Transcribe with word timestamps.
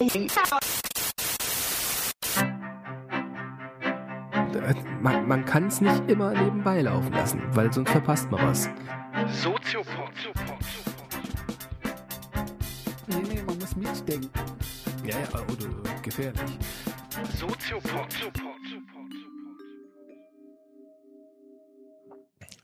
Äh, 0.00 0.34
Man, 5.02 5.28
man 5.28 5.44
kann 5.44 5.66
es 5.66 5.82
nicht 5.82 6.08
immer 6.08 6.32
nebenbei 6.32 6.80
laufen 6.80 7.12
lassen, 7.12 7.42
weil 7.52 7.70
sonst 7.72 7.90
verpasst 7.90 8.30
man 8.30 8.48
was. 8.48 8.70
Soziopod. 9.42 10.10
Nee, 13.08 13.16
nee, 13.28 13.42
man 13.46 13.58
muss 13.58 13.76
mitdenken. 13.76 14.30
Ja, 15.04 15.16
ja, 15.18 15.40
oder 15.40 16.00
gefährlich. 16.02 16.58
Soziopod. 17.36 18.49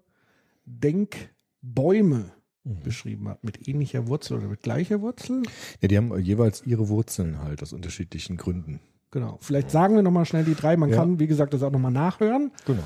Denkbäume 0.66 2.32
beschrieben 2.64 3.28
hat, 3.30 3.44
mit 3.44 3.68
ähnlicher 3.68 4.08
Wurzel 4.08 4.38
oder 4.38 4.48
mit 4.48 4.62
gleicher 4.62 5.02
Wurzel. 5.02 5.44
Ja, 5.82 5.88
die 5.88 5.98
haben 5.98 6.18
jeweils 6.20 6.64
ihre 6.66 6.90
Wurzeln 6.90 7.42
halt 7.42 7.62
aus 7.64 7.74
unterschiedlichen 7.74 8.38
Gründen. 8.38 8.80
Genau. 9.12 9.38
Vielleicht 9.42 9.72
sagen 9.72 9.96
wir 9.96 10.04
nochmal 10.04 10.26
schnell 10.26 10.46
die 10.46 10.56
drei. 10.56 10.78
Man 10.78 10.90
Ja. 10.90 10.98
kann, 10.98 11.20
wie 11.20 11.28
gesagt, 11.28 11.54
das 11.54 11.64
auch 11.64 11.72
nochmal 11.72 11.92
nachhören. 11.92 12.52
Genau. 12.66 12.84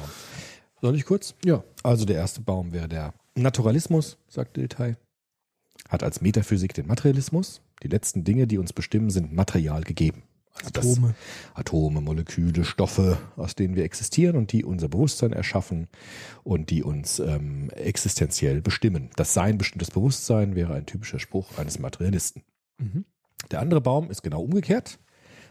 Soll 0.82 0.96
ich 0.96 1.06
kurz? 1.06 1.36
Ja. 1.46 1.64
Also 1.84 2.06
der 2.06 2.16
erste 2.18 2.42
Baum 2.42 2.72
wäre 2.72 2.88
der 2.88 3.14
Naturalismus, 3.36 4.18
sagt 4.28 4.58
Dilthey. 4.58 4.96
Hat 5.90 6.04
als 6.04 6.22
Metaphysik 6.22 6.74
den 6.74 6.88
Materialismus. 6.88 7.62
Die 7.84 7.88
letzten 7.90 8.24
Dinge, 8.24 8.48
die 8.48 8.58
uns 8.58 8.74
bestimmen, 8.74 9.10
sind 9.10 9.34
material 9.34 9.84
gegeben. 9.84 10.24
Also 10.60 10.70
das- 10.72 10.86
Atome. 10.86 11.16
Atome, 11.54 12.02
Moleküle, 12.02 12.64
Stoffe, 12.64 13.18
aus 13.36 13.56
denen 13.56 13.76
wir 13.76 13.84
existieren 13.84 14.36
und 14.38 14.52
die 14.52 14.64
unser 14.64 14.88
Bewusstsein 14.88 15.34
erschaffen 15.34 15.88
und 16.44 16.70
die 16.70 16.82
uns 16.84 17.20
ähm, 17.20 17.70
existenziell 17.72 18.62
bestimmen. 18.62 19.10
Das 19.16 19.34
Sein 19.34 19.58
bestimmt 19.58 19.82
das 19.82 19.92
Bewusstsein 19.92 20.56
wäre 20.56 20.74
ein 20.74 20.86
typischer 20.86 21.20
Spruch 21.20 21.58
eines 21.58 21.80
Materialisten. 21.80 22.44
Mhm. 22.78 23.06
Der 23.52 23.60
andere 23.60 23.82
Baum 23.82 24.10
ist 24.10 24.24
genau 24.24 24.42
umgekehrt. 24.42 24.98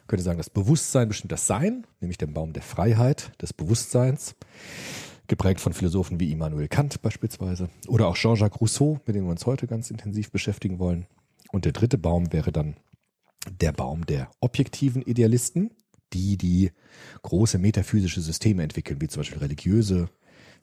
Man 0.00 0.06
könnte 0.08 0.24
sagen, 0.24 0.38
das 0.38 0.50
Bewusstsein 0.50 1.08
bestimmt 1.08 1.32
das 1.32 1.46
Sein, 1.46 1.86
nämlich 2.00 2.18
der 2.18 2.26
Baum 2.26 2.52
der 2.52 2.62
Freiheit, 2.62 3.30
des 3.40 3.52
Bewusstseins, 3.52 4.34
geprägt 5.28 5.60
von 5.60 5.72
Philosophen 5.72 6.20
wie 6.20 6.30
Immanuel 6.32 6.68
Kant 6.68 7.00
beispielsweise 7.00 7.68
oder 7.88 8.08
auch 8.08 8.16
Jean-Jacques 8.16 8.60
Rousseau, 8.60 9.00
mit 9.06 9.16
dem 9.16 9.24
wir 9.24 9.30
uns 9.30 9.46
heute 9.46 9.66
ganz 9.66 9.90
intensiv 9.90 10.30
beschäftigen 10.30 10.78
wollen. 10.78 11.06
Und 11.52 11.64
der 11.64 11.72
dritte 11.72 11.96
Baum 11.98 12.32
wäre 12.32 12.52
dann 12.52 12.76
der 13.60 13.72
Baum 13.72 14.06
der 14.06 14.30
objektiven 14.40 15.02
Idealisten, 15.02 15.70
die 16.12 16.36
die 16.36 16.70
große 17.22 17.58
metaphysische 17.58 18.20
Systeme 18.20 18.62
entwickeln, 18.62 19.00
wie 19.00 19.08
zum 19.08 19.20
Beispiel 19.20 19.38
religiöse 19.38 20.08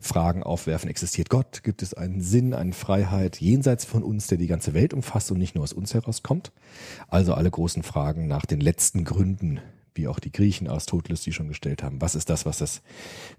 Fragen 0.00 0.42
aufwerfen. 0.42 0.90
Existiert 0.90 1.30
Gott? 1.30 1.62
Gibt 1.62 1.82
es 1.82 1.94
einen 1.94 2.20
Sinn, 2.22 2.54
eine 2.54 2.72
Freiheit 2.72 3.40
jenseits 3.40 3.84
von 3.84 4.02
uns, 4.02 4.26
der 4.26 4.38
die 4.38 4.48
ganze 4.48 4.74
Welt 4.74 4.92
umfasst 4.92 5.30
und 5.30 5.38
nicht 5.38 5.54
nur 5.54 5.62
aus 5.62 5.72
uns 5.72 5.94
herauskommt? 5.94 6.52
Also 7.08 7.34
alle 7.34 7.50
großen 7.50 7.82
Fragen 7.82 8.26
nach 8.26 8.44
den 8.44 8.60
letzten 8.60 9.04
Gründen, 9.04 9.60
wie 9.94 10.08
auch 10.08 10.18
die 10.18 10.32
Griechen 10.32 10.68
Aristoteles 10.68 11.22
die 11.22 11.32
schon 11.32 11.48
gestellt 11.48 11.82
haben. 11.82 12.00
Was 12.00 12.14
ist 12.14 12.30
das, 12.30 12.44
was 12.44 12.58
das 12.58 12.82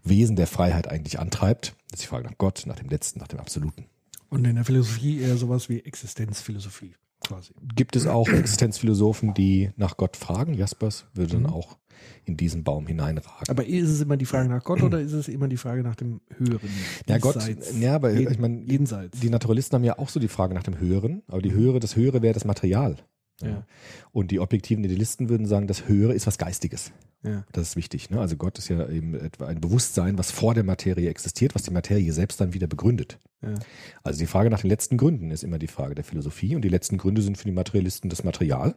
Wesen 0.03 0.35
der 0.35 0.47
Freiheit 0.47 0.87
eigentlich 0.87 1.19
antreibt? 1.19 1.75
Das 1.89 1.99
ist 1.99 2.03
die 2.03 2.07
Frage 2.07 2.27
nach 2.27 2.37
Gott, 2.37 2.63
nach 2.65 2.77
dem 2.77 2.89
Letzten, 2.89 3.19
nach 3.19 3.27
dem 3.27 3.39
Absoluten. 3.39 3.85
Und 4.29 4.45
in 4.45 4.55
der 4.55 4.65
Philosophie 4.65 5.19
eher 5.19 5.37
sowas 5.37 5.69
wie 5.69 5.81
Existenzphilosophie 5.81 6.95
quasi. 7.23 7.53
Gibt 7.75 7.95
es 7.95 8.07
auch 8.07 8.27
Existenzphilosophen, 8.29 9.33
die 9.33 9.71
nach 9.75 9.97
Gott 9.97 10.17
fragen? 10.17 10.53
Jaspers 10.53 11.05
würde 11.13 11.33
dann 11.33 11.45
auch 11.45 11.77
in 12.25 12.37
diesen 12.37 12.63
Baum 12.63 12.87
hineinragen. 12.87 13.47
Aber 13.49 13.65
ist 13.65 13.89
es 13.89 14.01
immer 14.01 14.17
die 14.17 14.25
Frage 14.25 14.49
nach 14.49 14.63
Gott 14.63 14.81
oder 14.81 14.99
ist 14.99 15.13
es 15.13 15.27
immer 15.27 15.47
die 15.47 15.57
Frage 15.57 15.83
nach 15.83 15.95
dem 15.95 16.21
Höheren? 16.37 16.69
Ja, 17.07 17.17
Gott, 17.17 17.37
ja, 17.79 17.95
aber 17.95 18.11
Jeden- 18.13 18.31
ich 18.31 18.39
meine, 18.39 18.61
jenseits. 18.63 19.19
die 19.19 19.29
Naturalisten 19.29 19.75
haben 19.75 19.83
ja 19.83 19.97
auch 19.99 20.09
so 20.09 20.19
die 20.19 20.27
Frage 20.27 20.53
nach 20.53 20.63
dem 20.63 20.79
Höheren, 20.79 21.21
aber 21.27 21.41
die 21.41 21.51
Höhere, 21.53 21.79
das 21.79 21.95
Höhere 21.95 22.21
wäre 22.21 22.33
das 22.33 22.45
Material. 22.45 22.97
Ja. 23.41 23.65
Und 24.11 24.31
die 24.31 24.39
objektiven 24.39 24.83
Idealisten 24.83 25.29
würden 25.29 25.45
sagen, 25.45 25.67
das 25.67 25.87
Höhere 25.87 26.13
ist 26.13 26.27
was 26.27 26.37
Geistiges. 26.37 26.91
ja. 27.23 27.45
Das 27.51 27.69
ist 27.69 27.75
wichtig. 27.75 28.09
Ne? 28.09 28.19
Also 28.19 28.35
Gott 28.37 28.57
ist 28.57 28.69
ja 28.69 28.87
eben 28.89 29.15
etwa 29.15 29.47
ein 29.47 29.59
Bewusstsein, 29.59 30.17
was 30.17 30.31
vor 30.31 30.53
der 30.53 30.63
Materie 30.63 31.09
existiert, 31.09 31.55
was 31.55 31.63
die 31.63 31.71
Materie 31.71 32.13
selbst 32.13 32.39
dann 32.39 32.53
wieder 32.53 32.67
begründet. 32.67 33.19
Ja. 33.41 33.55
Also 34.03 34.19
die 34.19 34.27
Frage 34.27 34.49
nach 34.49 34.61
den 34.61 34.69
letzten 34.69 34.97
Gründen 34.97 35.31
ist 35.31 35.43
immer 35.43 35.59
die 35.59 35.67
Frage 35.67 35.95
der 35.95 36.03
Philosophie 36.03 36.55
und 36.55 36.61
die 36.61 36.69
letzten 36.69 36.97
Gründe 36.97 37.21
sind 37.21 37.37
für 37.37 37.45
die 37.45 37.51
Materialisten 37.51 38.09
das 38.09 38.23
Material 38.23 38.75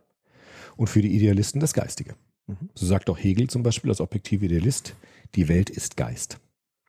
und 0.77 0.89
für 0.89 1.03
die 1.03 1.15
Idealisten 1.15 1.61
das 1.61 1.75
Geistige. 1.75 2.15
Mhm. 2.47 2.71
So 2.75 2.87
sagt 2.87 3.11
auch 3.11 3.19
Hegel 3.19 3.49
zum 3.49 3.63
Beispiel 3.63 3.91
als 3.91 4.01
objektiver 4.01 4.45
Idealist, 4.47 4.95
die 5.35 5.49
Welt 5.49 5.71
ist 5.71 5.97
Geist. 5.97 6.39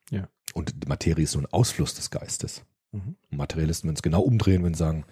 Ja. 0.10 0.30
Und 0.54 0.74
die 0.84 0.88
Materie 0.88 1.24
ist 1.24 1.36
nur 1.36 1.44
ein 1.44 1.54
Ausfluss 1.54 1.94
des 1.94 2.10
Geistes. 2.10 2.64
Mhm. 2.92 3.16
Materialisten 3.32 3.88
würden 3.88 3.96
es 3.98 4.02
genau 4.02 4.22
umdrehen, 4.22 4.64
wenn 4.64 4.74
sie 4.74 4.80
sagen, 4.80 5.06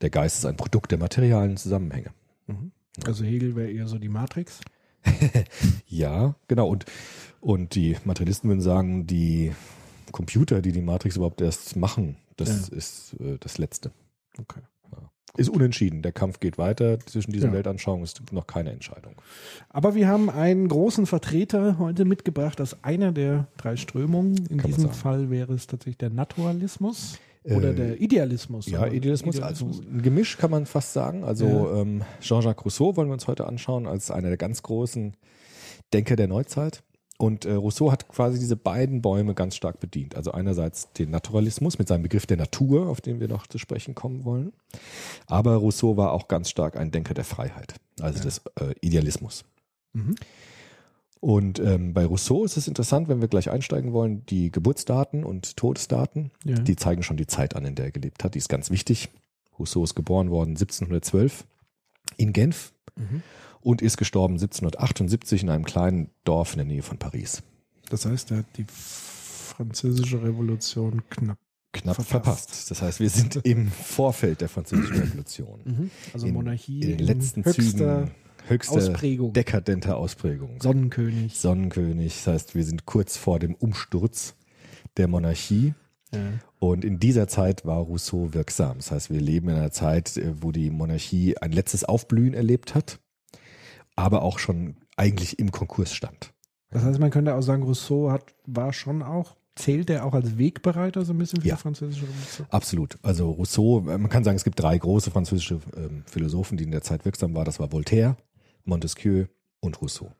der 0.00 0.10
Geist 0.10 0.38
ist 0.38 0.46
ein 0.46 0.56
Produkt 0.56 0.90
der 0.90 0.98
materialen 0.98 1.56
Zusammenhänge. 1.56 2.10
Mhm. 2.46 2.72
Also 3.06 3.24
Hegel 3.24 3.56
wäre 3.56 3.70
eher 3.70 3.88
so 3.88 3.98
die 3.98 4.08
Matrix. 4.08 4.60
Ja, 5.86 6.34
genau. 6.48 6.68
Und, 6.68 6.84
und 7.40 7.74
die 7.74 7.96
Materialisten 8.04 8.48
würden 8.48 8.60
sagen, 8.60 9.06
die 9.06 9.52
Computer, 10.10 10.62
die 10.62 10.72
die 10.72 10.80
Matrix 10.82 11.16
überhaupt 11.16 11.40
erst 11.40 11.76
machen, 11.76 12.16
das 12.36 12.70
Ja. 12.70 12.76
ist 12.76 13.14
äh, 13.20 13.36
das 13.40 13.58
Letzte. 13.58 13.92
Okay. 14.38 14.60
Ist 15.36 15.48
unentschieden. 15.48 16.02
Der 16.02 16.12
Kampf 16.12 16.40
geht 16.40 16.58
weiter. 16.58 16.98
Zwischen 17.06 17.32
diesen 17.32 17.50
Ja. 17.50 17.54
Weltanschauungen 17.54 18.04
ist 18.04 18.20
noch 18.32 18.46
keine 18.46 18.70
Entscheidung. 18.70 19.14
Aber 19.70 19.94
wir 19.94 20.06
haben 20.06 20.28
einen 20.28 20.68
großen 20.68 21.06
Vertreter 21.06 21.78
heute 21.78 22.04
mitgebracht 22.04 22.60
aus 22.60 22.76
einer 22.84 23.12
der 23.12 23.46
drei 23.56 23.76
Strömungen. 23.76 24.36
In 24.50 24.58
Kann 24.58 24.70
diesem. 24.70 24.90
Fall 24.90 25.30
wäre 25.30 25.54
es 25.54 25.66
tatsächlich 25.66 25.96
der 25.96 26.10
Naturalismus 26.10 27.18
oder 27.44 27.70
Äh, 27.70 27.74
der 27.74 28.00
Idealismus. 28.02 28.66
Ja, 28.66 28.80
oder? 28.82 28.92
Idealismus, 28.92 29.40
also 29.40 29.66
ein 29.66 30.02
Gemisch 30.02 30.36
kann 30.36 30.50
man 30.50 30.66
fast 30.66 30.92
sagen. 30.92 31.24
Also 31.24 31.46
Ja. 31.46 31.80
ähm, 31.80 32.02
Jean-Jacques 32.20 32.64
Rousseau 32.66 32.94
wollen 32.96 33.08
wir 33.08 33.14
uns 33.14 33.26
heute 33.26 33.46
anschauen 33.46 33.86
als 33.86 34.10
einer 34.10 34.28
der 34.28 34.36
ganz 34.36 34.62
großen 34.62 35.14
Denker 35.94 36.14
der 36.16 36.28
Neuzeit. 36.28 36.82
Und 37.22 37.44
äh, 37.44 37.52
Rousseau 37.52 37.92
hat 37.92 38.08
quasi 38.08 38.40
diese 38.40 38.56
beiden 38.56 39.00
Bäume 39.00 39.34
ganz 39.34 39.54
stark 39.54 39.78
bedient. 39.78 40.16
Also 40.16 40.32
einerseits 40.32 40.92
den 40.94 41.10
Naturalismus 41.10 41.78
mit 41.78 41.86
seinem 41.86 42.02
Begriff 42.02 42.26
der 42.26 42.36
Natur, 42.36 42.88
auf 42.88 43.00
den 43.00 43.20
wir 43.20 43.28
noch 43.28 43.46
zu 43.46 43.58
sprechen 43.58 43.94
kommen 43.94 44.24
wollen. 44.24 44.52
Aber 45.28 45.54
Rousseau 45.54 45.96
war 45.96 46.10
auch 46.12 46.26
ganz 46.26 46.50
stark 46.50 46.76
ein 46.76 46.90
Denker 46.90 47.14
der 47.14 47.22
Freiheit, 47.24 47.74
also 48.00 48.18
Ja. 48.18 48.24
des 48.24 48.38
äh, 48.60 48.74
Idealismus. 48.80 49.44
Mhm. 49.92 50.16
Und 51.20 51.60
ähm, 51.60 51.94
bei 51.94 52.04
Rousseau 52.04 52.44
ist 52.44 52.56
es 52.56 52.66
interessant, 52.66 53.06
wenn 53.08 53.20
wir 53.20 53.28
gleich 53.28 53.48
einsteigen 53.50 53.92
wollen, 53.92 54.26
die 54.26 54.50
Geburtsdaten 54.50 55.22
und 55.22 55.56
Todesdaten, 55.56 56.32
Ja. 56.44 56.56
die 56.56 56.74
zeigen 56.74 57.04
schon 57.04 57.16
die 57.16 57.28
Zeit 57.28 57.54
an, 57.54 57.64
in 57.64 57.76
der 57.76 57.84
er 57.84 57.90
gelebt 57.92 58.24
hat. 58.24 58.34
Die 58.34 58.38
ist 58.38 58.48
ganz 58.48 58.70
wichtig. 58.70 59.10
Rousseau 59.60 59.84
ist 59.84 59.94
geboren 59.94 60.30
worden 60.30 60.56
1712 60.56 61.44
in 62.16 62.32
Genf 62.32 62.72
Mhm. 62.96 63.22
Und 63.62 63.82
ist 63.82 63.96
gestorben 63.96 64.34
1778 64.34 65.42
in 65.42 65.50
einem 65.50 65.64
kleinen 65.64 66.10
Dorf 66.24 66.52
in 66.52 66.58
der 66.58 66.66
Nähe 66.66 66.82
von 66.82 66.98
Paris. 66.98 67.42
Das 67.90 68.06
heißt, 68.06 68.30
er 68.30 68.38
hat 68.38 68.46
die 68.56 68.66
französische 68.68 70.22
Revolution 70.22 71.02
knapp 71.10 71.38
knapp 71.72 71.96
Verpasst. 71.96 72.10
verpasst. 72.10 72.70
Das 72.70 72.82
heißt, 72.82 73.00
wir 73.00 73.10
sind 73.10 73.36
im 73.44 73.68
Vorfeld 73.68 74.40
der 74.40 74.48
Französischen 74.48 74.96
Revolution. 74.96 75.90
Also 76.12 76.26
in, 76.26 76.34
Monarchie 76.34 76.80
in 76.80 76.88
den 76.88 76.98
in 76.98 77.06
letzten 77.06 77.44
höchster 77.44 78.06
Zügen 78.06 78.10
höchste 78.46 78.74
Ausprägung. 78.74 79.32
dekadenter 79.32 79.96
Ausprägung. 79.96 80.60
Sonnenkönig. 80.60 81.38
Sonnenkönig. 81.38 82.16
Das 82.16 82.26
heißt, 82.26 82.54
wir 82.54 82.64
sind 82.64 82.86
kurz 82.86 83.16
vor 83.16 83.38
dem 83.38 83.54
Umsturz 83.54 84.34
der 84.96 85.08
Monarchie. 85.08 85.74
Ja. 86.12 86.20
Und 86.58 86.84
in 86.84 86.98
dieser 86.98 87.26
Zeit 87.26 87.64
war 87.64 87.78
Rousseau 87.78 88.34
wirksam. 88.34 88.76
Das 88.76 88.90
heißt, 88.90 89.10
wir 89.10 89.20
leben 89.20 89.48
in 89.48 89.56
einer 89.56 89.72
Zeit, 89.72 90.16
äh, 90.16 90.34
wo 90.42 90.52
die 90.52 90.70
Monarchie 90.70 91.38
ein 91.38 91.52
letztes 91.52 91.84
Aufblühen 91.84 92.34
erlebt 92.34 92.74
hat, 92.74 93.00
aber 93.96 94.22
auch 94.22 94.38
schon 94.38 94.76
eigentlich 94.96 95.38
im 95.38 95.50
Konkurs 95.52 95.92
stand. 95.94 96.32
Das 96.70 96.82
heißt, 96.84 96.98
man 97.00 97.10
könnte 97.10 97.34
auch 97.34 97.42
sagen, 97.42 97.62
Rousseau 97.64 98.10
hat, 98.10 98.34
war 98.46 98.72
schon 98.72 99.02
auch, 99.02 99.36
zählt 99.54 99.90
er 99.90 100.06
auch 100.06 100.14
als 100.14 100.38
Wegbereiter 100.38 101.04
so 101.04 101.12
ein 101.12 101.18
bisschen 101.18 101.42
für 101.42 101.48
Ja. 101.48 101.56
die 101.56 101.60
französische 101.60 102.04
Revolution? 102.04 102.46
Absolut. 102.50 102.98
Also 103.02 103.30
Rousseau, 103.30 103.80
äh, 103.90 103.98
man 103.98 104.08
kann 104.08 104.24
sagen, 104.24 104.36
es 104.36 104.44
gibt 104.44 104.58
drei 104.60 104.78
große 104.78 105.10
französische 105.10 105.60
ähm, 105.76 106.02
Philosophen, 106.06 106.56
die 106.56 106.64
in 106.64 106.70
der 106.70 106.82
Zeit 106.82 107.04
wirksam 107.04 107.34
waren. 107.34 107.44
Das 107.44 107.60
war 107.60 107.70
Voltaire, 107.72 108.16
Montesquieu 108.64 109.26
und 109.60 109.80
Rousseau. 109.82 110.10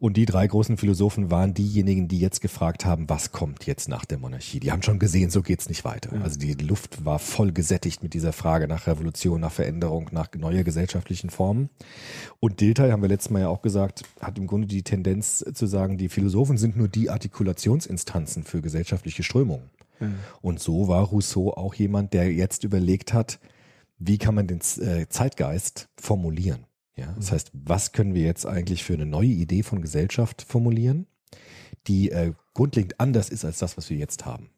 Und 0.00 0.16
die 0.16 0.26
drei 0.26 0.46
großen 0.46 0.76
Philosophen 0.76 1.30
waren 1.30 1.54
diejenigen, 1.54 2.08
die 2.08 2.18
jetzt 2.18 2.40
gefragt 2.40 2.84
haben, 2.84 3.08
was 3.08 3.32
kommt 3.32 3.66
jetzt 3.66 3.88
nach 3.88 4.04
der 4.04 4.18
Monarchie. 4.18 4.60
Die 4.60 4.72
haben 4.72 4.82
schon 4.82 4.98
gesehen, 4.98 5.30
so 5.30 5.42
geht's 5.42 5.68
nicht 5.68 5.84
weiter. 5.84 6.14
Ja. 6.14 6.22
Also 6.22 6.38
die 6.38 6.54
Luft 6.54 7.04
war 7.04 7.18
voll 7.18 7.52
gesättigt 7.52 8.02
mit 8.02 8.14
dieser 8.14 8.32
Frage 8.32 8.68
nach 8.68 8.86
Revolution, 8.86 9.40
nach 9.40 9.52
Veränderung, 9.52 10.08
nach 10.12 10.28
neuer 10.36 10.62
gesellschaftlichen 10.62 11.30
Formen. 11.30 11.70
Und 12.40 12.60
Dilthey, 12.60 12.90
haben 12.90 13.02
wir 13.02 13.08
letztes 13.08 13.30
Mal 13.30 13.40
ja 13.40 13.48
auch 13.48 13.62
gesagt, 13.62 14.02
hat 14.20 14.38
im 14.38 14.46
Grunde 14.46 14.66
die 14.66 14.82
Tendenz 14.82 15.44
zu 15.52 15.66
sagen, 15.66 15.98
die 15.98 16.08
Philosophen 16.08 16.58
sind 16.58 16.76
nur 16.76 16.88
die 16.88 17.10
Artikulationsinstanzen 17.10 18.44
für 18.44 18.60
gesellschaftliche 18.60 19.22
Strömungen. 19.22 19.70
Ja. 20.00 20.08
Und 20.42 20.60
so 20.60 20.88
war 20.88 21.04
Rousseau 21.04 21.52
auch 21.52 21.74
jemand, 21.74 22.12
der 22.12 22.32
jetzt 22.32 22.64
überlegt 22.64 23.12
hat, 23.12 23.40
wie 23.98 24.18
kann 24.18 24.34
man 24.34 24.46
den 24.46 24.60
äh, 24.80 25.08
Zeitgeist 25.08 25.88
formulieren. 25.96 26.67
Ja, 26.98 27.14
das 27.16 27.30
heißt, 27.32 27.50
was 27.52 27.92
können 27.92 28.14
wir 28.14 28.22
jetzt 28.22 28.44
eigentlich 28.46 28.82
für 28.84 28.94
eine 28.94 29.06
neue 29.06 29.28
Idee 29.28 29.62
von 29.62 29.80
Gesellschaft 29.80 30.42
formulieren, 30.42 31.06
die 31.86 32.10
äh, 32.10 32.32
grundlegend 32.54 32.98
anders 32.98 33.28
ist 33.30 33.44
als 33.44 33.58
das, 33.58 33.76
was 33.76 33.88
wir 33.88 33.96
jetzt 33.96 34.26
haben. 34.26 34.50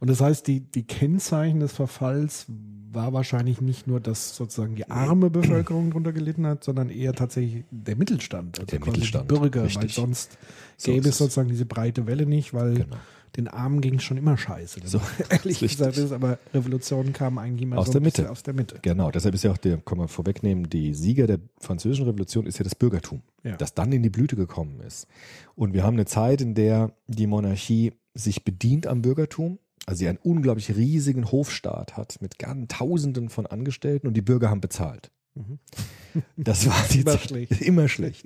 Und 0.00 0.08
das 0.10 0.20
heißt, 0.20 0.46
die, 0.46 0.60
die 0.60 0.84
Kennzeichen 0.84 1.60
des 1.60 1.72
Verfalls 1.72 2.46
war 2.48 3.12
wahrscheinlich 3.12 3.60
nicht 3.60 3.86
nur, 3.86 4.00
dass 4.00 4.34
sozusagen 4.36 4.76
die 4.76 4.88
arme 4.88 5.28
Bevölkerung 5.28 5.90
darunter 5.90 6.12
gelitten 6.12 6.46
hat, 6.46 6.64
sondern 6.64 6.88
eher 6.88 7.12
tatsächlich 7.12 7.64
der 7.70 7.96
Mittelstand, 7.96 8.58
also 8.60 8.70
Der 8.70 8.80
Mittelstand, 8.84 9.30
die 9.30 9.34
Bürger, 9.34 9.60
weil 9.60 9.66
richtig. 9.66 9.94
sonst 9.94 10.38
So 10.76 10.92
gäbe 10.92 11.02
es 11.08 11.14
es. 11.14 11.18
sozusagen 11.18 11.48
diese 11.48 11.66
breite 11.66 12.06
Welle 12.06 12.26
nicht, 12.26 12.54
weil 12.54 12.74
Genau. 12.74 12.96
Den 13.36 13.48
Armen 13.48 13.80
ging 13.80 13.96
es 13.96 14.02
schon 14.02 14.16
immer 14.16 14.36
scheiße. 14.36 14.80
So, 14.84 15.00
ehrlich 15.30 15.62
ist 15.62 15.70
gesagt 15.72 15.90
richtig. 15.90 16.04
ist, 16.06 16.12
aber 16.12 16.38
Revolutionen 16.54 17.12
kamen 17.12 17.38
eigentlich 17.38 17.62
immer 17.62 17.78
Aus 17.78 17.86
so 17.86 17.92
der 17.92 18.00
Mitte. 18.02 18.30
aus 18.30 18.42
der 18.42 18.54
Mitte. 18.54 18.78
Genau, 18.82 19.10
deshalb 19.10 19.34
ist 19.34 19.44
ja 19.44 19.52
auch 19.52 19.56
der, 19.58 19.78
kann 19.78 19.98
man 19.98 20.08
vorwegnehmen, 20.08 20.68
die 20.70 20.94
Sieger 20.94 21.26
der 21.26 21.38
französischen 21.60 22.06
Revolution 22.06 22.46
ist 22.46 22.58
ja 22.58 22.64
das 22.64 22.74
Bürgertum, 22.74 23.22
Ja. 23.42 23.56
das 23.56 23.74
dann 23.74 23.92
in 23.92 24.02
die 24.02 24.10
Blüte 24.10 24.36
gekommen 24.36 24.80
ist. 24.80 25.06
Und 25.54 25.74
wir 25.74 25.82
haben 25.82 25.94
eine 25.94 26.06
Zeit, 26.06 26.40
in 26.40 26.54
der 26.54 26.92
die 27.08 27.26
Monarchie 27.26 27.92
sich 28.14 28.44
bedient 28.44 28.86
am 28.86 29.02
Bürgertum, 29.02 29.58
also 29.86 29.98
sie 30.00 30.08
einen 30.08 30.18
unglaublich 30.22 30.74
riesigen 30.74 31.30
Hofstaat 31.30 31.96
hat 31.96 32.16
mit 32.20 32.38
ganz 32.38 32.68
Tausenden 32.68 33.28
von 33.28 33.46
Angestellten 33.46 34.06
und 34.08 34.14
die 34.14 34.22
Bürger 34.22 34.50
haben 34.50 34.60
bezahlt. 34.60 35.10
Mhm. 35.36 35.58
Das 36.38 36.66
war 36.66 36.74
die 36.90 37.00
Immer 37.00 37.10
Zeit, 37.12 37.20
schlecht. 37.28 37.60
immer 37.60 37.88
schlecht. 37.88 38.24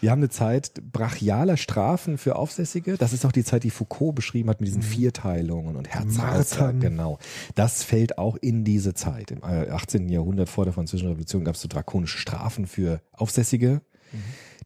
Wir 0.00 0.10
haben 0.10 0.18
eine 0.18 0.28
Zeit 0.28 0.82
brachialer 0.92 1.56
Strafen 1.56 2.18
für 2.18 2.34
Aufsässige. 2.34 2.96
Das 2.96 3.12
ist 3.12 3.24
auch 3.24 3.30
die 3.30 3.44
Zeit, 3.44 3.62
die 3.62 3.70
Foucault 3.70 4.14
beschrieben 4.16 4.50
hat 4.50 4.60
mit 4.60 4.68
diesen 4.68 4.82
Vierteilungen 4.82 5.76
und 5.76 5.88
Herzhaus. 5.88 6.16
Martern. 6.58 6.80
Genau. 6.80 7.18
Das 7.54 7.84
fällt 7.84 8.18
auch 8.18 8.36
in 8.36 8.64
diese 8.64 8.94
Zeit. 8.94 9.30
Im 9.30 9.38
äh, 9.42 9.70
18. 9.70 10.08
Jahrhundert 10.08 10.48
vor 10.48 10.64
der 10.64 10.74
Französischen 10.74 11.08
Revolution 11.10 11.44
gab 11.44 11.54
es 11.54 11.60
so 11.60 11.68
drakonische 11.68 12.18
Strafen 12.18 12.66
für 12.66 13.00
Aufsässige. 13.12 13.82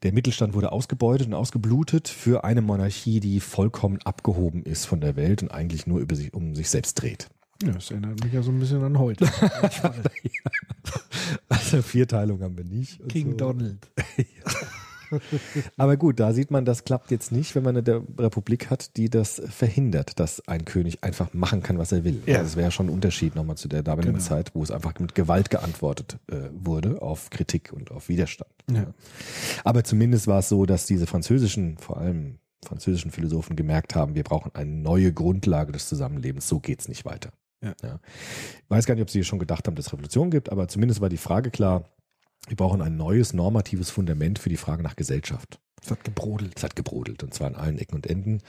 Der 0.02 0.12
Mittelstand 0.12 0.54
wurde 0.54 0.72
ausgebeutet 0.72 1.26
und 1.28 1.34
ausgeblutet 1.34 2.08
für 2.08 2.44
eine 2.44 2.62
Monarchie, 2.62 3.20
die 3.20 3.40
vollkommen 3.40 3.98
abgehoben 4.02 4.62
ist 4.64 4.86
von 4.86 5.00
der 5.00 5.16
Welt 5.16 5.42
und 5.42 5.50
eigentlich 5.50 5.86
nur 5.86 6.00
über 6.00 6.16
sich, 6.16 6.34
um 6.34 6.54
sich 6.54 6.68
selbst 6.70 6.94
dreht. 6.94 7.28
Ja, 7.62 7.72
das 7.72 7.90
erinnert 7.90 8.22
mich 8.22 8.32
ja 8.32 8.42
so 8.42 8.50
ein 8.50 8.58
bisschen 8.58 8.82
an 8.82 8.98
heute. 8.98 9.26
Also 11.48 11.82
Vierteilung 11.82 12.40
haben 12.42 12.56
wir 12.56 12.64
nicht. 12.64 13.06
King 13.08 13.32
so. 13.32 13.36
Donald. 13.36 13.90
Aber 15.76 15.96
gut, 15.96 16.20
da 16.20 16.32
sieht 16.32 16.50
man, 16.50 16.64
das 16.64 16.84
klappt 16.84 17.10
jetzt 17.10 17.32
nicht, 17.32 17.54
wenn 17.54 17.62
man 17.62 17.76
eine 17.76 18.02
Republik 18.18 18.70
hat, 18.70 18.96
die 18.96 19.08
das 19.08 19.40
verhindert, 19.48 20.18
dass 20.18 20.46
ein 20.48 20.64
König 20.64 21.02
einfach 21.04 21.32
machen 21.32 21.62
kann, 21.62 21.78
was 21.78 21.92
er 21.92 22.04
will. 22.04 22.22
Ja. 22.26 22.36
Also 22.36 22.44
das 22.44 22.56
wäre 22.56 22.70
schon 22.70 22.86
ein 22.86 22.90
Unterschied 22.90 23.34
nochmal 23.34 23.56
zu 23.56 23.68
der 23.68 23.82
damaligen 23.82 24.14
Genau. 24.14 24.24
Zeit, 24.24 24.54
wo 24.54 24.62
es 24.62 24.70
einfach 24.70 24.98
mit 24.98 25.14
Gewalt 25.14 25.50
geantwortet 25.50 26.18
äh, 26.28 26.48
wurde 26.52 27.02
auf 27.02 27.30
Kritik 27.30 27.72
und 27.72 27.90
auf 27.90 28.08
Widerstand. 28.08 28.50
Ja. 28.70 28.86
Aber 29.64 29.84
zumindest 29.84 30.26
war 30.26 30.40
es 30.40 30.48
so, 30.48 30.66
dass 30.66 30.86
diese 30.86 31.06
französischen, 31.06 31.78
vor 31.78 31.98
allem 31.98 32.38
französischen 32.64 33.10
Philosophen 33.12 33.54
gemerkt 33.54 33.94
haben, 33.94 34.14
wir 34.14 34.24
brauchen 34.24 34.52
eine 34.54 34.70
neue 34.70 35.12
Grundlage 35.12 35.72
des 35.72 35.88
Zusammenlebens, 35.88 36.48
so 36.48 36.58
geht's 36.58 36.88
nicht 36.88 37.04
weiter. 37.04 37.30
Ja. 37.62 37.74
Ich 37.82 38.70
weiß 38.70 38.86
gar 38.86 38.94
nicht, 38.94 39.02
ob 39.02 39.10
sie 39.10 39.24
schon 39.24 39.38
gedacht 39.38 39.66
haben, 39.66 39.74
dass 39.74 39.86
es 39.86 39.92
Revolution 39.92 40.30
gibt, 40.30 40.50
aber 40.50 40.68
zumindest 40.68 41.00
war 41.00 41.08
die 41.08 41.16
Frage 41.16 41.50
klar, 41.50 41.84
wir 42.48 42.56
brauchen 42.56 42.82
ein 42.82 42.96
neues 42.96 43.32
normatives 43.32 43.90
Fundament 43.90 44.38
für 44.38 44.48
die 44.48 44.56
Frage 44.56 44.82
nach 44.82 44.96
Gesellschaft. 44.96 45.58
Es 45.82 45.90
hat 45.90 46.04
gebrodelt. 46.04 46.54
Es 46.56 46.62
hat 46.62 46.76
gebrodelt 46.76 47.22
und 47.22 47.34
zwar 47.34 47.48
an 47.48 47.54
allen 47.54 47.78
Ecken 47.78 47.96
und 47.96 48.06
Enden. 48.06 48.40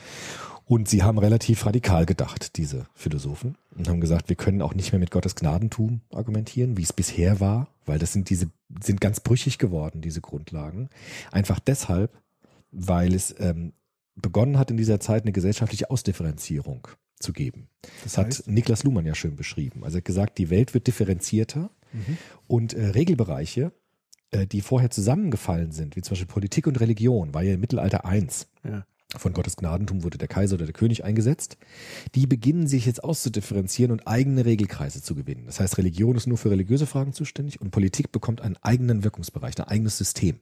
Und 0.64 0.88
sie 0.88 1.02
haben 1.02 1.18
relativ 1.18 1.66
radikal 1.66 2.06
gedacht, 2.06 2.56
diese 2.56 2.86
Philosophen, 2.94 3.56
und 3.74 3.88
haben 3.88 4.00
gesagt, 4.00 4.28
wir 4.28 4.36
können 4.36 4.62
auch 4.62 4.74
nicht 4.74 4.92
mehr 4.92 4.98
mit 4.98 5.10
Gottes 5.10 5.34
Gnadentum 5.34 6.02
argumentieren, 6.12 6.76
wie 6.76 6.82
es 6.82 6.92
bisher 6.92 7.40
war, 7.40 7.68
weil 7.86 7.98
das 7.98 8.12
sind 8.12 8.30
diese, 8.30 8.50
sind 8.82 9.00
ganz 9.00 9.20
brüchig 9.20 9.58
geworden, 9.58 10.00
diese 10.00 10.20
Grundlagen. 10.20 10.90
Einfach 11.30 11.58
deshalb, 11.58 12.16
weil 12.70 13.14
es 13.14 13.34
ähm, 13.38 13.72
begonnen 14.14 14.58
hat 14.58 14.70
in 14.70 14.76
dieser 14.76 15.00
Zeit 15.00 15.22
eine 15.22 15.32
gesellschaftliche 15.32 15.90
Ausdifferenzierung 15.90 16.88
zu 17.18 17.32
geben. 17.32 17.68
Das, 17.82 17.90
Das 18.04 18.18
heißt? 18.18 18.38
hat 18.40 18.46
Niklas 18.48 18.84
Luhmann 18.84 19.06
ja 19.06 19.14
schön 19.14 19.36
beschrieben. 19.36 19.84
Also 19.84 19.96
er 19.96 20.00
hat 20.00 20.04
gesagt, 20.04 20.38
die 20.38 20.50
Welt 20.50 20.74
wird 20.74 20.86
differenzierter 20.86 21.70
und 22.46 22.74
äh, 22.74 22.86
Regelbereiche, 22.86 23.72
äh, 24.30 24.46
die 24.46 24.60
vorher 24.60 24.90
zusammengefallen 24.90 25.72
sind, 25.72 25.96
wie 25.96 26.02
zum 26.02 26.12
Beispiel 26.12 26.26
Politik 26.26 26.66
und 26.66 26.80
Religion, 26.80 27.34
war 27.34 27.42
ja 27.42 27.54
im 27.54 27.60
Mittelalter 27.60 28.04
eins. 28.04 28.48
Ja. 28.64 28.84
Von 29.16 29.32
Gottes 29.32 29.56
Gnadentum 29.56 30.04
wurde 30.04 30.18
der 30.18 30.28
Kaiser 30.28 30.56
oder 30.56 30.66
der 30.66 30.74
König 30.74 31.02
eingesetzt. 31.02 31.56
Die 32.14 32.26
beginnen 32.26 32.66
sich 32.66 32.84
jetzt 32.84 33.02
auszudifferenzieren 33.02 33.90
und 33.90 34.06
eigene 34.06 34.44
Regelkreise 34.44 35.02
zu 35.02 35.14
gewinnen. 35.14 35.46
Das 35.46 35.60
heißt, 35.60 35.78
Religion 35.78 36.14
ist 36.14 36.26
nur 36.26 36.36
für 36.36 36.50
religiöse 36.50 36.86
Fragen 36.86 37.14
zuständig 37.14 37.58
und 37.58 37.70
Politik 37.70 38.12
bekommt 38.12 38.42
einen 38.42 38.58
eigenen 38.58 39.04
Wirkungsbereich, 39.04 39.58
ein 39.58 39.64
eigenes 39.64 39.96
System. 39.96 40.40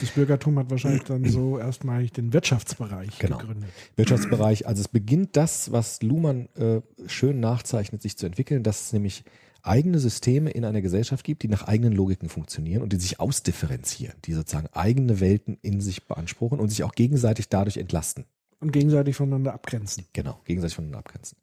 Das 0.00 0.10
Bürgertum 0.10 0.58
hat 0.58 0.70
wahrscheinlich 0.70 1.04
dann 1.04 1.24
so 1.24 1.58
erstmalig 1.58 2.12
den 2.12 2.32
Wirtschaftsbereich 2.32 3.18
Genau. 3.18 3.38
gegründet. 3.38 3.70
Wirtschaftsbereich, 3.96 4.66
also 4.66 4.80
es 4.80 4.88
beginnt 4.88 5.36
das, 5.36 5.72
was 5.72 6.02
Luhmann 6.02 6.48
äh, 6.56 6.80
schön 7.06 7.40
nachzeichnet, 7.40 8.02
sich 8.02 8.16
zu 8.16 8.26
entwickeln, 8.26 8.62
dass 8.62 8.86
es 8.86 8.92
nämlich 8.92 9.24
eigene 9.62 9.98
Systeme 9.98 10.50
in 10.50 10.64
einer 10.64 10.82
Gesellschaft 10.82 11.24
gibt, 11.24 11.42
die 11.42 11.48
nach 11.48 11.66
eigenen 11.66 11.94
Logiken 11.94 12.28
funktionieren 12.28 12.82
und 12.82 12.92
die 12.92 12.98
sich 12.98 13.18
ausdifferenzieren, 13.18 14.14
die 14.26 14.34
sozusagen 14.34 14.68
eigene 14.72 15.20
Welten 15.20 15.56
in 15.62 15.80
sich 15.80 16.06
beanspruchen 16.06 16.60
und 16.60 16.68
sich 16.68 16.84
auch 16.84 16.92
gegenseitig 16.92 17.48
dadurch 17.48 17.78
entlasten. 17.78 18.26
Und 18.60 18.72
gegenseitig 18.72 19.16
voneinander 19.16 19.52
abgrenzen. 19.52 20.04
Genau, 20.12 20.40
gegenseitig 20.44 20.76
voneinander 20.76 21.00
abgrenzen. 21.00 21.36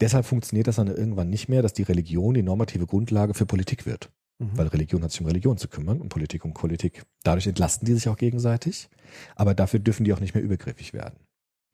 Deshalb 0.00 0.26
funktioniert 0.26 0.66
das 0.66 0.76
dann 0.76 0.88
irgendwann 0.88 1.30
nicht 1.30 1.48
mehr, 1.48 1.62
dass 1.62 1.72
die 1.72 1.82
Religion 1.82 2.34
die 2.34 2.42
normative 2.42 2.86
Grundlage 2.86 3.32
für 3.34 3.46
Politik 3.46 3.86
wird. 3.86 4.10
Mhm. 4.38 4.50
Weil 4.54 4.66
Religion 4.68 5.02
hat 5.02 5.10
sich 5.10 5.20
um 5.20 5.26
Religion 5.26 5.56
zu 5.56 5.68
kümmern 5.68 6.00
und 6.00 6.08
Politik 6.08 6.44
um 6.44 6.54
Politik. 6.54 7.02
Dadurch 7.24 7.46
entlasten 7.46 7.86
die 7.86 7.94
sich 7.94 8.08
auch 8.08 8.16
gegenseitig, 8.16 8.88
aber 9.36 9.54
dafür 9.54 9.80
dürfen 9.80 10.04
die 10.04 10.12
auch 10.12 10.20
nicht 10.20 10.34
mehr 10.34 10.42
übergriffig 10.42 10.92
werden. 10.92 11.18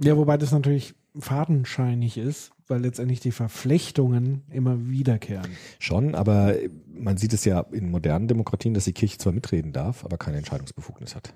Ja, 0.03 0.17
wobei 0.17 0.37
das 0.37 0.51
natürlich 0.51 0.95
fadenscheinig 1.17 2.19
ist, 2.19 2.51
weil 2.67 2.81
letztendlich 2.81 3.21
die 3.21 3.31
Verflechtungen 3.31 4.43
immer 4.51 4.89
wiederkehren. 4.89 5.51
Schon, 5.79 6.15
aber 6.15 6.57
man 6.93 7.17
sieht 7.17 7.33
es 7.33 7.45
ja 7.45 7.61
in 7.61 7.91
modernen 7.91 8.27
Demokratien, 8.27 8.75
dass 8.75 8.85
die 8.85 8.93
Kirche 8.93 9.19
zwar 9.19 9.33
mitreden 9.33 9.73
darf, 9.73 10.05
aber 10.05 10.17
keine 10.17 10.39
Entscheidungsbefugnis 10.39 11.15
hat. 11.15 11.33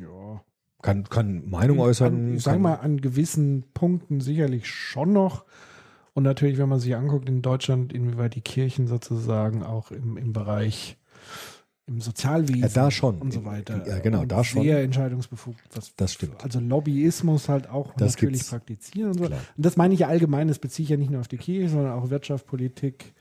Ja. 0.00 0.42
Kann, 0.82 1.04
kann 1.04 1.48
Meinung 1.48 1.78
äußern. 1.78 2.14
An, 2.14 2.34
ich 2.34 2.42
sag 2.42 2.54
kann, 2.54 2.62
mal, 2.62 2.74
an 2.76 3.00
gewissen 3.00 3.64
Punkten 3.72 4.20
sicherlich 4.20 4.68
schon 4.68 5.12
noch. 5.12 5.44
Und 6.14 6.24
natürlich, 6.24 6.58
wenn 6.58 6.68
man 6.68 6.78
sich 6.80 6.94
anguckt 6.94 7.28
in 7.28 7.40
Deutschland, 7.42 7.92
inwieweit 7.92 8.34
die 8.34 8.40
Kirchen 8.42 8.86
sozusagen 8.86 9.62
auch 9.62 9.90
im, 9.90 10.16
im 10.16 10.32
Bereich 10.32 10.96
im 11.86 12.00
Sozialwesen 12.00 12.60
Ja, 12.62 12.68
da 12.68 12.90
schon. 12.90 13.18
und 13.18 13.32
so 13.32 13.44
weiter. 13.44 13.84
Ja, 13.88 13.98
genau, 13.98 14.20
und 14.20 14.30
da 14.30 14.44
schon. 14.44 14.62
Sehr 14.62 14.82
entscheidungsbefugt. 14.82 15.58
Was, 15.74 15.94
Das 15.96 16.12
stimmt. 16.12 16.42
Also 16.44 16.60
Lobbyismus 16.60 17.48
halt 17.48 17.68
auch 17.68 17.92
Das 17.94 18.12
natürlich 18.12 18.40
gibt's. 18.40 18.50
praktizieren 18.50 19.08
und 19.10 19.18
so. 19.18 19.24
Klar. 19.24 19.40
Und 19.56 19.66
das 19.66 19.76
meine 19.76 19.92
ich 19.94 20.00
ja 20.00 20.08
allgemein, 20.08 20.46
das 20.48 20.58
beziehe 20.60 20.84
ich 20.84 20.90
ja 20.90 20.96
nicht 20.96 21.10
nur 21.10 21.20
auf 21.20 21.28
die 21.28 21.38
Kirche, 21.38 21.68
sondern 21.70 21.92
auch 21.92 22.08
Wirtschaft, 22.10 22.46
Politik. 22.46 23.14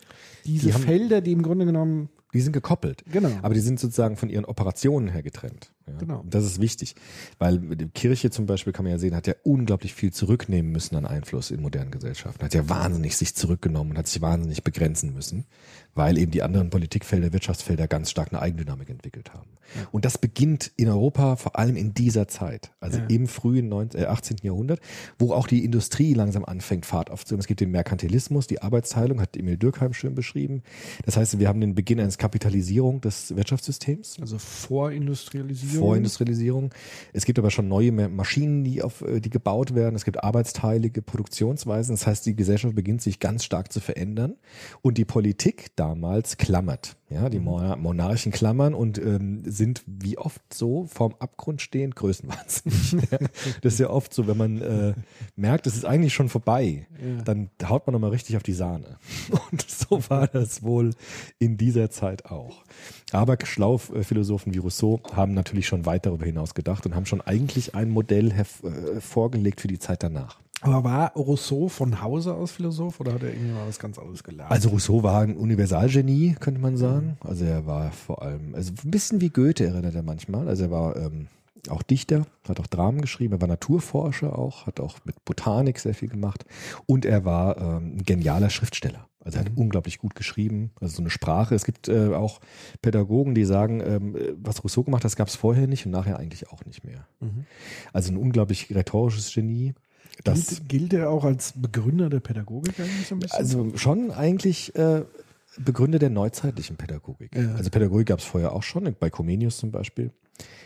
Diese 0.46 0.68
Die 0.68 0.74
haben- 0.74 0.84
Felder, 0.84 1.22
die 1.22 1.32
im 1.32 1.42
Grunde 1.42 1.66
genommen, 1.66 2.10
Die 2.34 2.42
sind 2.42 2.52
gekoppelt. 2.54 3.04
genau. 3.12 3.32
Aber 3.42 3.54
die 3.56 3.60
sind 3.62 3.80
sozusagen 3.80 4.16
von 4.16 4.30
ihren 4.30 4.46
Operationen 4.46 5.08
her 5.10 5.24
getrennt. 5.24 5.72
Ja. 5.94 6.00
Genau. 6.00 6.24
Das 6.30 6.44
ist 6.46 6.60
wichtig, 6.62 6.96
weil 7.40 7.60
die 7.60 7.88
Kirche 7.90 8.30
zum 8.30 8.46
Beispiel 8.46 8.74
kann 8.74 8.86
man 8.86 8.92
ja 8.94 9.00
sehen, 9.00 9.16
hat 9.16 9.28
ja 9.28 9.34
unglaublich 9.44 9.94
viel 9.94 10.12
zurücknehmen 10.12 10.72
müssen 10.72 10.96
an 10.96 11.06
Einfluss 11.06 11.52
in 11.52 11.62
modernen 11.62 11.92
Gesellschaften. 11.92 12.44
Hat 12.44 12.54
ja 12.54 12.68
wahnsinnig 12.70 13.16
sich 13.18 13.36
zurückgenommen 13.36 13.92
und 13.92 13.98
hat 13.98 14.08
sich 14.08 14.22
wahnsinnig 14.22 14.64
begrenzen 14.64 15.14
müssen, 15.14 15.46
weil 15.94 16.18
eben 16.18 16.32
die 16.32 16.44
anderen 16.44 16.70
Politikfelder, 16.70 17.34
Wirtschaftsfelder 17.34 17.88
ganz 17.88 18.10
stark 18.12 18.32
eine 18.32 18.42
Eigendynamik 18.42 18.90
entwickelt 18.90 19.34
haben. 19.34 19.50
Und 19.92 20.04
das 20.04 20.18
beginnt 20.18 20.72
in 20.76 20.90
Europa 20.90 21.38
vor 21.38 21.58
allem 21.58 21.76
in 21.78 21.94
dieser 21.94 22.28
Zeit, 22.28 22.72
also 22.82 22.98
Ja. 22.98 23.06
im 23.06 23.28
frühen 23.28 23.70
19, 23.70 24.02
äh, 24.02 24.06
18. 24.06 24.38
Jahrhundert, 24.44 24.82
wo 25.18 25.32
auch 25.34 25.48
die 25.48 25.64
Industrie 25.64 26.14
langsam 26.14 26.44
anfängt, 26.44 26.86
Fahrt 26.86 27.10
aufzunehmen. 27.10 27.40
Es 27.42 27.48
gibt 27.48 27.62
den 27.62 27.72
Merkantilismus, 27.72 28.48
die 28.48 28.62
Arbeitsteilung, 28.62 29.22
hat 29.22 29.38
Emil 29.38 29.58
Dürkheim 29.58 29.94
schön 29.94 30.14
beschrieben. 30.16 30.64
Das 31.06 31.16
heißt, 31.16 31.40
wir 31.40 31.48
haben 31.48 31.62
den 31.62 31.74
Beginn 31.76 32.00
eines 32.00 32.18
Kapitalisierung 32.18 33.00
des 33.02 33.36
Wirtschaftssystems. 33.36 34.18
Also 34.20 34.38
Vorindustrialisierung. 34.40 35.81
Vorindustrialisierung. 35.82 36.74
Es 37.14 37.26
gibt 37.26 37.40
aber 37.40 37.52
schon 37.52 37.68
neue 37.68 37.92
Ma- 37.92 38.08
Maschinen, 38.08 38.64
die 38.64 38.82
auf, 38.82 39.02
äh, 39.02 39.20
die 39.20 39.30
gebaut 39.30 39.76
werden. 39.76 39.96
Es 39.96 40.06
gibt 40.06 40.24
arbeitsteilige 40.24 41.02
Produktionsweisen. 41.02 41.96
Das 41.96 42.08
heißt, 42.08 42.26
die 42.26 42.36
Gesellschaft 42.36 42.76
beginnt 42.76 43.02
sich 43.02 43.20
ganz 43.20 43.44
stark 43.44 43.72
zu 43.74 43.80
verändern. 43.80 44.36
Und 44.82 44.98
die 44.98 45.06
Politik 45.06 45.76
damals 45.76 46.38
klammert. 46.38 46.96
Ja, 47.14 47.30
die 47.30 47.40
Mon- 47.40 47.80
Monarchen 47.82 48.32
klammern 48.32 48.74
und 48.74 48.98
ähm, 48.98 49.42
sind 49.46 49.84
wie 49.86 50.18
oft 50.18 50.42
so 50.54 50.86
vorm 50.86 51.14
Abgrund 51.20 51.62
stehend 51.62 51.96
größenwahnsinnig. 51.96 53.08
Das 53.62 53.74
ist 53.74 53.80
ja 53.80 53.90
oft 53.90 54.14
so, 54.14 54.28
wenn 54.28 54.38
man 54.38 54.62
äh, 54.62 54.94
merkt, 55.36 55.68
es 55.68 55.76
ist 55.76 55.86
eigentlich 55.86 56.14
schon 56.14 56.30
vorbei, 56.30 56.88
Ja. 57.04 57.22
dann 57.24 57.50
haut 57.68 57.86
man 57.86 57.94
nochmal 57.94 58.12
richtig 58.12 58.38
auf 58.38 58.44
die 58.44 58.54
Sahne. 58.54 58.98
Und 59.52 59.62
so 59.70 60.00
war 60.10 60.28
das 60.28 60.64
wohl 60.64 60.92
in 61.40 61.58
dieser 61.58 61.90
Zeit 61.90 62.26
auch. 62.28 62.64
Aber 63.12 63.38
schlaue 63.44 63.80
äh, 63.94 64.04
Philosophen 64.04 64.54
wie 64.54 64.60
Rousseau 64.60 65.02
haben 65.14 65.34
natürlich 65.34 65.68
schon 65.68 65.86
weit 65.86 66.06
darüber 66.06 66.26
hinaus 66.26 66.54
gedacht 66.56 66.86
und 66.86 66.96
haben 66.96 67.06
schon 67.06 67.22
eigentlich 67.22 67.76
ein 67.76 67.90
Modell 67.90 68.32
äh, 68.32 69.02
vorgelegt 69.02 69.60
für 69.62 69.68
die 69.68 69.80
Zeit 69.80 70.04
danach. 70.04 70.40
Aber 70.62 70.84
war 70.84 71.14
Rousseau 71.14 71.68
von 71.68 72.02
Hause 72.02 72.34
aus 72.36 72.52
Philosoph 72.52 73.00
oder 73.00 73.14
hat 73.14 73.24
er 73.24 73.30
irgendwie 73.30 73.54
mal 73.54 73.68
was 73.68 73.80
ganz 73.80 73.98
anderes 73.98 74.24
gelernt? 74.24 74.52
Also 74.52 74.70
Rousseau 74.70 75.04
war 75.04 75.22
ein 75.22 75.36
Universalgenie, 75.36 76.36
könnte 76.40 76.62
man 76.62 76.78
sagen. 76.78 77.18
Also 77.22 77.46
er 77.46 77.66
war 77.66 77.92
vor 77.92 78.22
allem, 78.22 78.54
also 78.54 78.72
ein 78.84 78.92
bisschen 78.92 79.22
wie 79.22 79.30
Goethe 79.30 79.66
erinnert 79.66 79.96
er 79.96 80.04
manchmal. 80.04 80.48
Also 80.48 80.66
er 80.66 80.72
war 80.72 80.96
ähm, 80.98 81.28
auch 81.70 81.82
Dichter, 81.82 82.26
hat 82.48 82.60
auch 82.60 82.68
Dramen 82.68 83.02
geschrieben, 83.02 83.34
er 83.34 83.42
war 83.42 83.48
Naturforscher 83.48 84.38
auch, 84.38 84.66
hat 84.66 84.80
auch 84.80 84.98
mit 85.04 85.24
Botanik 85.26 85.80
sehr 85.80 85.94
viel 85.94 86.10
gemacht 86.10 86.46
und 86.86 87.06
er 87.06 87.26
war 87.26 87.58
ähm, 87.58 87.98
ein 87.98 88.04
genialer 88.04 88.50
Schriftsteller. 88.50 89.08
Also 89.24 89.38
er 89.38 89.46
hat 89.46 89.52
unglaublich 89.56 90.00
gut 90.00 90.16
geschrieben, 90.16 90.72
also 90.80 90.96
so 90.96 91.02
eine 91.04 91.12
Sprache. 91.12 91.54
Es 91.54 91.64
gibt 91.64 91.88
äh, 91.88 92.14
auch 92.14 92.40
Pädagogen, 92.82 93.36
die 93.36 93.46
sagen, 93.46 93.82
ähm, 93.82 94.16
äh, 94.16 94.34
was 94.36 94.64
Rousseau 94.64 94.84
gemacht 94.84 95.02
hat, 95.02 95.06
das 95.06 95.16
gab 95.16 95.28
es 95.28 95.36
vorher 95.36 95.68
nicht 95.68 95.86
und 95.86 95.92
nachher 95.92 96.18
eigentlich 96.18 96.50
auch 96.50 96.66
nicht 96.66 96.84
mehr. 96.84 97.06
Mhm. 97.20 97.46
Also 97.94 98.12
ein 98.12 98.18
unglaublich 98.18 98.74
rhetorisches 98.74 99.32
Genie. 99.34 99.74
Das, 100.24 100.62
gilt, 100.68 100.94
er 100.94 101.10
auch 101.10 101.24
als 101.24 101.54
Begründer 101.56 102.10
der 102.10 102.20
Pädagogik 102.20 102.80
eigentlich 102.80 103.08
so 103.08 103.16
ein 103.16 103.20
bisschen? 103.20 103.40
also 103.40 103.78
schon 103.78 104.12
eigentlich 104.12 104.76
äh, 104.76 105.04
Begründer 105.58 106.00
der 106.00 106.10
neuzeitlichen 106.10 106.78
Pädagogik. 106.78 107.36
Ja. 107.36 107.54
Also 107.56 107.70
Pädagogik 107.70 108.08
gab 108.08 108.20
es 108.20 108.26
vorher 108.26 108.54
auch 108.54 108.64
schon, 108.64 108.96
bei 109.00 109.10
Comenius 109.10 109.58
zum 109.58 109.72
Beispiel 109.72 110.12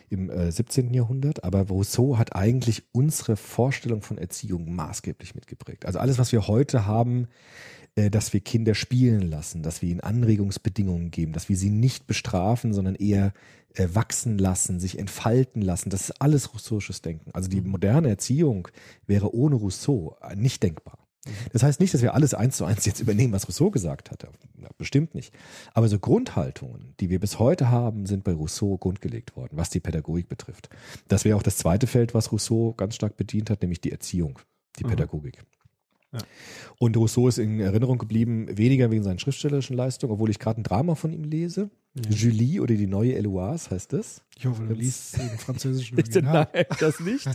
im 0.09 0.29
äh, 0.29 0.51
17. 0.51 0.93
Jahrhundert, 0.93 1.43
aber 1.43 1.61
Rousseau 1.61 2.17
hat 2.17 2.35
eigentlich 2.35 2.83
unsere 2.91 3.35
Vorstellung 3.35 4.01
von 4.01 4.17
Erziehung 4.17 4.73
maßgeblich 4.73 5.35
mitgeprägt. 5.35 5.85
Also 5.85 5.99
alles, 5.99 6.19
was 6.19 6.31
wir 6.31 6.47
heute 6.47 6.85
haben, 6.85 7.27
dass 7.95 8.33
wir 8.33 8.41
Kinder 8.41 8.75
spielen 8.75 9.21
lassen, 9.21 9.63
dass 9.63 9.81
wir 9.81 9.89
ihnen 9.89 10.01
Anregungsbedingungen 10.01 11.11
geben, 11.11 11.31
dass 11.31 11.47
wir 11.49 11.55
sie 11.55 11.69
nicht 11.69 12.07
bestrafen, 12.07 12.73
sondern 12.73 12.95
eher 12.95 13.33
äh, 13.75 13.87
wachsen 13.93 14.37
lassen, 14.37 14.79
sich 14.79 14.99
entfalten 14.99 15.61
lassen, 15.61 15.89
das 15.89 16.09
ist 16.09 16.21
alles 16.21 16.53
rousseauisches 16.53 17.01
Denken. 17.01 17.31
Also 17.33 17.49
die 17.49 17.61
moderne 17.61 18.09
Erziehung 18.09 18.67
wäre 19.05 19.33
ohne 19.33 19.55
Rousseau 19.55 20.17
äh, 20.21 20.35
nicht 20.35 20.63
denkbar. 20.63 20.97
Das 21.51 21.63
heißt 21.63 21.79
nicht, 21.79 21.93
dass 21.93 22.03
wir 22.03 22.13
alles 22.13 22.33
eins 22.35 22.57
zu 22.57 22.65
eins 22.65 22.85
jetzt 22.85 22.99
übernehmen, 22.99 23.33
was 23.33 23.47
Rousseau 23.47 23.71
gesagt 23.71 24.11
hat. 24.11 24.23
Ja, 24.23 24.69
bestimmt 24.77 25.15
nicht. 25.15 25.33
Aber 25.73 25.87
so 25.87 25.97
Grundhaltungen, 25.97 26.93
die 26.99 27.09
wir 27.09 27.19
bis 27.19 27.39
heute 27.39 27.71
haben, 27.71 28.05
sind 28.05 28.23
bei 28.23 28.33
Rousseau 28.33 28.77
grundgelegt 28.77 29.35
worden, 29.35 29.57
was 29.57 29.71
die 29.71 29.79
Pädagogik 29.79 30.29
betrifft. 30.29 30.69
Das 31.07 31.25
wäre 31.25 31.35
auch 31.35 31.43
das 31.43 31.57
zweite 31.57 31.87
Feld, 31.87 32.13
was 32.13 32.31
Rousseau 32.31 32.73
ganz 32.73 32.95
stark 32.95 33.17
bedient 33.17 33.49
hat, 33.49 33.61
nämlich 33.61 33.81
die 33.81 33.91
Erziehung, 33.91 34.39
die 34.77 34.83
Mhm. 34.83 34.89
Pädagogik. 34.89 35.43
Ja. 36.15 36.21
Und 36.77 36.97
Rousseau 36.97 37.27
ist 37.29 37.37
in 37.37 37.59
Erinnerung 37.59 37.97
geblieben, 37.97 38.47
weniger 38.57 38.91
wegen 38.91 39.03
seinen 39.03 39.19
schriftstellerischen 39.19 39.75
Leistungen, 39.77 40.11
obwohl 40.13 40.29
ich 40.29 40.39
gerade 40.39 40.59
ein 40.59 40.63
Drama 40.63 40.95
von 40.95 41.13
ihm 41.13 41.23
lese. 41.23 41.69
Julie 42.09 42.59
oder 42.59 42.75
die 42.75 42.87
neue 42.87 43.15
Eloise 43.15 43.69
heißt 43.71 43.93
das. 43.93 44.21
ich 44.37 44.45
hoffe, 44.45 44.63
du 44.65 44.73
liest 44.73 45.17
im 45.17 45.29
französischen 45.39 45.95
Nein, 45.97 46.05
Original. 46.05 46.49
das 46.79 46.99
nicht. 46.99 47.29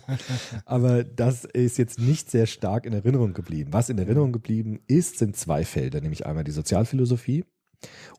Aber 0.66 1.02
das 1.04 1.46
ist 1.46 1.78
jetzt 1.78 1.98
nicht 1.98 2.30
sehr 2.30 2.44
stark 2.46 2.84
in 2.84 2.92
Erinnerung 2.92 3.32
geblieben. 3.32 3.72
Was 3.72 3.88
in 3.88 3.96
Erinnerung 3.98 4.32
geblieben 4.32 4.80
ist, 4.86 5.18
sind 5.18 5.36
zwei 5.36 5.64
Felder, 5.64 6.02
nämlich 6.02 6.26
einmal 6.26 6.44
die 6.44 6.50
Sozialphilosophie 6.50 7.44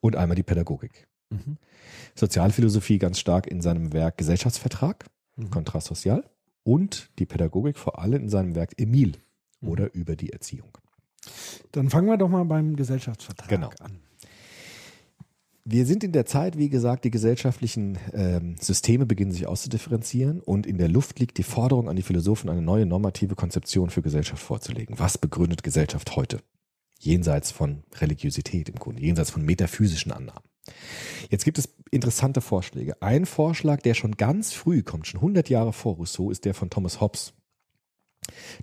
und 0.02 0.16
einmal 0.16 0.36
die 0.36 0.42
Pädagogik. 0.44 1.08
Mhm. 1.30 1.58
Sozialphilosophie 2.16 2.98
ganz 2.98 3.20
stark 3.20 3.48
in 3.48 3.62
seinem 3.62 3.94
Werk 3.94 4.18
Gesellschaftsvertrag, 4.18 5.06
Mhm. 5.38 5.50
Kontrast 5.50 5.88
Sozial, 5.88 6.26
und 6.64 7.10
die 7.20 7.26
Pädagogik 7.26 7.78
vor 7.78 8.00
allem 8.00 8.24
in 8.24 8.30
seinem 8.30 8.54
Werk 8.56 8.74
Emil 8.78 9.14
Mhm. 9.62 9.70
oder 9.70 9.94
über 9.94 10.16
die 10.16 10.32
Erziehung. 10.32 10.78
Dann 11.72 11.90
fangen 11.90 12.08
wir 12.08 12.18
doch 12.18 12.30
mal 12.30 12.44
beim 12.46 12.76
Gesellschaftsvertrag 12.76 13.48
Genau. 13.48 13.70
an. 13.80 14.00
Wir 15.64 15.86
sind 15.86 16.04
in 16.04 16.12
der 16.12 16.26
Zeit, 16.26 16.58
wie 16.58 16.70
gesagt, 16.70 17.06
die 17.06 17.12
gesellschaftlichen 17.12 18.00
ähm, 18.14 18.56
Systeme 18.60 19.06
beginnen 19.06 19.32
sich 19.32 19.46
auszudifferenzieren 19.46 20.42
und 20.42 20.66
in 20.66 20.80
der 20.80 20.88
Luft 20.90 21.20
liegt 21.20 21.38
die 21.38 21.44
Forderung 21.44 21.88
an 21.88 21.96
die 21.96 22.02
Philosophen, 22.02 22.50
eine 22.50 22.64
neue 22.64 22.88
normative 22.88 23.36
Konzeption 23.36 23.92
für 23.92 24.02
Gesellschaft 24.02 24.42
vorzulegen. 24.42 24.98
Was 24.98 25.20
begründet 25.20 25.62
Gesellschaft 25.62 26.16
heute? 26.16 26.40
Jenseits 26.98 27.52
von 27.52 27.84
Religiosität 28.00 28.70
im 28.70 28.76
Grunde, 28.76 29.04
jenseits 29.04 29.30
von 29.30 29.44
metaphysischen 29.46 30.12
Annahmen. 30.12 30.42
Jetzt 31.30 31.46
gibt 31.46 31.60
es 31.60 31.70
interessante 31.92 32.42
Vorschläge. 32.42 33.00
Ein 33.02 33.28
Vorschlag, 33.28 33.82
der 33.82 33.94
schon 33.94 34.18
ganz 34.18 34.54
früh 34.54 34.82
kommt, 34.82 35.06
schon 35.08 35.20
100 35.20 35.50
Jahre 35.50 35.74
vor 35.74 35.96
Rousseau, 35.96 36.32
ist 36.32 36.46
der 36.46 36.56
von 36.56 36.72
Thomas 36.72 37.02
Hobbes. 37.02 37.34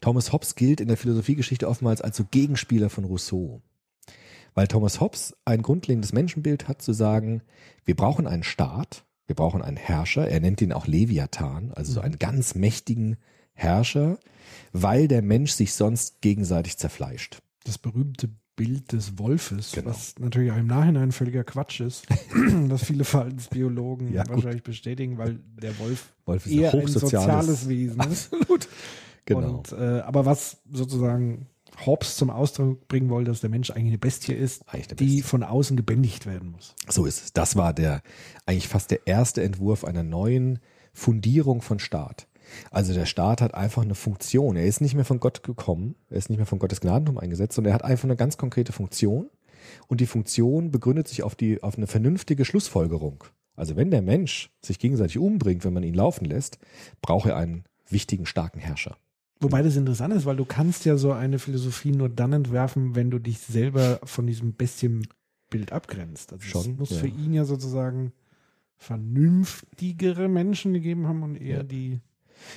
Thomas 0.00 0.33
Hobbes 0.33 0.55
gilt 0.55 0.81
in 0.81 0.88
der 0.88 0.97
Philosophiegeschichte 0.97 1.69
oftmals 1.69 2.00
als 2.00 2.17
so 2.17 2.25
Gegenspieler 2.31 2.91
von 2.91 3.05
Rousseau. 3.05 3.61
Weil 4.55 4.69
Thomas 4.69 5.00
Hobbes 5.00 5.37
ein 5.45 5.62
grundlegendes 5.62 6.12
Menschenbild 6.12 6.69
hat, 6.69 6.83
zu 6.83 6.93
sagen, 6.93 7.43
wir 7.85 7.95
brauchen 7.97 8.27
einen 8.27 8.43
Staat, 8.45 9.05
wir 9.27 9.37
brauchen 9.37 9.62
einen 9.62 9.77
Herrscher, 9.77 10.29
er 10.29 10.41
nennt 10.41 10.61
ihn 10.62 10.73
auch 10.73 10.87
Leviathan, 10.87 11.73
also 11.75 11.93
so 11.93 12.00
einen 12.00 12.19
ganz 12.19 12.55
mächtigen 12.55 13.17
Herrscher, 13.53 14.19
weil 14.73 15.07
der 15.09 15.23
Mensch 15.23 15.53
sich 15.53 15.75
sonst 15.75 16.21
gegenseitig 16.23 16.79
zerfleischt. 16.79 17.38
Das 17.65 17.79
berühmte 17.79 18.31
Bild 18.57 18.93
des 18.93 19.19
Wolfes, 19.19 19.73
Genau. 19.73 19.91
was 19.91 20.15
natürlich 20.19 20.50
auch 20.50 20.57
im 20.57 20.67
Nachhinein 20.67 21.12
völliger 21.12 21.45
Quatsch 21.45 21.81
ist, 21.81 22.07
was 22.35 22.85
viele 22.85 23.05
Verhaltensbiologen 23.05 24.12
Ja, 24.12 24.25
wahrscheinlich 24.29 24.62
bestätigen, 24.65 25.19
weil 25.19 25.38
der 25.61 25.79
Wolf, 25.79 26.12
Wolf 26.25 26.47
ist 26.47 26.53
eher 26.53 26.73
ein 26.73 26.81
ein 26.81 26.87
hochsoziales- 26.87 27.00
soziales 27.00 27.69
Wesen 27.69 28.00
ist. 28.00 28.33
Absolut. 28.33 28.69
Genau. 29.27 29.59
Und, 29.59 29.73
äh, 29.73 30.01
aber 30.01 30.27
was 30.27 30.59
sozusagen 30.71 31.47
Hobbes 31.85 32.17
zum 32.17 32.31
Ausdruck 32.31 32.89
bringen 32.89 33.09
wollte, 33.09 33.31
dass 33.31 33.41
der 33.41 33.51
Mensch 33.51 33.71
eigentlich 33.71 33.89
eine 33.89 33.99
Bestie 33.99 34.33
ist, 34.33 34.69
eine 34.69 34.83
die 34.83 34.95
Bestie. 34.95 35.23
von 35.23 35.43
außen 35.43 35.77
gebändigt 35.77 36.27
werden 36.27 36.51
muss. 36.51 36.75
So 36.89 37.07
ist 37.07 37.23
es. 37.23 37.33
Das 37.33 37.57
war 37.57 37.73
der 37.73 38.03
eigentlich 38.47 38.69
fast 38.69 38.91
der 38.91 39.07
erste 39.07 39.43
Entwurf 39.43 39.85
einer 39.85 40.03
neuen 40.03 40.59
Fundierung 40.93 41.63
von 41.63 41.79
Staat. 41.79 42.27
Also 42.71 42.95
der 42.95 43.07
Staat 43.07 43.43
hat 43.43 43.55
einfach 43.55 43.83
eine 43.83 43.95
Funktion. 43.95 44.57
Er 44.57 44.65
ist 44.65 44.81
nicht 44.81 44.95
mehr 44.95 45.05
von 45.05 45.21
Gott 45.21 45.43
gekommen, 45.43 45.95
er 46.09 46.17
ist 46.17 46.31
nicht 46.31 46.39
mehr 46.39 46.47
von 46.47 46.59
Gottes 46.59 46.81
Gnadentum 46.81 47.19
eingesetzt, 47.19 47.55
sondern 47.55 47.73
er 47.73 47.75
hat 47.75 47.85
einfach 47.85 48.05
eine 48.05 48.17
ganz 48.17 48.39
konkrete 48.39 48.73
Funktion. 48.73 49.29
Und 49.87 50.01
die 50.01 50.07
Funktion 50.07 50.71
begründet 50.71 51.09
sich 51.09 51.23
auf 51.23 51.35
die 51.35 51.63
auf 51.63 51.77
eine 51.77 51.87
vernünftige 51.87 52.45
Schlussfolgerung. 52.45 53.25
Also 53.55 53.77
wenn 53.77 53.91
der 53.91 54.03
Mensch 54.03 54.51
sich 54.65 54.79
gegenseitig 54.79 55.19
umbringt, 55.19 55.65
wenn 55.65 55.73
man 55.75 55.83
ihn 55.83 55.95
laufen 55.95 56.25
lässt, 56.25 56.59
braucht 57.03 57.29
er 57.29 57.37
einen 57.37 57.65
wichtigen, 57.89 58.25
starken 58.25 58.61
Herrscher. 58.61 58.97
Wobei 59.40 59.62
das 59.62 59.76
interessant 59.76 60.12
ist, 60.14 60.26
weil 60.26 60.35
du 60.37 60.45
kannst 60.45 60.85
ja 60.85 60.97
so 60.97 61.12
eine 61.12 61.38
Philosophie 61.38 61.92
nur 61.92 62.09
dann 62.09 62.33
entwerfen, 62.33 62.97
wenn 62.97 63.09
du 63.11 63.21
dich 63.21 63.38
selber 63.38 64.00
von 64.02 64.26
diesem 64.26 64.54
Bestienbild 64.54 65.71
abgrenzt. 65.71 66.33
Also 66.33 66.45
Schon, 66.45 66.73
es 66.73 66.78
muss 66.78 66.90
ja. 66.90 66.97
für 66.97 67.07
ihn 67.07 67.33
ja 67.35 67.45
sozusagen 67.45 68.12
vernünftigere 68.76 70.28
Menschen 70.28 70.73
gegeben 70.73 71.07
haben 71.07 71.23
und 71.23 71.37
eher 71.37 71.59
Ja. 71.59 71.62
die 71.62 72.00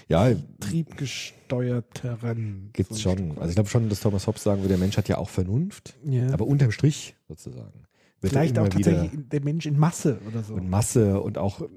Ja, 0.10 0.32
triebgesteuerteren. 0.60 2.70
gibt's 2.74 2.98
so 2.98 3.02
schon. 3.16 3.32
Also 3.38 3.50
ich 3.50 3.56
glaube 3.56 3.70
schon, 3.70 3.90
dass 3.90 4.00
Thomas 4.00 4.28
Hobbes 4.28 4.44
sagen 4.44 4.60
würde, 4.62 4.70
der 4.70 4.78
Mensch 4.78 4.96
hat 4.98 5.08
ja 5.10 5.18
auch 5.18 5.30
Vernunft, 5.30 5.96
ja. 6.06 6.32
aber 6.32 6.46
unterm 6.46 6.70
Strich 6.72 7.16
sozusagen. 7.28 7.84
wird 8.22 8.34
Vielleicht 8.34 8.60
auch 8.60 8.70
tatsächlich 8.70 9.10
der 9.32 9.42
Mensch 9.44 9.66
in 9.66 9.80
Masse 9.80 10.20
oder 10.28 10.44
so. 10.44 10.54
und 10.54 10.70
Masse 10.70 11.20
und 11.22 11.40
auch 11.40 11.62
Ja. 11.62 11.68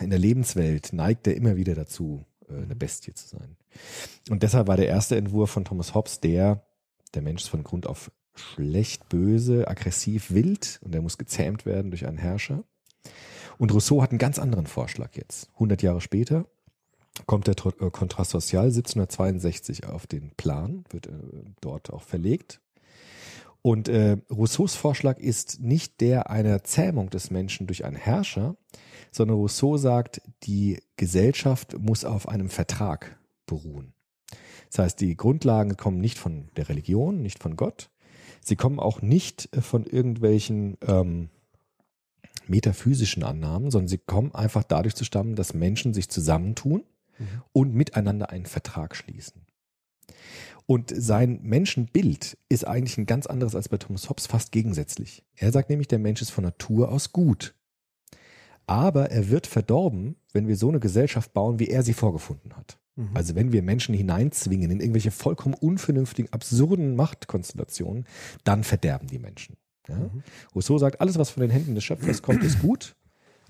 in 0.00 0.10
der 0.10 0.18
Lebenswelt 0.18 0.92
neigt 0.92 1.28
er 1.28 1.36
immer 1.36 1.54
wieder 1.56 1.74
dazu, 1.76 2.24
äh, 2.48 2.62
eine 2.62 2.76
Bestie 2.76 3.14
zu 3.14 3.28
sein. 3.28 3.56
Und 4.30 4.42
deshalb 4.42 4.68
war 4.68 4.76
der 4.76 4.88
erste 4.88 5.16
Entwurf 5.16 5.50
von 5.50 5.64
Thomas 5.64 5.94
Hobbes 5.94 6.20
der, 6.20 6.64
der 7.14 7.22
Mensch 7.22 7.42
ist 7.42 7.48
von 7.48 7.64
Grund 7.64 7.86
auf 7.86 8.10
schlecht, 8.34 9.08
böse, 9.08 9.68
aggressiv, 9.68 10.32
wild 10.32 10.80
und 10.82 10.94
er 10.94 11.02
muss 11.02 11.18
gezähmt 11.18 11.66
werden 11.66 11.90
durch 11.90 12.06
einen 12.06 12.18
Herrscher. 12.18 12.64
Und 13.58 13.72
Rousseau 13.72 14.02
hat 14.02 14.10
einen 14.10 14.18
ganz 14.18 14.38
anderen 14.38 14.66
Vorschlag 14.66 15.14
jetzt. 15.14 15.50
100 15.54 15.82
Jahre 15.82 16.00
später 16.00 16.46
kommt 17.26 17.46
der 17.46 17.54
Contrat 17.54 18.26
Social 18.26 18.66
1762 18.66 19.86
auf 19.86 20.06
den 20.06 20.32
Plan, 20.32 20.84
wird 20.90 21.06
äh, 21.06 21.12
dort 21.60 21.92
auch 21.92 22.02
verlegt. 22.02 22.60
Und 23.66 23.88
äh, 23.88 24.18
Rousseaus 24.30 24.74
Vorschlag 24.74 25.18
ist 25.18 25.60
nicht 25.60 26.02
der 26.02 26.28
einer 26.28 26.64
Zähmung 26.64 27.08
des 27.08 27.30
Menschen 27.30 27.66
durch 27.66 27.86
einen 27.86 27.96
Herrscher, 27.96 28.58
sondern 29.10 29.38
Rousseau 29.38 29.78
sagt, 29.78 30.20
die 30.42 30.82
Gesellschaft 30.96 31.78
muss 31.78 32.04
auf 32.04 32.28
einem 32.28 32.50
Vertrag 32.50 33.18
beruhen. 33.46 33.94
Das 34.70 34.80
heißt, 34.80 35.00
die 35.00 35.16
Grundlagen 35.16 35.78
kommen 35.78 35.98
nicht 35.98 36.18
von 36.18 36.50
der 36.56 36.68
Religion, 36.68 37.22
nicht 37.22 37.42
von 37.42 37.56
Gott. 37.56 37.90
Sie 38.42 38.54
kommen 38.54 38.78
auch 38.78 39.00
nicht 39.00 39.48
äh, 39.56 39.62
von 39.62 39.86
irgendwelchen 39.86 40.76
ähm, 40.86 41.30
metaphysischen 42.46 43.22
Annahmen, 43.22 43.70
sondern 43.70 43.88
sie 43.88 43.96
kommen 43.96 44.34
einfach 44.34 44.64
dadurch 44.64 44.94
zustande, 44.94 45.36
dass 45.36 45.54
Menschen 45.54 45.94
sich 45.94 46.10
zusammentun 46.10 46.84
und 47.54 47.74
miteinander 47.74 48.28
einen 48.28 48.44
Vertrag 48.44 48.94
schließen. 48.94 49.46
Und 50.66 50.92
sein 50.96 51.40
Menschenbild 51.42 52.38
ist 52.48 52.66
eigentlich 52.66 52.96
ein 52.96 53.06
ganz 53.06 53.26
anderes 53.26 53.54
als 53.54 53.68
bei 53.68 53.76
Thomas 53.76 54.08
Hobbes, 54.08 54.26
fast 54.26 54.50
gegensätzlich. 54.50 55.22
Er 55.36 55.52
sagt 55.52 55.68
nämlich, 55.68 55.88
der 55.88 55.98
Mensch 55.98 56.22
ist 56.22 56.30
von 56.30 56.44
Natur 56.44 56.90
aus 56.90 57.12
gut. 57.12 57.54
Aber 58.66 59.10
er 59.10 59.28
wird 59.28 59.46
verdorben, 59.46 60.16
wenn 60.32 60.48
wir 60.48 60.56
so 60.56 60.70
eine 60.70 60.80
Gesellschaft 60.80 61.34
bauen, 61.34 61.58
wie 61.58 61.68
er 61.68 61.82
sie 61.82 61.92
vorgefunden 61.92 62.56
hat. 62.56 62.78
Mhm. 62.96 63.10
Also 63.12 63.34
wenn 63.34 63.52
wir 63.52 63.62
Menschen 63.62 63.94
hineinzwingen 63.94 64.70
in 64.70 64.80
irgendwelche 64.80 65.10
vollkommen 65.10 65.54
unvernünftigen, 65.54 66.32
absurden 66.32 66.96
Machtkonstellationen, 66.96 68.06
dann 68.44 68.64
verderben 68.64 69.08
die 69.08 69.18
Menschen. 69.18 69.56
Ja? 69.88 69.96
Mhm. 69.96 70.22
Rousseau 70.54 70.78
sagt, 70.78 71.00
alles, 71.02 71.18
was 71.18 71.30
von 71.30 71.42
den 71.42 71.50
Händen 71.50 71.74
des 71.74 71.84
Schöpfers 71.84 72.22
kommt, 72.22 72.42
ist 72.42 72.60
gut. 72.60 72.96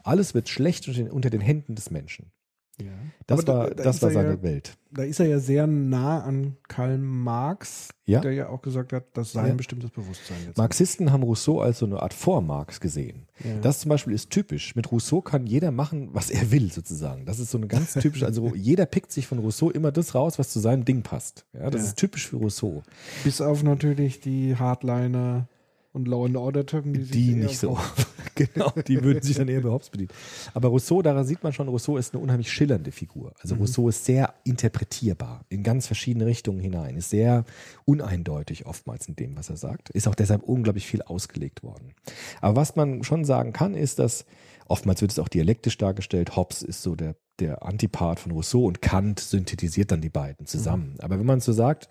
Alles 0.03 0.35
wird 0.35 0.49
schlecht 0.49 0.89
unter 0.89 1.03
den, 1.03 1.11
unter 1.11 1.31
den 1.31 1.41
Händen 1.41 1.77
des 1.77 1.91
Menschen. 1.91 2.33
Ja. 2.81 2.91
Das 3.27 3.41
Aber 3.41 3.45
da- 3.53 3.59
war, 3.59 3.71
da 3.71 3.83
das 3.85 4.03
war 4.03 4.11
seine 4.11 4.31
ja- 4.35 4.43
Welt. 4.43 4.77
Da 4.91 5.03
ist 5.03 5.19
er 5.21 5.27
ja 5.27 5.39
sehr 5.41 5.67
nah 5.67 6.23
an 6.23 6.57
Karl 6.69 6.99
Marx, 6.99 7.89
Ja. 8.07 8.21
der 8.21 8.33
ja 8.33 8.49
auch 8.49 8.63
gesagt 8.63 8.93
hat, 8.93 9.05
das 9.15 9.33
sei 9.33 9.43
ein 9.43 9.57
bestimmtes 9.57 9.91
Bewusstsein 9.91 10.37
jetzt. 10.47 10.57
Marxisten 10.57 11.11
haben 11.13 11.23
Rousseau 11.25 11.61
als 11.61 11.79
so 11.81 11.87
eine 11.87 12.01
Art 12.01 12.15
Vor-Marx 12.15 12.79
gesehen. 12.81 13.27
Das 13.63 13.81
zum 13.81 13.89
Beispiel 13.89 14.13
ist 14.13 14.31
typisch. 14.31 14.77
Mit 14.77 14.91
Rousseau 14.93 15.21
kann 15.21 15.47
jeder 15.47 15.71
machen, 15.73 16.11
was 16.13 16.31
er 16.31 16.51
will, 16.53 16.71
sozusagen. 16.71 17.27
Das 17.27 17.41
ist 17.41 17.51
so 17.51 17.59
eine 17.59 17.67
ganz 17.67 17.95
typische, 17.95 18.27
also 18.27 18.53
jeder 18.55 18.87
pickt 18.87 19.11
sich 19.11 19.27
von 19.27 19.39
Rousseau 19.39 19.71
immer 19.71 19.91
das 19.91 20.15
raus, 20.15 20.39
was 20.39 20.51
zu 20.51 20.61
seinem 20.61 20.85
Ding 20.85 21.03
passt. 21.03 21.45
Ja, 21.53 21.71
das 21.71 21.83
ist 21.83 21.97
typisch 21.97 22.29
für 22.29 22.37
Rousseau. 22.37 22.83
Bis 23.25 23.41
auf 23.41 23.63
natürlich 23.65 24.21
die 24.21 24.55
Hardliner 24.57 25.49
und 25.95 26.09
Law 26.09 26.27
and 26.27 26.37
Order 26.37 26.67
Typen, 26.67 26.93
die, 26.93 27.05
Die 27.05 27.35
nicht 27.35 27.59
so. 27.59 27.79
genau, 28.35 28.73
die 28.87 29.03
würden 29.03 29.23
sich 29.23 29.37
dann 29.37 29.49
eher 29.49 29.61
bei 29.61 29.71
Hobbes 29.71 29.91
bedienen. 29.91 30.11
Aber 30.53 30.69
Rousseau, 30.69 31.03
daran 31.03 31.25
sieht 31.25 31.45
man 31.45 31.53
schon, 31.53 31.69
Rousseau 31.69 31.97
ist 31.97 32.15
eine 32.15 32.23
unheimlich 32.23 32.53
schillernde 32.53 32.91
Figur. 32.91 33.33
Also 33.41 33.55
Rousseau 33.55 33.89
ist 33.89 34.05
sehr 34.05 34.35
interpretierbar 34.43 35.45
in 35.49 35.63
ganz 35.63 35.87
verschiedene 35.87 36.27
Richtungen 36.27 36.59
hinein, 36.59 36.97
ist 36.97 37.11
sehr 37.11 37.45
uneindeutig 37.85 38.67
oftmals 38.67 39.07
in 39.07 39.15
dem, 39.15 39.37
was 39.37 39.51
er 39.51 39.57
sagt, 39.57 39.91
ist 39.91 40.09
auch 40.09 40.17
deshalb 40.17 40.43
unglaublich 40.43 40.87
viel 40.87 41.03
ausgelegt 41.03 41.63
worden. 41.63 41.95
Aber 42.41 42.57
was 42.57 42.75
man 42.75 43.05
schon 43.05 43.25
sagen 43.25 43.53
kann, 43.53 43.75
ist, 43.75 44.01
dass 44.01 44.27
oftmals 44.67 45.01
wird 45.01 45.13
es 45.13 45.21
auch 45.21 45.29
dialektisch 45.29 45.79
dargestellt, 45.79 46.37
Hobbes 46.37 46.63
ist 46.63 46.83
so 46.83 46.97
der, 46.97 47.15
der 47.41 47.65
Antipart 47.65 48.21
von 48.21 48.33
Rousseau 48.33 48.65
und 48.67 48.81
Kant 48.81 49.19
synthetisiert 49.21 49.91
dann 49.91 50.01
die 50.01 50.09
beiden 50.09 50.47
zusammen. 50.47 50.95
Aber 51.01 51.19
wenn 51.19 51.27
man 51.27 51.41
so 51.41 51.53
sagt, 51.53 51.89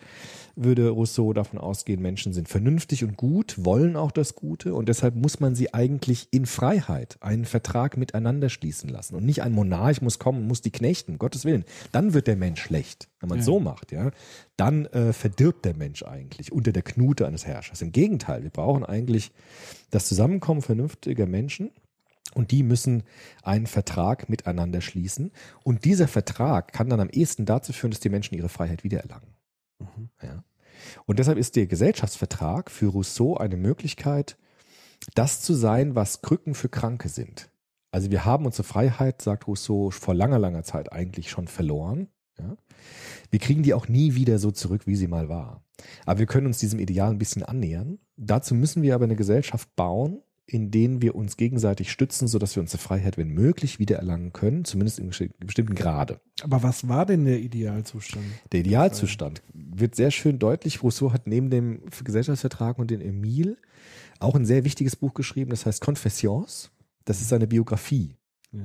würde 0.56 0.90
Rousseau 0.90 1.34
davon 1.34 1.60
ausgehen, 1.60 2.02
Menschen 2.02 2.34
sind 2.34 2.48
vernünftig 2.48 3.04
und 3.04 3.18
gut, 3.18 3.56
wollen 3.58 3.96
auch 3.96 4.12
das 4.12 4.36
Gute 4.36 4.74
und 4.74 4.88
deshalb 4.88 5.16
muss 5.16 5.40
man 5.40 5.56
sie 5.56 5.74
eigentlich 5.74 6.28
in 6.32 6.46
Freiheit 6.46 7.18
einen 7.22 7.46
Vertrag 7.46 7.98
miteinander 7.98 8.50
schließen 8.50 8.90
lassen 8.90 9.16
und 9.16 9.26
nicht 9.26 9.42
ein 9.42 9.52
Monarch 9.52 10.02
muss 10.02 10.20
kommen 10.20 10.48
muss 10.48 10.62
die 10.62 10.72
knechten, 10.72 11.18
Gottes 11.18 11.46
Willen. 11.46 11.66
Dann 11.92 12.14
wird 12.14 12.28
der 12.28 12.36
Mensch 12.36 12.62
schlecht, 12.62 13.10
wenn 13.20 13.30
man 13.30 13.40
es 13.40 13.46
Ja. 13.46 13.54
so 13.54 13.60
macht, 13.60 13.92
ja. 13.92 14.12
Dann 14.56 14.86
äh, 14.88 15.14
verdirbt 15.14 15.66
der 15.66 15.76
Mensch 15.76 16.04
eigentlich 16.04 16.52
unter 16.52 16.72
der 16.72 16.84
Knute 16.84 17.28
eines 17.28 17.46
Herrschers. 17.46 17.82
Im 17.82 17.92
Gegenteil, 17.92 18.44
wir 18.44 18.52
brauchen 18.52 18.86
eigentlich 18.86 19.32
das 19.90 20.08
Zusammenkommen 20.08 20.62
vernünftiger 20.62 21.26
Menschen 21.26 21.72
und 22.36 22.52
die 22.52 22.64
müssen 22.64 23.04
einen 23.44 23.68
Vertrag 23.68 24.30
miteinander 24.30 24.82
schließen. 24.82 25.32
Und 25.64 25.86
dieser 25.86 26.08
Vertrag 26.08 26.74
kann 26.74 26.90
dann 26.90 27.00
am 27.00 27.10
ehesten 27.10 27.46
dazu 27.46 27.74
führen, 27.74 27.92
dass 27.92 28.00
die 28.00 28.10
Menschen 28.10 28.36
ihre 28.36 28.50
Freiheit 28.50 28.84
wiedererlangen. 28.84 29.36
Mhm. 29.80 30.10
Ja. 30.22 30.44
Und 31.06 31.20
deshalb 31.20 31.38
ist 31.38 31.56
der 31.56 31.68
Gesellschaftsvertrag 31.68 32.72
für 32.72 32.88
Rousseau 32.88 33.38
eine 33.38 33.58
Möglichkeit, 33.58 34.38
das 35.16 35.42
zu 35.42 35.54
sein, 35.54 35.96
was 35.96 36.22
Krücken 36.22 36.56
für 36.56 36.70
Kranke 36.70 37.10
sind. 37.10 37.50
Also 37.92 38.10
wir 38.10 38.26
haben 38.26 38.46
unsere 38.46 38.64
Freiheit, 38.64 39.22
sagt 39.22 39.48
Rousseau, 39.48 39.92
vor 39.92 40.16
langer, 40.16 40.40
langer 40.40 40.64
Zeit 40.64 40.92
eigentlich 40.92 41.30
schon 41.30 41.48
verloren. 41.48 42.08
Ja. 42.40 42.58
Wir 43.30 43.40
kriegen 43.40 43.64
die 43.64 43.74
auch 43.74 43.88
nie 43.88 44.16
wieder 44.16 44.40
so 44.40 44.52
zurück, 44.52 44.88
wie 44.88 44.96
sie 44.96 45.08
mal 45.08 45.30
war. 45.30 45.64
Aber 46.06 46.20
wir 46.20 46.26
können 46.26 46.48
uns 46.48 46.58
diesem 46.58 46.80
Ideal 46.80 47.12
ein 47.12 47.20
bisschen 47.20 47.44
annähern. 47.44 48.00
Dazu 48.18 48.56
müssen 48.56 48.82
wir 48.82 48.96
aber 48.96 49.04
eine 49.06 49.16
Gesellschaft 49.16 49.76
bauen, 49.76 50.24
in 50.46 50.72
denen 50.72 51.02
wir 51.02 51.16
uns 51.16 51.38
gegenseitig 51.38 51.92
stützen, 51.92 52.28
sodass 52.28 52.56
wir 52.56 52.62
unsere 52.62 52.78
Freiheit, 52.82 53.18
wenn 53.18 53.30
möglich, 53.30 53.80
wiedererlangen 53.80 54.34
können, 54.34 54.66
zumindest 54.66 55.00
in 55.00 55.10
besti- 55.10 55.32
bestimmten 55.40 55.74
Grade. 55.76 56.20
Aber 56.42 56.64
was 56.64 56.88
war 56.90 57.06
denn 57.06 57.24
der 57.26 57.40
Idealzustand? 57.40 58.26
Der 58.52 58.60
Idealzustand 58.60 59.42
wird 59.54 59.96
sehr 59.96 60.12
schön 60.12 60.40
deutlich. 60.40 60.84
Rousseau 60.84 61.14
hat 61.14 61.28
neben 61.28 61.50
dem 61.50 61.82
Gesellschaftsvertrag 62.04 62.78
und 62.78 62.92
den 62.92 63.00
Emile 63.02 63.56
auch 64.20 64.36
ein 64.36 64.46
sehr 64.46 64.64
wichtiges 64.66 64.96
Buch 64.98 65.14
geschrieben, 65.14 65.50
das 65.52 65.66
heißt 65.66 65.82
Confessions. 65.86 66.72
Das 67.06 67.22
ist 67.22 67.30
seine 67.30 67.48
Biografie. 67.48 68.16
Ja. 68.52 68.60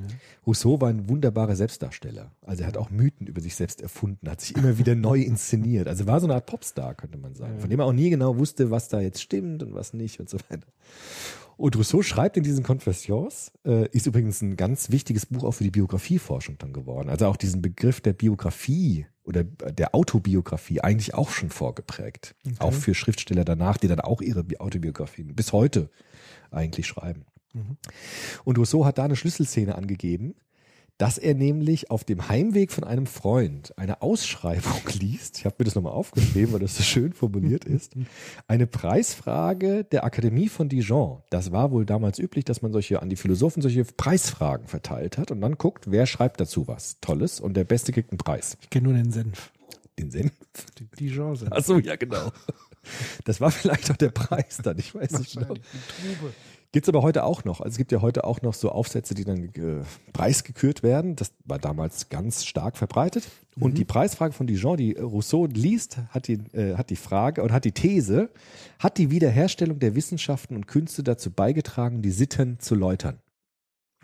Rousseau 0.46 0.80
war 0.80 0.90
ein 0.90 1.08
wunderbarer 1.08 1.56
Selbstdarsteller. 1.56 2.30
Also 2.42 2.62
er 2.62 2.66
hat 2.68 2.76
auch 2.76 2.90
Mythen 2.90 3.26
über 3.26 3.40
sich 3.40 3.54
selbst 3.54 3.80
erfunden, 3.80 4.28
hat 4.28 4.40
sich 4.40 4.54
immer 4.54 4.76
wieder 4.78 4.94
neu 4.94 5.20
inszeniert. 5.22 5.88
Also 5.88 6.06
war 6.06 6.20
so 6.20 6.26
eine 6.26 6.34
Art 6.34 6.44
Popstar, 6.46 6.94
könnte 6.94 7.16
man 7.18 7.34
sagen, 7.34 7.54
Ja. 7.54 7.60
von 7.60 7.70
dem 7.70 7.80
er 7.80 7.86
auch 7.86 7.92
nie 7.94 8.10
genau 8.10 8.36
wusste, 8.36 8.70
was 8.70 8.88
da 8.88 9.00
jetzt 9.00 9.22
stimmt 9.22 9.62
und 9.62 9.74
was 9.74 9.94
nicht 9.94 10.20
und 10.20 10.28
so 10.28 10.36
weiter. 10.50 10.66
Und 11.58 11.76
Rousseau 11.76 12.02
schreibt 12.02 12.36
in 12.36 12.44
diesen 12.44 12.62
Confessions, 12.62 13.50
äh, 13.66 13.88
ist 13.88 14.06
übrigens 14.06 14.40
ein 14.42 14.56
ganz 14.56 14.90
wichtiges 14.90 15.26
Buch 15.26 15.42
auch 15.42 15.50
für 15.52 15.64
die 15.64 15.72
Biografieforschung 15.72 16.56
dann 16.56 16.72
geworden. 16.72 17.08
Also 17.08 17.26
auch 17.26 17.36
diesen 17.36 17.60
Begriff 17.60 18.00
der 18.00 18.12
Biografie 18.12 19.06
oder 19.24 19.42
der 19.42 19.92
Autobiografie 19.92 20.80
eigentlich 20.80 21.14
auch 21.14 21.30
schon 21.30 21.50
vorgeprägt. 21.50 22.36
Auch 22.60 22.72
für 22.72 22.94
Schriftsteller 22.94 23.44
danach, 23.44 23.76
die 23.76 23.88
dann 23.88 24.00
auch 24.00 24.22
ihre 24.22 24.44
Bi- 24.44 24.58
Autobiografien 24.58 25.34
bis 25.34 25.52
heute 25.52 25.90
eigentlich 26.52 26.86
schreiben. 26.86 27.26
Mhm. 27.52 27.76
Und 28.44 28.56
Rousseau 28.56 28.84
hat 28.84 28.98
da 28.98 29.04
eine 29.04 29.16
Schlüsselszene 29.16 29.74
angegeben, 29.74 30.36
dass 30.98 31.16
er 31.16 31.34
nämlich 31.34 31.90
auf 31.90 32.02
dem 32.02 32.28
Heimweg 32.28 32.72
von 32.72 32.82
einem 32.82 33.06
Freund 33.06 33.76
eine 33.78 34.02
Ausschreibung 34.02 34.82
liest. 34.98 35.38
Ich 35.38 35.44
habe 35.44 35.56
mir 35.58 35.64
das 35.64 35.76
nochmal 35.76 35.92
aufgeschrieben, 35.92 36.52
weil 36.52 36.60
das 36.60 36.76
so 36.76 36.82
schön 36.82 37.12
formuliert 37.12 37.64
ist. 37.64 37.94
Eine 38.48 38.66
Preisfrage 38.66 39.84
der 39.84 40.04
Akademie 40.04 40.48
von 40.48 40.68
Dijon. 40.68 41.22
Das 41.30 41.52
war 41.52 41.70
wohl 41.70 41.86
damals 41.86 42.18
üblich, 42.18 42.44
dass 42.44 42.62
man 42.62 42.72
solche 42.72 43.00
an 43.00 43.08
die 43.08 43.16
Philosophen 43.16 43.62
solche 43.62 43.84
Preisfragen 43.84 44.66
verteilt 44.66 45.18
hat 45.18 45.30
und 45.30 45.40
dann 45.40 45.56
guckt, 45.56 45.90
wer 45.90 46.06
schreibt 46.06 46.40
dazu 46.40 46.66
was 46.66 46.98
Tolles 47.00 47.40
und 47.40 47.54
der 47.54 47.64
Beste 47.64 47.92
kriegt 47.92 48.10
einen 48.10 48.18
Preis. 48.18 48.58
Ich 48.60 48.70
kenne 48.70 48.88
nur 48.88 48.94
den 48.94 49.12
Senf. 49.12 49.52
Den 49.98 50.10
Senf. 50.10 50.32
Die 50.78 50.86
Dijon-Senf. 50.86 51.52
Ach 51.54 51.62
so, 51.62 51.78
ja 51.78 51.94
genau. 51.94 52.32
Das 53.24 53.40
war 53.40 53.50
vielleicht 53.50 53.90
auch 53.90 53.96
der 53.96 54.10
Preis 54.10 54.58
dann, 54.62 54.78
ich 54.78 54.94
weiß 54.94 55.18
nicht 55.18 55.34
genau. 55.34 55.54
Wahrscheinlich 55.86 56.57
Trube. 56.78 56.88
Gibt's 56.88 56.88
aber 56.88 57.02
heute 57.02 57.24
auch 57.24 57.44
noch. 57.44 57.60
Also 57.60 57.72
es 57.72 57.78
gibt 57.78 57.92
ja 57.92 58.00
heute 58.00 58.24
auch 58.24 58.42
noch 58.42 58.54
so 58.54 58.70
Aufsätze, 58.70 59.14
die 59.14 59.24
dann 59.24 59.44
äh, 59.54 59.82
preisgekürt 60.12 60.82
werden. 60.82 61.16
Das 61.16 61.32
war 61.44 61.58
damals 61.58 62.08
ganz 62.08 62.44
stark 62.44 62.76
verbreitet. 62.76 63.28
Und 63.60 63.76
die 63.76 63.84
Preisfrage 63.84 64.32
von 64.32 64.46
Dijon, 64.46 64.76
die 64.76 64.92
Rousseau 64.92 65.46
liest, 65.46 65.98
hat 66.10 66.28
die, 66.28 66.34
äh, 66.52 66.76
hat 66.76 66.90
die 66.90 66.96
Frage 66.96 67.42
und 67.42 67.50
hat 67.52 67.64
die 67.64 67.72
These, 67.72 68.30
hat 68.78 68.98
die 68.98 69.10
Wiederherstellung 69.10 69.78
der 69.80 69.94
Wissenschaften 69.96 70.54
und 70.54 70.66
Künste 70.68 71.02
dazu 71.02 71.30
beigetragen, 71.32 72.00
die 72.02 72.12
Sitten 72.12 72.60
zu 72.60 72.74
läutern? 72.76 73.18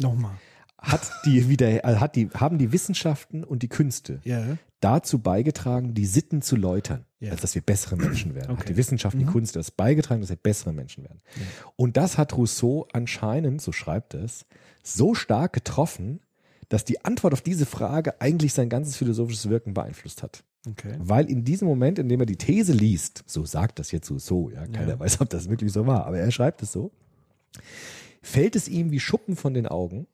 Nochmal. 0.01 0.33
Hat 0.77 1.09
die 1.25 1.49
wieder, 1.49 1.85
äh, 1.85 1.97
hat 1.97 2.17
die, 2.17 2.29
haben 2.35 2.59
die 2.59 2.73
Wissenschaften 2.73 3.45
und 3.45 3.63
die 3.63 3.69
Künste 3.69 4.21
Ja. 4.25 4.59
dazu 4.81 5.21
beigetragen, 5.21 5.95
die 5.95 6.05
Sitten 6.07 6.43
zu 6.43 6.57
läutern, 6.57 7.07
Ja. 7.27 7.33
als 7.33 7.41
dass 7.41 7.55
wir 7.55 7.63
bessere 7.63 7.97
Menschen 7.97 8.35
werden. 8.35 8.49
Hat 8.51 8.59
Okay. 8.61 8.73
die 8.73 8.77
Wissenschaft, 8.77 9.19
die 9.19 9.25
Mhm. 9.25 9.31
Kunst 9.33 9.57
das 9.57 9.71
beigetragen, 9.71 10.21
dass 10.21 10.31
wir 10.31 10.37
bessere 10.37 10.73
Menschen 10.73 11.05
werden. 11.05 11.21
Und 11.77 11.97
das 11.97 12.19
hat 12.19 12.37
Rousseau 12.37 12.87
anscheinend, 12.93 13.61
so 13.63 13.73
schreibt 13.73 14.15
es, 14.15 14.47
so 14.83 15.15
stark 15.15 15.53
getroffen, 15.53 16.21
dass 16.69 16.85
die 16.85 17.05
Antwort 17.05 17.33
auf 17.33 17.43
diese 17.43 17.67
Frage 17.67 18.21
eigentlich 18.21 18.53
sein 18.53 18.69
ganzes 18.69 18.97
philosophisches 18.97 19.49
Wirken 19.49 19.75
beeinflusst 19.75 20.23
hat. 20.23 20.45
Okay. 20.67 20.95
Weil 20.99 21.31
in 21.31 21.45
diesem 21.45 21.69
Moment, 21.69 21.99
in 21.99 22.09
dem 22.09 22.21
er 22.21 22.27
die 22.27 22.37
These 22.37 22.73
liest, 22.73 23.23
so 23.27 23.45
sagt 23.45 23.79
das 23.79 23.93
jetzt 23.93 24.11
Rousseau, 24.11 24.51
ja, 24.51 24.67
keiner 24.67 24.93
Ja. 24.93 24.99
weiß, 25.01 25.21
ob 25.21 25.29
das 25.31 25.49
wirklich 25.51 25.73
so 25.73 25.87
war, 25.87 26.07
aber 26.07 26.19
er 26.19 26.31
schreibt 26.31 26.63
es 26.63 26.73
so, 26.73 26.91
fällt 28.23 28.57
es 28.57 28.69
ihm 28.69 28.91
wie 28.91 29.01
Schuppen 29.01 29.37
von 29.37 29.55
den 29.55 29.67
Augen, 29.67 30.07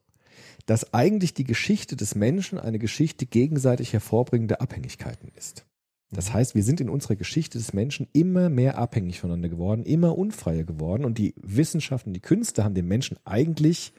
dass 0.67 0.93
eigentlich 0.93 1.35
die 1.35 1.45
Geschichte 1.45 1.97
des 1.97 2.15
Menschen 2.15 2.59
eine 2.59 2.79
Geschichte 2.79 3.27
gegenseitig 3.27 3.93
hervorbringender 3.93 4.61
Abhängigkeiten 4.61 5.31
ist. 5.37 5.65
Das 6.13 6.33
heißt, 6.33 6.57
wir 6.57 6.65
sind 6.65 6.81
in 6.81 6.89
unserer 6.89 7.15
Geschichte 7.15 7.59
des 7.59 7.73
Menschen 7.73 8.09
immer 8.13 8.49
mehr 8.49 8.79
abhängig 8.79 9.21
voneinander 9.21 9.49
geworden, 9.49 9.85
immer 9.85 10.19
unfreier 10.19 10.65
geworden 10.65 11.05
und 11.05 11.19
die 11.19 11.35
Wissenschaften, 11.37 12.13
die 12.13 12.21
Künste 12.21 12.65
haben 12.65 12.75
dem 12.75 12.89
Menschen 12.89 13.17
eigentlich 13.25 13.93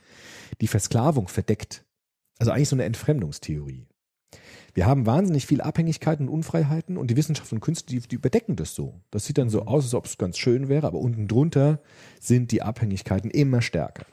die 0.60 0.68
Versklavung 0.68 1.30
verdeckt. 1.30 1.86
Also 2.38 2.52
eigentlich 2.52 2.70
so 2.70 2.76
eine 2.76 2.84
Entfremdungstheorie. 2.84 3.86
Wir 4.74 4.86
haben 4.86 5.06
wahnsinnig 5.06 5.46
viel 5.46 5.62
Abhängigkeiten 5.62 6.28
und 6.28 6.34
Unfreiheiten 6.34 6.98
und 6.98 7.12
die 7.12 7.16
Wissenschaften 7.16 7.56
und 7.56 7.62
Künste, 7.62 7.88
die, 7.88 8.00
die 8.00 8.16
überdecken 8.16 8.56
das 8.56 8.74
so. 8.76 9.02
Das 9.12 9.26
sieht 9.26 9.38
dann 9.38 9.50
so 9.50 9.66
aus, 9.66 9.86
als 9.86 9.94
ob 9.94 10.06
es 10.06 10.18
ganz 10.18 10.38
schön 10.38 10.70
wäre, 10.70 10.88
aber 10.88 11.00
unten 11.00 11.28
drunter 11.28 11.82
sind 12.20 12.52
die 12.52 12.62
Abhängigkeiten 12.62 13.32
immer 13.32 13.62
stärker. 13.62 14.06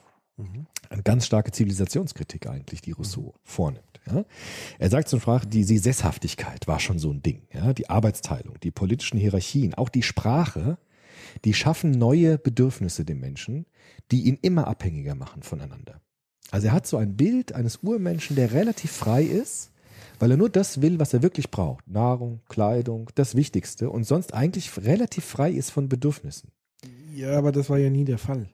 Eine 0.89 1.03
ganz 1.03 1.25
starke 1.25 1.51
Zivilisationskritik 1.51 2.47
eigentlich, 2.47 2.81
die 2.81 2.91
Rousseau 2.91 3.33
vornimmt. 3.43 3.99
Ja. 4.07 4.25
Er 4.79 4.89
sagt 4.89 5.07
zum 5.09 5.19
Beispiel, 5.19 5.49
die, 5.49 5.65
die 5.65 5.77
Sesshaftigkeit 5.77 6.67
war 6.67 6.79
schon 6.79 6.99
so 6.99 7.11
ein 7.11 7.21
Ding. 7.21 7.43
Ja. 7.53 7.73
Die 7.73 7.89
Arbeitsteilung, 7.89 8.59
die 8.61 8.71
politischen 8.71 9.17
Hierarchien, 9.17 9.73
auch 9.73 9.89
die 9.89 10.03
Sprache, 10.03 10.77
die 11.45 11.53
schaffen 11.53 11.91
neue 11.91 12.37
Bedürfnisse 12.37 13.05
dem 13.05 13.19
Menschen, 13.19 13.65
die 14.11 14.23
ihn 14.23 14.39
immer 14.41 14.67
abhängiger 14.67 15.15
machen 15.15 15.43
voneinander. 15.43 16.01
Also 16.51 16.67
er 16.67 16.73
hat 16.73 16.87
so 16.87 16.97
ein 16.97 17.15
Bild 17.15 17.53
eines 17.53 17.77
Urmenschen, 17.77 18.35
der 18.35 18.53
relativ 18.53 18.91
frei 18.91 19.23
ist, 19.23 19.71
weil 20.17 20.31
er 20.31 20.37
nur 20.37 20.49
das 20.49 20.81
will, 20.81 20.99
was 20.99 21.13
er 21.13 21.21
wirklich 21.21 21.51
braucht. 21.51 21.87
Nahrung, 21.87 22.41
Kleidung, 22.49 23.09
das 23.15 23.35
Wichtigste 23.35 23.89
und 23.89 24.05
sonst 24.05 24.33
eigentlich 24.33 24.71
relativ 24.77 25.25
frei 25.25 25.51
ist 25.51 25.69
von 25.69 25.89
Bedürfnissen. 25.89 26.51
Ja, 27.13 27.37
aber 27.37 27.51
das 27.51 27.69
war 27.69 27.77
ja 27.77 27.89
nie 27.89 28.05
der 28.05 28.17
Fall. 28.17 28.49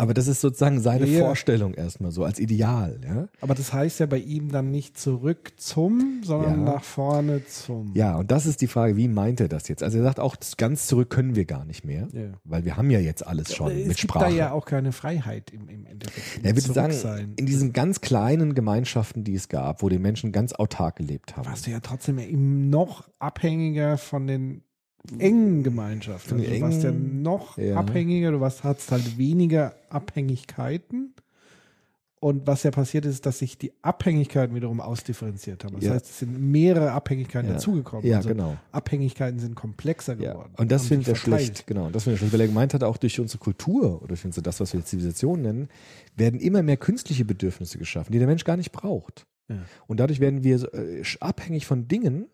Aber 0.00 0.14
das 0.14 0.28
ist 0.28 0.40
sozusagen 0.40 0.80
seine 0.80 1.04
Ja. 1.06 1.20
Vorstellung 1.20 1.74
erstmal 1.74 2.10
so 2.10 2.24
als 2.24 2.38
Ideal. 2.38 2.98
Ja? 3.04 3.28
Aber 3.42 3.54
das 3.54 3.72
heißt 3.74 4.00
ja 4.00 4.06
bei 4.06 4.16
ihm 4.18 4.50
dann 4.50 4.70
nicht 4.70 4.98
zurück 4.98 5.52
zum, 5.58 6.22
sondern 6.24 6.64
Ja. 6.66 6.72
nach 6.74 6.84
vorne 6.84 7.44
zum. 7.46 7.92
ja, 7.94 8.16
und 8.16 8.30
das 8.30 8.46
ist 8.46 8.62
die 8.62 8.66
Frage, 8.66 8.96
wie 8.96 9.08
meint 9.08 9.40
er 9.40 9.48
das 9.48 9.68
jetzt? 9.68 9.82
Also 9.82 9.98
er 9.98 10.04
sagt 10.04 10.18
auch, 10.18 10.36
ganz 10.56 10.86
zurück 10.86 11.10
können 11.10 11.34
wir 11.36 11.44
gar 11.44 11.66
nicht 11.66 11.84
mehr, 11.84 12.08
Ja. 12.12 12.30
weil 12.44 12.64
wir 12.64 12.78
haben 12.78 12.88
ja 12.90 12.98
jetzt 12.98 13.26
alles 13.26 13.54
schon 13.54 13.70
es 13.70 13.76
mit 13.76 13.86
gibt 13.88 13.98
Sprache. 14.00 14.24
da 14.24 14.30
ja 14.30 14.52
auch 14.52 14.64
keine 14.64 14.92
Freiheit 14.92 15.50
im, 15.50 15.68
im 15.68 15.84
Endeffekt. 15.84 16.44
er 16.46 16.56
würde 16.56 16.60
sagen, 16.72 16.92
Zurücksein. 16.94 17.34
in 17.36 17.44
diesen 17.44 17.74
ganz 17.74 18.00
kleinen 18.00 18.54
Gemeinschaften, 18.54 19.22
die 19.22 19.34
es 19.34 19.48
gab, 19.50 19.82
wo 19.82 19.90
die 19.90 19.98
Menschen 19.98 20.32
ganz 20.32 20.54
autark 20.54 20.96
gelebt 20.96 21.36
haben. 21.36 21.44
warst 21.46 21.66
du 21.66 21.70
ja 21.72 21.80
trotzdem 21.80 22.18
eben 22.18 22.70
noch 22.70 23.06
abhängiger 23.18 23.98
von 23.98 24.26
den 24.26 24.62
engen 25.18 25.62
den 25.64 25.74
Also 26.42 26.54
du 26.54 26.60
warst 26.60 26.82
ja 26.82 26.92
noch 26.92 27.56
ja. 27.58 27.76
abhängiger, 27.76 28.30
du 28.32 28.40
warst, 28.40 28.64
hattest 28.64 28.92
halt 28.92 29.18
weniger 29.18 29.74
Abhängigkeiten. 29.88 31.14
Und 32.22 32.46
was 32.46 32.64
ja 32.64 32.70
passiert 32.70 33.06
ist, 33.06 33.24
dass 33.24 33.38
sich 33.38 33.56
die 33.56 33.72
Abhängigkeiten 33.80 34.54
wiederum 34.54 34.82
ausdifferenziert 34.82 35.64
haben. 35.64 35.76
Das 35.76 35.84
Ja. 35.84 35.94
heißt, 35.94 36.04
es 36.04 36.18
sind 36.18 36.38
mehrere 36.38 36.92
Abhängigkeiten 36.92 37.48
Ja. 37.48 37.54
dazugekommen. 37.54 38.04
Ja, 38.06 38.18
also 38.18 38.28
genau. 38.28 38.58
Abhängigkeiten 38.72 39.38
sind 39.40 39.54
komplexer 39.54 40.16
Ja, 40.20 40.32
geworden. 40.34 40.52
und 40.58 40.70
das 40.70 40.82
sich 40.82 41.08
er 41.08 41.16
verteilt. 41.16 41.44
schlecht, 41.46 41.66
genau. 41.66 41.86
Und 41.86 41.94
das 41.94 42.04
findet 42.04 42.16
er 42.16 42.18
schlecht, 42.18 42.32
weil 42.34 42.40
er 42.42 42.46
gemeint 42.48 42.74
hat, 42.74 42.82
auch 42.84 42.98
durch 42.98 43.18
unsere 43.20 43.38
Kultur 43.38 44.00
oder 44.00 44.08
durch 44.08 44.24
unsere, 44.26 44.42
das, 44.42 44.60
was 44.60 44.74
wir 44.74 44.84
Zivilisation 44.84 45.40
nennen, 45.40 45.68
werden 46.14 46.40
immer 46.40 46.62
mehr 46.62 46.76
künstliche 46.76 47.24
Bedürfnisse 47.24 47.78
geschaffen, 47.78 48.12
die 48.12 48.18
der 48.18 48.28
Mensch 48.28 48.44
gar 48.44 48.58
nicht 48.58 48.70
braucht. 48.72 49.26
Ja. 49.48 49.56
Und 49.86 49.98
dadurch 49.98 50.20
werden 50.20 50.44
wir 50.44 50.62
äh, 50.74 51.02
abhängig 51.20 51.64
von 51.64 51.88
Dingen, 51.88 52.26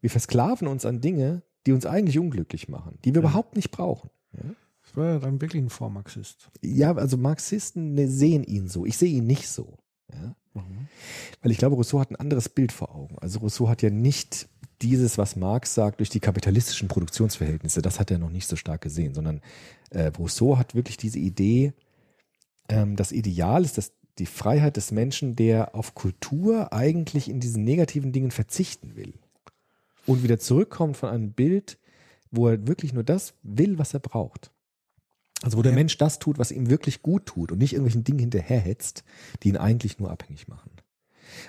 wir 0.00 0.08
versklaven 0.08 0.66
uns 0.66 0.86
an 0.86 1.02
Dinge, 1.02 1.42
die 1.66 1.72
uns 1.72 1.84
eigentlich 1.84 2.18
unglücklich 2.18 2.68
machen, 2.68 2.98
die 3.04 3.14
wir 3.14 3.20
überhaupt 3.20 3.56
nicht 3.56 3.70
brauchen. 3.70 4.10
Ja? 4.32 4.54
Das 4.82 4.96
war 4.96 5.12
ja 5.12 5.18
dann 5.18 5.40
wirklich 5.40 5.62
ein 5.62 5.70
Vormarxist. 5.70 6.48
Ja, 6.62 6.94
also 6.94 7.16
Marxisten 7.16 7.94
ne, 7.94 8.08
sehen 8.08 8.44
ihn 8.44 8.68
so. 8.68 8.86
Ich 8.86 8.96
sehe 8.96 9.10
ihn 9.10 9.26
nicht 9.26 9.48
so. 9.48 9.76
Ja? 10.12 10.36
Weil 11.42 11.50
ich 11.50 11.58
glaube, 11.58 11.76
Rousseau 11.76 12.00
hat 12.00 12.10
ein 12.10 12.16
anderes 12.16 12.48
Bild 12.48 12.72
vor 12.72 12.94
Augen. 12.94 13.18
Also 13.18 13.40
Rousseau 13.40 13.68
hat 13.68 13.82
ja 13.82 13.90
nicht 13.90 14.48
dieses, 14.80 15.18
was 15.18 15.36
Marx 15.36 15.74
sagt, 15.74 16.00
durch 16.00 16.08
die 16.08 16.20
kapitalistischen 16.20 16.88
Produktionsverhältnisse, 16.88 17.82
das 17.82 17.98
hat 17.98 18.10
er 18.10 18.18
noch 18.18 18.30
nicht 18.30 18.46
so 18.46 18.56
stark 18.56 18.82
gesehen, 18.82 19.14
sondern 19.14 19.40
äh, 19.90 20.06
Rousseau 20.06 20.56
hat 20.56 20.74
wirklich 20.74 20.96
diese 20.96 21.18
Idee, 21.18 21.72
ähm, 22.68 22.96
das 22.96 23.12
Ideal 23.12 23.64
ist 23.64 23.78
dass 23.78 23.92
die 24.18 24.26
Freiheit 24.26 24.76
des 24.76 24.92
Menschen, 24.92 25.36
der 25.36 25.74
auf 25.74 25.94
Kultur 25.94 26.72
eigentlich 26.72 27.28
in 27.28 27.40
diesen 27.40 27.64
negativen 27.64 28.12
Dingen 28.12 28.30
verzichten 28.30 28.96
will 28.96 29.14
und 30.06 30.22
wieder 30.22 30.38
zurückkommt 30.38 30.96
von 30.96 31.08
einem 31.10 31.32
Bild, 31.32 31.78
wo 32.30 32.48
er 32.48 32.66
wirklich 32.66 32.92
nur 32.92 33.04
das 33.04 33.34
will, 33.42 33.78
was 33.78 33.94
er 33.94 34.00
braucht. 34.00 34.50
Also 35.42 35.58
wo 35.58 35.62
der 35.62 35.72
Ja. 35.72 35.76
Mensch 35.76 35.98
das 35.98 36.18
tut, 36.18 36.38
was 36.38 36.50
ihm 36.50 36.70
wirklich 36.70 37.02
gut 37.02 37.26
tut 37.26 37.52
und 37.52 37.58
nicht 37.58 37.72
irgendwelchen 37.72 38.04
Dingen 38.04 38.20
hinterherhetzt, 38.20 39.04
die 39.42 39.48
ihn 39.48 39.56
eigentlich 39.56 39.98
nur 39.98 40.10
abhängig 40.10 40.48
machen. 40.48 40.70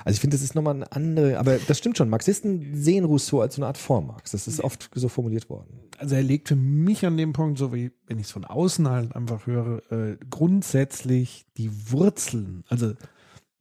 Also 0.03 0.15
ich 0.15 0.21
finde, 0.21 0.35
das 0.35 0.43
ist 0.43 0.55
nochmal 0.55 0.75
eine 0.75 0.91
andere, 0.91 1.37
aber 1.37 1.57
das 1.57 1.77
stimmt 1.77 1.97
schon. 1.97 2.09
Marxisten 2.09 2.75
sehen 2.75 3.05
Rousseau 3.05 3.41
als 3.41 3.55
so 3.55 3.61
eine 3.61 3.67
Art 3.67 3.77
Vormarx. 3.77 4.31
Das 4.31 4.47
ist 4.47 4.59
oft 4.59 4.89
so 4.93 5.07
formuliert 5.07 5.49
worden. 5.49 5.79
Also 5.97 6.15
er 6.15 6.23
legt 6.23 6.47
für 6.47 6.55
mich 6.55 7.05
an 7.05 7.15
dem 7.15 7.31
Punkt, 7.31 7.57
so 7.59 7.73
wie 7.73 7.91
wenn 8.07 8.17
ich 8.19 8.25
es 8.25 8.31
von 8.31 8.43
außen 8.43 8.89
halt 8.89 9.15
einfach 9.15 9.45
höre, 9.45 9.91
äh, 9.91 10.17
grundsätzlich 10.29 11.45
die 11.57 11.91
Wurzeln. 11.91 12.63
Also 12.67 12.93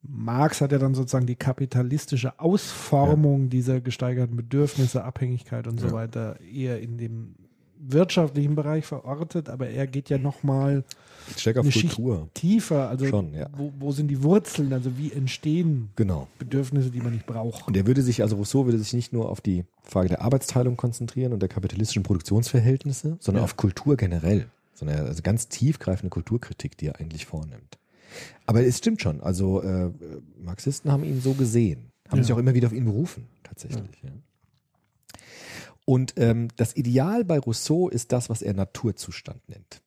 Marx 0.09 0.61
hat 0.61 0.73
ja 0.73 0.79
dann 0.79 0.95
sozusagen 0.95 1.27
die 1.27 1.37
kapitalistische 1.37 2.39
Ausformung 2.41 3.49
dieser 3.51 3.81
gesteigerten 3.81 4.37
Bedürfnisse, 4.37 5.05
Abhängigkeit 5.05 5.67
und 5.67 5.81
so 5.81 5.89
Ja. 5.89 5.93
weiter 5.93 6.39
eher 6.41 6.81
in 6.81 6.99
dem 6.99 7.35
wirtschaftlichen 7.79 8.55
Bereich 8.55 8.87
verortet, 8.87 9.49
aber 9.49 9.69
er 9.69 9.87
geht 9.87 10.09
ja 10.09 10.17
nochmal 10.19 10.83
eine 11.45 11.71
Schicht 11.71 11.95
Kultur. 11.95 12.29
tiefer. 12.35 12.89
Also 12.89 13.07
Schon, 13.07 13.35
ja. 13.35 13.49
wo, 13.57 13.71
wo 13.79 13.93
sind 13.93 14.09
die 14.09 14.23
Wurzeln? 14.23 14.73
Also 14.73 14.97
wie 14.97 15.13
entstehen 15.13 15.91
Genau. 15.95 16.27
Bedürfnisse, 16.39 16.91
die 16.91 17.01
man 17.01 17.13
nicht 17.13 17.27
braucht? 17.27 17.67
Und 17.69 17.77
er 17.77 17.87
würde 17.87 18.01
sich, 18.03 18.23
also 18.23 18.37
Rousseau 18.37 18.65
würde 18.65 18.79
sich 18.79 18.93
nicht 18.95 19.13
nur 19.13 19.29
auf 19.29 19.41
die 19.41 19.65
Frage 19.83 20.09
der 20.09 20.23
Arbeitsteilung 20.23 20.77
konzentrieren 20.77 21.33
und 21.33 21.41
der 21.41 21.49
kapitalistischen 21.51 22.03
Produktionsverhältnisse, 22.03 23.19
sondern 23.21 23.41
Ja. 23.43 23.45
auf 23.45 23.57
Kultur 23.57 23.97
generell. 23.97 24.47
Sondern 24.75 25.07
also 25.07 25.23
ganz 25.23 25.49
tiefgreifende 25.49 26.11
Kulturkritik, 26.11 26.77
die 26.77 26.87
er 26.89 27.01
eigentlich 27.01 27.27
vornimmt. 27.27 27.79
Aber 28.47 28.65
es 28.65 28.79
stimmt 28.79 29.03
schon. 29.03 29.21
Also 29.21 29.63
äh, 29.63 29.91
Marxisten 30.39 30.91
haben 30.93 31.05
ihn 31.05 31.21
so 31.21 31.35
gesehen, 31.35 31.91
haben 32.09 32.19
Ja. 32.19 32.25
sich 32.25 32.33
auch 32.33 32.39
immer 32.39 32.55
wieder 32.55 32.69
auf 32.69 32.73
ihn 32.73 32.85
berufen, 32.85 33.27
tatsächlich. 33.43 34.03
Ja. 34.03 34.11
Und 35.85 36.15
ähm, 36.17 36.49
das 36.57 36.77
Ideal 36.77 37.25
bei 37.25 37.39
Rousseau 37.39 37.89
ist 37.89 38.13
das, 38.13 38.29
was 38.29 38.43
er 38.43 38.55
Naturzustand 38.55 39.49
nennt. 39.49 39.83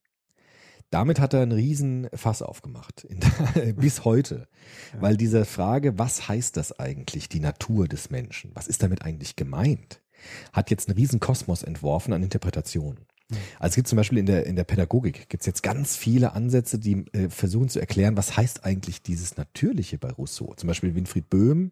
Damit 0.92 1.20
hat 1.20 1.34
er 1.34 1.42
einen 1.42 1.52
riesen 1.52 2.08
Fass 2.14 2.42
aufgemacht, 2.42 3.06
der, 3.56 3.74
bis 3.74 4.06
heute. 4.06 4.48
Weil 5.00 5.18
diese 5.18 5.46
Frage, 5.46 6.00
was 6.00 6.28
heißt 6.28 6.58
das 6.58 6.80
eigentlich, 6.80 7.30
die 7.30 7.40
Natur 7.42 7.88
des 7.88 8.10
Menschen? 8.10 8.52
Was 8.56 8.68
ist 8.68 8.82
damit 8.82 9.04
eigentlich 9.04 9.36
gemeint? 9.36 10.02
Hat 10.52 10.72
jetzt 10.72 10.90
einen 10.90 10.98
riesen 10.98 11.20
Kosmos 11.20 11.64
entworfen 11.64 12.12
an 12.14 12.24
Interpretationen. 12.24 13.06
Also 13.60 13.72
es 13.72 13.76
gibt 13.76 13.88
zum 13.88 13.98
Beispiel 13.98 14.18
in 14.18 14.26
der, 14.26 14.46
in 14.46 14.56
der 14.56 14.64
Pädagogik 14.64 15.30
gibt 15.30 15.42
es 15.42 15.48
jetzt 15.48 15.62
ganz 15.62 15.96
viele 15.96 16.34
Ansätze, 16.34 16.80
die 16.80 17.06
äh, 17.14 17.30
versuchen 17.30 17.70
zu 17.70 17.80
erklären, 17.80 18.18
was 18.18 18.38
heißt 18.38 18.66
eigentlich 18.66 19.02
dieses 19.02 19.38
Natürliche 19.38 19.98
bei 19.98 20.10
Rousseau. 20.10 20.54
Zum 20.56 20.68
Beispiel 20.68 20.96
Winfried 20.96 21.30
Böhm 21.30 21.72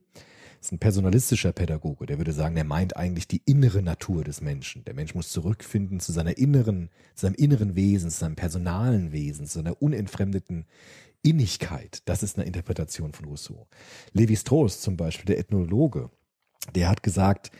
ist 0.61 0.71
ein 0.71 0.79
personalistischer 0.79 1.51
Pädagoge, 1.51 2.05
der 2.05 2.17
würde 2.17 2.33
sagen, 2.33 2.55
der 2.55 2.63
meint 2.63 2.95
eigentlich 2.95 3.27
die 3.27 3.41
innere 3.45 3.81
Natur 3.81 4.23
des 4.23 4.41
Menschen. 4.41 4.83
Der 4.85 4.93
Mensch 4.93 5.15
muss 5.15 5.31
zurückfinden 5.31 5.99
zu 5.99 6.11
seiner 6.11 6.37
inneren, 6.37 6.89
zu 7.15 7.27
seinem 7.27 7.35
inneren 7.35 7.75
Wesen, 7.75 8.09
zu 8.09 8.19
seinem 8.19 8.35
personalen 8.35 9.11
Wesen, 9.11 9.45
zu 9.45 9.59
seiner 9.59 9.81
unentfremdeten 9.81 10.65
Innigkeit. 11.21 12.01
Das 12.05 12.23
ist 12.23 12.37
eine 12.37 12.47
Interpretation 12.47 13.13
von 13.13 13.25
Rousseau. 13.25 13.67
Levi 14.13 14.35
Strauss 14.35 14.81
zum 14.81 14.97
Beispiel, 14.97 15.25
der 15.25 15.39
Ethnologe, 15.39 16.09
der 16.75 16.89
hat 16.89 17.03
gesagt, 17.03 17.51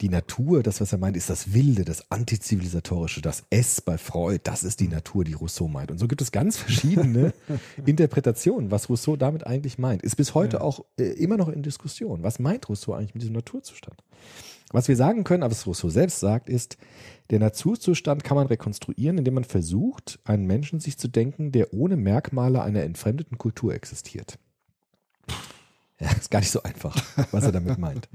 die 0.00 0.08
Natur, 0.08 0.62
das, 0.62 0.80
was 0.80 0.92
er 0.92 0.98
meint, 0.98 1.16
ist 1.16 1.30
das 1.30 1.52
Wilde, 1.52 1.84
das 1.84 2.10
Antizivilisatorische, 2.10 3.20
das 3.20 3.44
S 3.50 3.80
bei 3.80 3.98
Freud, 3.98 4.40
das 4.44 4.64
ist 4.64 4.80
die 4.80 4.88
Natur, 4.88 5.24
die 5.24 5.34
Rousseau 5.34 5.68
meint. 5.68 5.90
Und 5.90 5.98
so 5.98 6.08
gibt 6.08 6.22
es 6.22 6.32
ganz 6.32 6.56
verschiedene 6.56 7.32
Interpretationen, 7.86 8.70
was 8.70 8.88
Rousseau 8.88 9.16
damit 9.16 9.46
eigentlich 9.46 9.78
meint. 9.78 10.02
Ist 10.02 10.16
bis 10.16 10.34
heute 10.34 10.60
auch 10.60 10.84
äh, 10.98 11.04
immer 11.04 11.36
noch 11.36 11.48
in 11.48 11.62
Diskussion. 11.62 12.22
Was 12.22 12.38
meint 12.38 12.68
Rousseau 12.68 12.94
eigentlich 12.94 13.14
mit 13.14 13.22
diesem 13.22 13.34
Naturzustand? 13.34 14.02
Was 14.72 14.88
wir 14.88 14.96
sagen 14.96 15.24
können, 15.24 15.42
aber 15.42 15.52
was 15.52 15.66
Rousseau 15.66 15.90
selbst 15.90 16.20
sagt, 16.20 16.48
ist, 16.48 16.78
der 17.30 17.38
Naturzustand 17.38 18.24
kann 18.24 18.36
man 18.36 18.46
rekonstruieren, 18.46 19.18
indem 19.18 19.34
man 19.34 19.44
versucht, 19.44 20.18
einen 20.24 20.46
Menschen 20.46 20.80
sich 20.80 20.98
zu 20.98 21.08
denken, 21.08 21.52
der 21.52 21.74
ohne 21.74 21.96
Merkmale 21.96 22.62
einer 22.62 22.82
entfremdeten 22.82 23.38
Kultur 23.38 23.74
existiert. 23.74 24.38
Ja, 26.02 26.10
ist 26.10 26.32
gar 26.32 26.40
nicht 26.40 26.50
so 26.50 26.64
einfach, 26.64 26.96
was 27.30 27.44
er 27.44 27.52
damit 27.52 27.78
meint. 27.78 28.08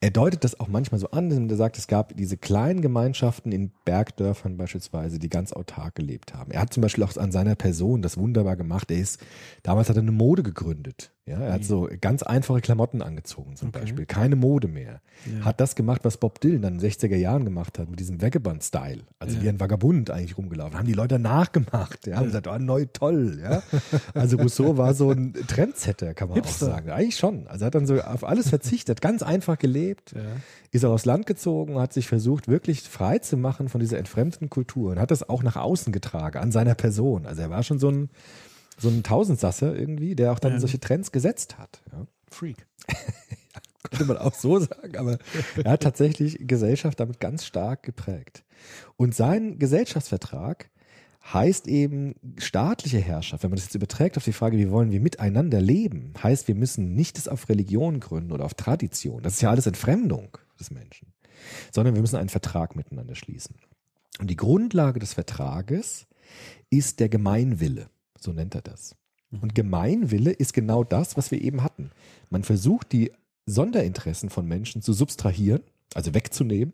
Er 0.00 0.10
deutet 0.10 0.44
das 0.44 0.58
auch 0.58 0.68
manchmal 0.68 0.98
so 0.98 1.10
an, 1.10 1.30
indem 1.30 1.50
er 1.50 1.56
sagt, 1.56 1.76
es 1.76 1.86
gab 1.86 2.16
diese 2.16 2.38
kleinen 2.38 2.80
Gemeinschaften 2.80 3.52
in 3.52 3.70
Bergdörfern 3.84 4.56
beispielsweise, 4.56 5.18
die 5.18 5.28
ganz 5.28 5.52
autark 5.52 5.94
gelebt 5.94 6.32
haben. 6.32 6.52
Er 6.52 6.62
hat 6.62 6.72
zum 6.72 6.80
Beispiel 6.80 7.04
auch 7.04 7.14
an 7.18 7.30
seiner 7.30 7.54
Person 7.54 8.00
das 8.00 8.16
wunderbar 8.16 8.56
gemacht. 8.56 8.90
Er 8.90 8.96
ist, 8.96 9.20
damals 9.62 9.90
hat 9.90 9.96
er 9.96 10.02
eine 10.02 10.12
Mode 10.12 10.42
gegründet. 10.42 11.12
Ja, 11.28 11.38
er 11.40 11.52
hat 11.52 11.64
so 11.64 11.88
ganz 12.00 12.22
einfache 12.22 12.60
Klamotten 12.60 13.02
angezogen 13.02 13.56
zum 13.56 13.68
Okay. 13.68 13.80
Beispiel. 13.80 14.06
Keine 14.06 14.36
Mode 14.36 14.68
mehr. 14.68 15.00
Ja. 15.26 15.44
Hat 15.44 15.60
das 15.60 15.74
gemacht, 15.74 16.00
was 16.04 16.16
Bob 16.16 16.40
Dylan 16.40 16.62
dann 16.62 16.74
in 16.74 16.78
den 16.80 16.90
60er 16.90 17.16
Jahren 17.16 17.44
gemacht 17.44 17.78
hat, 17.78 17.90
mit 17.90 18.00
diesem 18.00 18.20
Vagabond-Style. 18.22 19.02
Also 19.18 19.36
Ja. 19.36 19.42
wie 19.42 19.48
ein 19.48 19.60
Vagabund 19.60 20.10
eigentlich 20.10 20.38
rumgelaufen. 20.38 20.78
Haben 20.78 20.86
die 20.86 20.92
Leute 20.94 21.18
nachgemacht. 21.18 22.06
Ja, 22.06 22.16
haben 22.16 22.26
gesagt, 22.26 22.46
oh, 22.46 22.58
neu, 22.58 22.86
toll. 22.92 23.38
Ja. 23.42 23.62
Also 24.14 24.36
Rousseau 24.38 24.76
war 24.76 24.94
so 24.94 25.10
ein 25.10 25.34
Trendsetter, 25.46 26.14
kann 26.14 26.28
man 26.28 26.36
Hipster. 26.36 26.66
auch 26.66 26.70
sagen. 26.72 26.90
Eigentlich 26.90 27.16
schon. 27.16 27.46
Also 27.48 27.64
er 27.64 27.66
hat 27.66 27.74
dann 27.74 27.86
so 27.86 28.00
auf 28.00 28.24
alles 28.24 28.48
verzichtet, 28.48 29.00
ganz 29.00 29.22
einfach 29.22 29.58
gelebt, 29.58 30.14
ist 30.70 30.84
auch 30.84 30.92
aufs 30.92 31.04
Land 31.04 31.26
gezogen, 31.26 31.78
hat 31.78 31.92
sich 31.92 32.06
versucht, 32.08 32.48
wirklich 32.48 32.82
frei 32.82 33.18
zu 33.18 33.36
machen 33.36 33.68
von 33.68 33.80
dieser 33.80 33.98
entfremdeten 33.98 34.50
Kultur 34.50 34.92
und 34.92 34.98
hat 35.00 35.10
das 35.10 35.28
auch 35.28 35.42
nach 35.42 35.56
außen 35.56 35.92
getragen, 35.92 36.38
an 36.38 36.52
seiner 36.52 36.74
Person. 36.74 37.26
Also 37.26 37.42
er 37.42 37.50
war 37.50 37.62
schon 37.62 37.78
so 37.78 37.88
ein, 37.90 38.10
so 38.78 38.88
ein 38.88 39.02
Tausendsasser 39.02 39.76
irgendwie, 39.76 40.14
der 40.14 40.32
auch 40.32 40.38
dann 40.38 40.52
Ja. 40.54 40.60
solche 40.60 40.80
Trends 40.80 41.12
gesetzt 41.12 41.58
hat. 41.58 41.82
Ja 41.92 42.06
Freak. 42.30 42.66
könnte 43.90 44.04
man 44.04 44.18
auch 44.18 44.34
so 44.34 44.58
sagen, 44.58 44.96
aber 44.96 45.18
er 45.62 45.72
hat 45.72 45.82
tatsächlich 45.82 46.38
Gesellschaft 46.46 47.00
damit 47.00 47.20
ganz 47.20 47.44
stark 47.44 47.82
geprägt. 47.82 48.44
Und 48.96 49.14
sein 49.14 49.58
Gesellschaftsvertrag 49.58 50.70
heißt 51.32 51.68
eben 51.68 52.14
staatliche 52.38 52.98
Herrschaft, 52.98 53.42
wenn 53.42 53.50
man 53.50 53.56
das 53.56 53.66
jetzt 53.66 53.74
überträgt 53.74 54.16
auf 54.16 54.24
die 54.24 54.32
Frage, 54.32 54.56
wie 54.56 54.70
wollen 54.70 54.90
wir 54.90 55.00
miteinander 55.00 55.60
leben, 55.60 56.12
heißt, 56.22 56.48
wir 56.48 56.54
müssen 56.54 56.94
nicht 56.94 57.18
das 57.18 57.28
auf 57.28 57.48
Religion 57.48 58.00
gründen 58.00 58.32
oder 58.32 58.44
auf 58.44 58.54
Tradition. 58.54 59.22
Das 59.22 59.34
ist 59.34 59.42
ja 59.42 59.50
alles 59.50 59.66
Entfremdung 59.66 60.38
des 60.58 60.70
Menschen, 60.70 61.12
sondern 61.72 61.94
wir 61.94 62.00
müssen 62.00 62.16
einen 62.16 62.28
Vertrag 62.30 62.76
miteinander 62.76 63.14
schließen. 63.14 63.56
Und 64.20 64.28
die 64.30 64.36
Grundlage 64.36 64.98
des 65.00 65.14
Vertrages 65.14 66.06
ist 66.70 66.98
der 67.00 67.08
Gemeinwille, 67.08 67.88
so 68.20 68.32
nennt 68.32 68.54
er 68.54 68.62
das. 68.62 68.96
Und 69.30 69.54
Gemeinwille 69.54 70.30
ist 70.30 70.54
genau 70.54 70.84
das, 70.84 71.16
was 71.16 71.30
wir 71.30 71.40
eben 71.40 71.62
hatten. 71.62 71.90
Man 72.30 72.44
versucht, 72.44 72.92
die 72.92 73.12
Sonderinteressen 73.46 74.30
von 74.30 74.46
Menschen 74.46 74.82
zu 74.82 74.92
substrahieren, 74.92 75.62
also 75.94 76.14
wegzunehmen, 76.14 76.72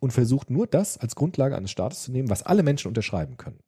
und 0.00 0.12
versucht 0.12 0.50
nur 0.50 0.66
das 0.66 0.96
als 0.96 1.14
Grundlage 1.14 1.56
eines 1.56 1.70
Staates 1.70 2.02
zu 2.04 2.12
nehmen, 2.12 2.30
was 2.30 2.42
alle 2.42 2.62
Menschen 2.62 2.88
unterschreiben 2.88 3.36
können. 3.36 3.60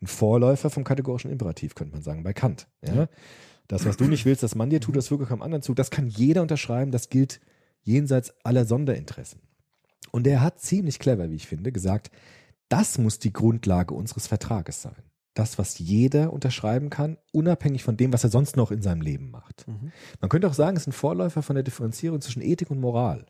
Ein 0.00 0.06
Vorläufer 0.06 0.70
vom 0.70 0.84
kategorischen 0.84 1.30
Imperativ, 1.30 1.74
könnte 1.74 1.94
man 1.94 2.02
sagen, 2.02 2.22
bei 2.22 2.32
Kant. 2.32 2.68
Ja? 2.86 3.08
Das, 3.66 3.84
was 3.84 3.96
du 3.96 4.04
nicht 4.04 4.24
willst, 4.24 4.42
dass 4.42 4.54
man 4.54 4.70
dir 4.70 4.80
tut, 4.80 4.96
das 4.96 5.10
wirke 5.10 5.30
am 5.32 5.42
anderen 5.42 5.62
zu, 5.62 5.74
das 5.74 5.90
kann 5.90 6.08
jeder 6.08 6.42
unterschreiben, 6.42 6.90
das 6.90 7.08
gilt 7.10 7.40
jenseits 7.82 8.32
aller 8.44 8.64
Sonderinteressen. 8.64 9.40
Und 10.10 10.26
er 10.26 10.40
hat 10.40 10.60
ziemlich 10.60 10.98
clever, 10.98 11.30
wie 11.30 11.36
ich 11.36 11.46
finde, 11.46 11.72
gesagt, 11.72 12.10
das 12.68 12.98
muss 12.98 13.18
die 13.18 13.32
Grundlage 13.32 13.94
unseres 13.94 14.26
Vertrages 14.26 14.82
sein. 14.82 15.02
Das, 15.34 15.58
was 15.58 15.78
jeder 15.78 16.32
unterschreiben 16.32 16.90
kann, 16.90 17.16
unabhängig 17.32 17.84
von 17.84 17.96
dem, 17.96 18.12
was 18.12 18.24
er 18.24 18.30
sonst 18.30 18.56
noch 18.56 18.70
in 18.70 18.82
seinem 18.82 19.02
Leben 19.02 19.30
macht. 19.30 19.66
Man 20.20 20.28
könnte 20.28 20.48
auch 20.48 20.54
sagen, 20.54 20.76
es 20.76 20.82
ist 20.82 20.88
ein 20.88 20.92
Vorläufer 20.92 21.42
von 21.42 21.54
der 21.54 21.62
Differenzierung 21.62 22.20
zwischen 22.20 22.42
Ethik 22.42 22.70
und 22.70 22.80
Moral. 22.80 23.24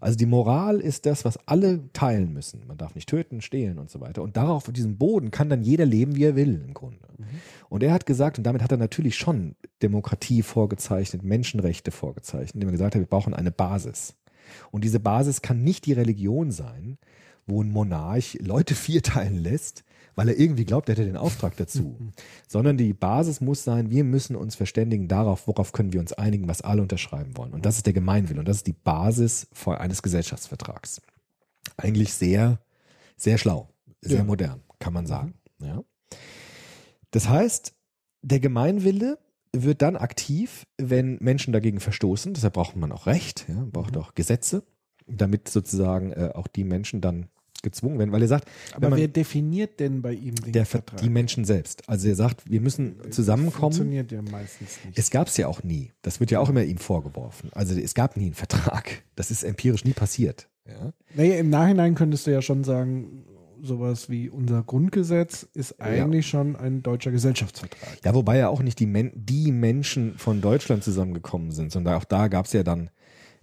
Also 0.00 0.16
die 0.16 0.26
Moral 0.26 0.80
ist 0.80 1.06
das, 1.06 1.24
was 1.24 1.38
alle 1.46 1.92
teilen 1.92 2.32
müssen. 2.32 2.66
Man 2.66 2.76
darf 2.76 2.94
nicht 2.94 3.08
töten, 3.08 3.40
stehlen 3.40 3.78
und 3.78 3.90
so 3.90 4.00
weiter. 4.00 4.22
Und 4.22 4.36
darauf, 4.36 4.68
auf 4.68 4.72
diesem 4.72 4.96
Boden, 4.96 5.30
kann 5.30 5.48
dann 5.48 5.62
jeder 5.62 5.86
leben, 5.86 6.14
wie 6.14 6.24
er 6.24 6.36
will, 6.36 6.62
im 6.64 6.74
Grunde. 6.74 6.98
Und 7.68 7.82
er 7.82 7.92
hat 7.92 8.06
gesagt, 8.06 8.38
und 8.38 8.44
damit 8.44 8.62
hat 8.62 8.70
er 8.70 8.78
natürlich 8.78 9.16
schon 9.16 9.56
Demokratie 9.82 10.42
vorgezeichnet, 10.42 11.22
Menschenrechte 11.24 11.90
vorgezeichnet, 11.90 12.54
indem 12.54 12.68
er 12.68 12.72
gesagt 12.72 12.94
hat, 12.94 13.00
wir 13.00 13.06
brauchen 13.06 13.34
eine 13.34 13.50
Basis. 13.50 14.14
Und 14.70 14.84
diese 14.84 15.00
Basis 15.00 15.42
kann 15.42 15.62
nicht 15.62 15.86
die 15.86 15.92
Religion 15.92 16.52
sein, 16.52 16.98
wo 17.46 17.62
ein 17.62 17.70
Monarch 17.70 18.38
Leute 18.40 18.74
vierteilen 18.76 19.36
lässt, 19.36 19.84
weil 20.18 20.30
er 20.30 20.36
irgendwie 20.40 20.64
glaubt, 20.64 20.88
er 20.88 20.96
hätte 20.96 21.06
den 21.06 21.16
Auftrag 21.16 21.56
dazu. 21.58 21.96
Sondern 22.48 22.76
die 22.76 22.92
Basis 22.92 23.40
muss 23.40 23.62
sein, 23.62 23.88
wir 23.88 24.02
müssen 24.02 24.34
uns 24.34 24.56
verständigen 24.56 25.06
darauf, 25.06 25.46
worauf 25.46 25.70
können 25.70 25.92
wir 25.92 26.00
uns 26.00 26.12
einigen, 26.12 26.48
was 26.48 26.60
alle 26.60 26.82
unterschreiben 26.82 27.36
wollen. 27.36 27.52
Und 27.52 27.64
das 27.64 27.76
ist 27.76 27.86
der 27.86 27.92
Gemeinwille. 27.92 28.40
Und 28.40 28.48
das 28.48 28.56
ist 28.56 28.66
die 28.66 28.72
Basis 28.72 29.46
eines 29.64 30.02
Gesellschaftsvertrags. 30.02 31.00
Eigentlich 31.76 32.14
sehr, 32.14 32.58
sehr 33.16 33.38
schlau, 33.38 33.68
sehr 34.00 34.18
Ja. 34.18 34.24
modern, 34.24 34.60
kann 34.80 34.92
man 34.92 35.06
sagen. 35.06 35.34
Ja. 35.62 35.84
Das 37.12 37.28
heißt, 37.28 37.74
der 38.22 38.40
Gemeinwille 38.40 39.20
wird 39.52 39.82
dann 39.82 39.94
aktiv, 39.94 40.66
wenn 40.78 41.18
Menschen 41.20 41.52
dagegen 41.52 41.78
verstoßen. 41.78 42.34
Deshalb 42.34 42.54
braucht 42.54 42.74
man 42.74 42.90
auch 42.90 43.06
Recht, 43.06 43.46
ja, 43.48 43.64
braucht 43.70 43.96
auch 43.96 44.16
Gesetze, 44.16 44.64
damit 45.06 45.48
sozusagen 45.48 46.10
äh, 46.10 46.32
auch 46.34 46.48
die 46.48 46.64
Menschen 46.64 47.00
dann 47.00 47.28
gezwungen 47.62 47.98
werden, 47.98 48.12
weil 48.12 48.22
er 48.22 48.28
sagt, 48.28 48.48
Aber 48.74 48.90
man, 48.90 48.98
wer 48.98 49.08
definiert 49.08 49.80
denn 49.80 50.00
bei 50.02 50.12
ihm 50.12 50.34
den 50.36 50.52
der, 50.52 50.64
Ver- 50.66 50.78
Vertrag? 50.78 51.00
die 51.00 51.10
Menschen 51.10 51.44
selbst. 51.44 51.88
Also 51.88 52.08
er 52.08 52.14
sagt, 52.14 52.48
wir 52.50 52.60
müssen 52.60 52.96
zusammenkommen. 53.10 53.72
Funktioniert 53.74 54.12
ja 54.12 54.22
meistens 54.22 54.78
nicht. 54.84 54.98
Es 54.98 55.10
gab 55.10 55.28
es 55.28 55.36
ja 55.36 55.46
auch 55.48 55.62
nie. 55.62 55.92
Das 56.02 56.20
wird 56.20 56.30
ja 56.30 56.40
auch 56.40 56.48
immer 56.48 56.62
ihm 56.62 56.78
vorgeworfen. 56.78 57.50
Also 57.52 57.74
es 57.78 57.94
gab 57.94 58.16
nie 58.16 58.26
einen 58.26 58.34
Vertrag. 58.34 59.02
Das 59.16 59.30
ist 59.30 59.42
empirisch 59.42 59.84
nie 59.84 59.92
passiert. 59.92 60.48
Ja? 60.66 60.92
Naja, 61.14 61.36
im 61.36 61.50
Nachhinein 61.50 61.94
könntest 61.94 62.26
du 62.26 62.30
ja 62.30 62.42
schon 62.42 62.62
sagen, 62.64 63.24
sowas 63.60 64.08
wie 64.08 64.28
unser 64.28 64.62
Grundgesetz 64.62 65.46
ist 65.54 65.80
eigentlich 65.80 66.28
schon 66.28 66.54
ein 66.54 66.82
deutscher 66.84 67.10
Gesellschaftsvertrag. 67.10 67.98
Ja, 68.04 68.14
wobei 68.14 68.38
ja 68.38 68.48
auch 68.48 68.62
nicht 68.62 68.78
die, 68.78 68.86
Men 68.86 69.10
die 69.16 69.50
Menschen 69.50 70.16
von 70.16 70.40
Deutschland 70.40 70.84
zusammengekommen 70.84 71.50
sind, 71.50 71.72
sondern 71.72 71.94
auch 71.94 72.04
da 72.04 72.28
gab 72.28 72.46
es 72.46 72.52
ja 72.52 72.62
dann 72.62 72.90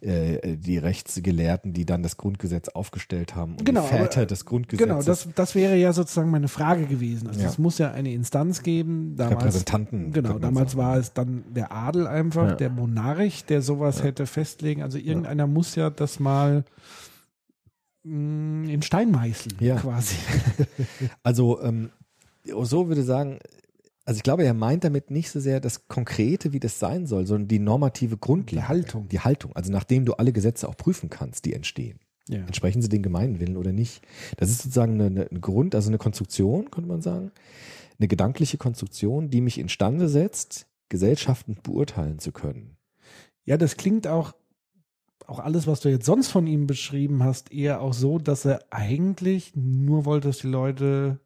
äh, 0.05 0.55
die 0.57 0.77
Rechtsgelehrten, 0.77 1.73
die 1.73 1.85
dann 1.85 2.03
das 2.03 2.17
Grundgesetz 2.17 2.69
aufgestellt 2.69 3.35
haben 3.35 3.53
und 3.53 3.65
Genau, 3.65 3.81
die 3.81 3.87
Väter 3.87 4.17
aber- 4.21 4.25
des 4.27 4.45
Grundgesetzes. 4.45 4.87
Genau, 4.87 5.01
das, 5.03 5.27
das 5.35 5.55
wäre 5.55 5.75
ja 5.75 5.91
sozusagen 5.93 6.29
meine 6.29 6.47
Frage 6.47 6.85
gewesen. 6.85 7.27
Also 7.27 7.41
Ja. 7.41 7.47
es 7.47 7.57
muss 7.57 7.77
ja 7.77 7.91
eine 7.91 8.13
Instanz 8.13 8.61
geben. 8.63 9.15
Damals, 9.15 9.37
Repräsentanten, 9.41 10.11
Genau, 10.13 10.37
damals 10.39 10.77
war 10.77 10.97
es 10.97 11.13
dann 11.13 11.43
der 11.53 11.71
Adel 11.71 12.07
einfach, 12.07 12.49
Ja. 12.49 12.55
der 12.55 12.69
Monarch, 12.69 13.45
der 13.45 13.61
sowas 13.61 14.03
hätte 14.03 14.25
festlegen. 14.27 14.83
Also 14.83 14.97
irgendeiner 14.97 15.47
muss 15.47 15.75
ja 15.75 15.89
das 15.89 16.19
mal 16.19 16.63
mh, 18.03 18.69
in 18.71 18.81
Stein 18.81 19.11
meißeln, 19.11 19.55
Ja. 19.59 19.77
quasi. 19.77 20.15
Also 21.23 21.61
ähm, 21.61 21.89
so 22.43 22.87
würde 22.87 23.01
ich 23.01 23.07
sagen, 23.07 23.39
also 24.05 24.19
ich 24.19 24.23
glaube, 24.23 24.43
er 24.43 24.53
meint 24.53 24.83
damit 24.83 25.09
nicht 25.09 25.31
so 25.31 25.39
sehr 25.39 25.59
das 25.59 25.87
Konkrete, 25.87 26.53
wie 26.53 26.59
das 26.59 26.79
sein 26.79 27.07
soll, 27.07 27.25
sondern 27.25 27.47
die 27.47 27.59
normative 27.59 28.17
Grundlage. 28.17 28.61
Die 28.61 28.67
Haltung. 28.67 29.09
Die 29.09 29.19
Haltung. 29.19 29.51
Also 29.55 29.71
nachdem 29.71 30.05
du 30.05 30.13
alle 30.13 30.31
Gesetze 30.31 30.69
auch 30.69 30.77
prüfen 30.77 31.09
kannst, 31.09 31.45
die 31.45 31.53
entstehen. 31.53 31.99
Ja. 32.29 32.39
Entsprechen 32.39 32.83
sie 32.83 32.89
den 32.89 33.01
Gemeinwillen 33.01 33.57
oder 33.57 33.71
nicht? 33.71 34.03
Das 34.37 34.49
ist 34.49 34.61
sozusagen 34.61 34.93
eine, 34.93 35.05
eine, 35.05 35.31
ein 35.31 35.41
Grund, 35.41 35.73
also 35.73 35.89
eine 35.89 35.97
Konstruktion, 35.97 36.69
könnte 36.69 36.87
man 36.87 37.01
sagen. 37.01 37.31
Eine 37.97 38.07
gedankliche 38.07 38.57
Konstruktion, 38.57 39.29
die 39.29 39.41
mich 39.41 39.57
instande 39.57 40.07
setzt, 40.07 40.67
Gesellschaften 40.89 41.57
beurteilen 41.63 42.19
zu 42.19 42.31
können. 42.31 42.77
Ja, 43.43 43.57
das 43.57 43.75
klingt 43.75 44.07
auch, 44.07 44.33
auch 45.25 45.39
alles, 45.39 45.65
was 45.65 45.79
du 45.79 45.89
jetzt 45.89 46.05
sonst 46.05 46.27
von 46.27 46.45
ihm 46.45 46.67
beschrieben 46.67 47.23
hast, 47.23 47.51
eher 47.51 47.81
auch 47.81 47.93
so, 47.93 48.19
dass 48.19 48.45
er 48.45 48.59
eigentlich 48.69 49.53
nur 49.55 50.05
wollte, 50.05 50.27
dass 50.27 50.39
die 50.39 50.47
Leute 50.47 51.19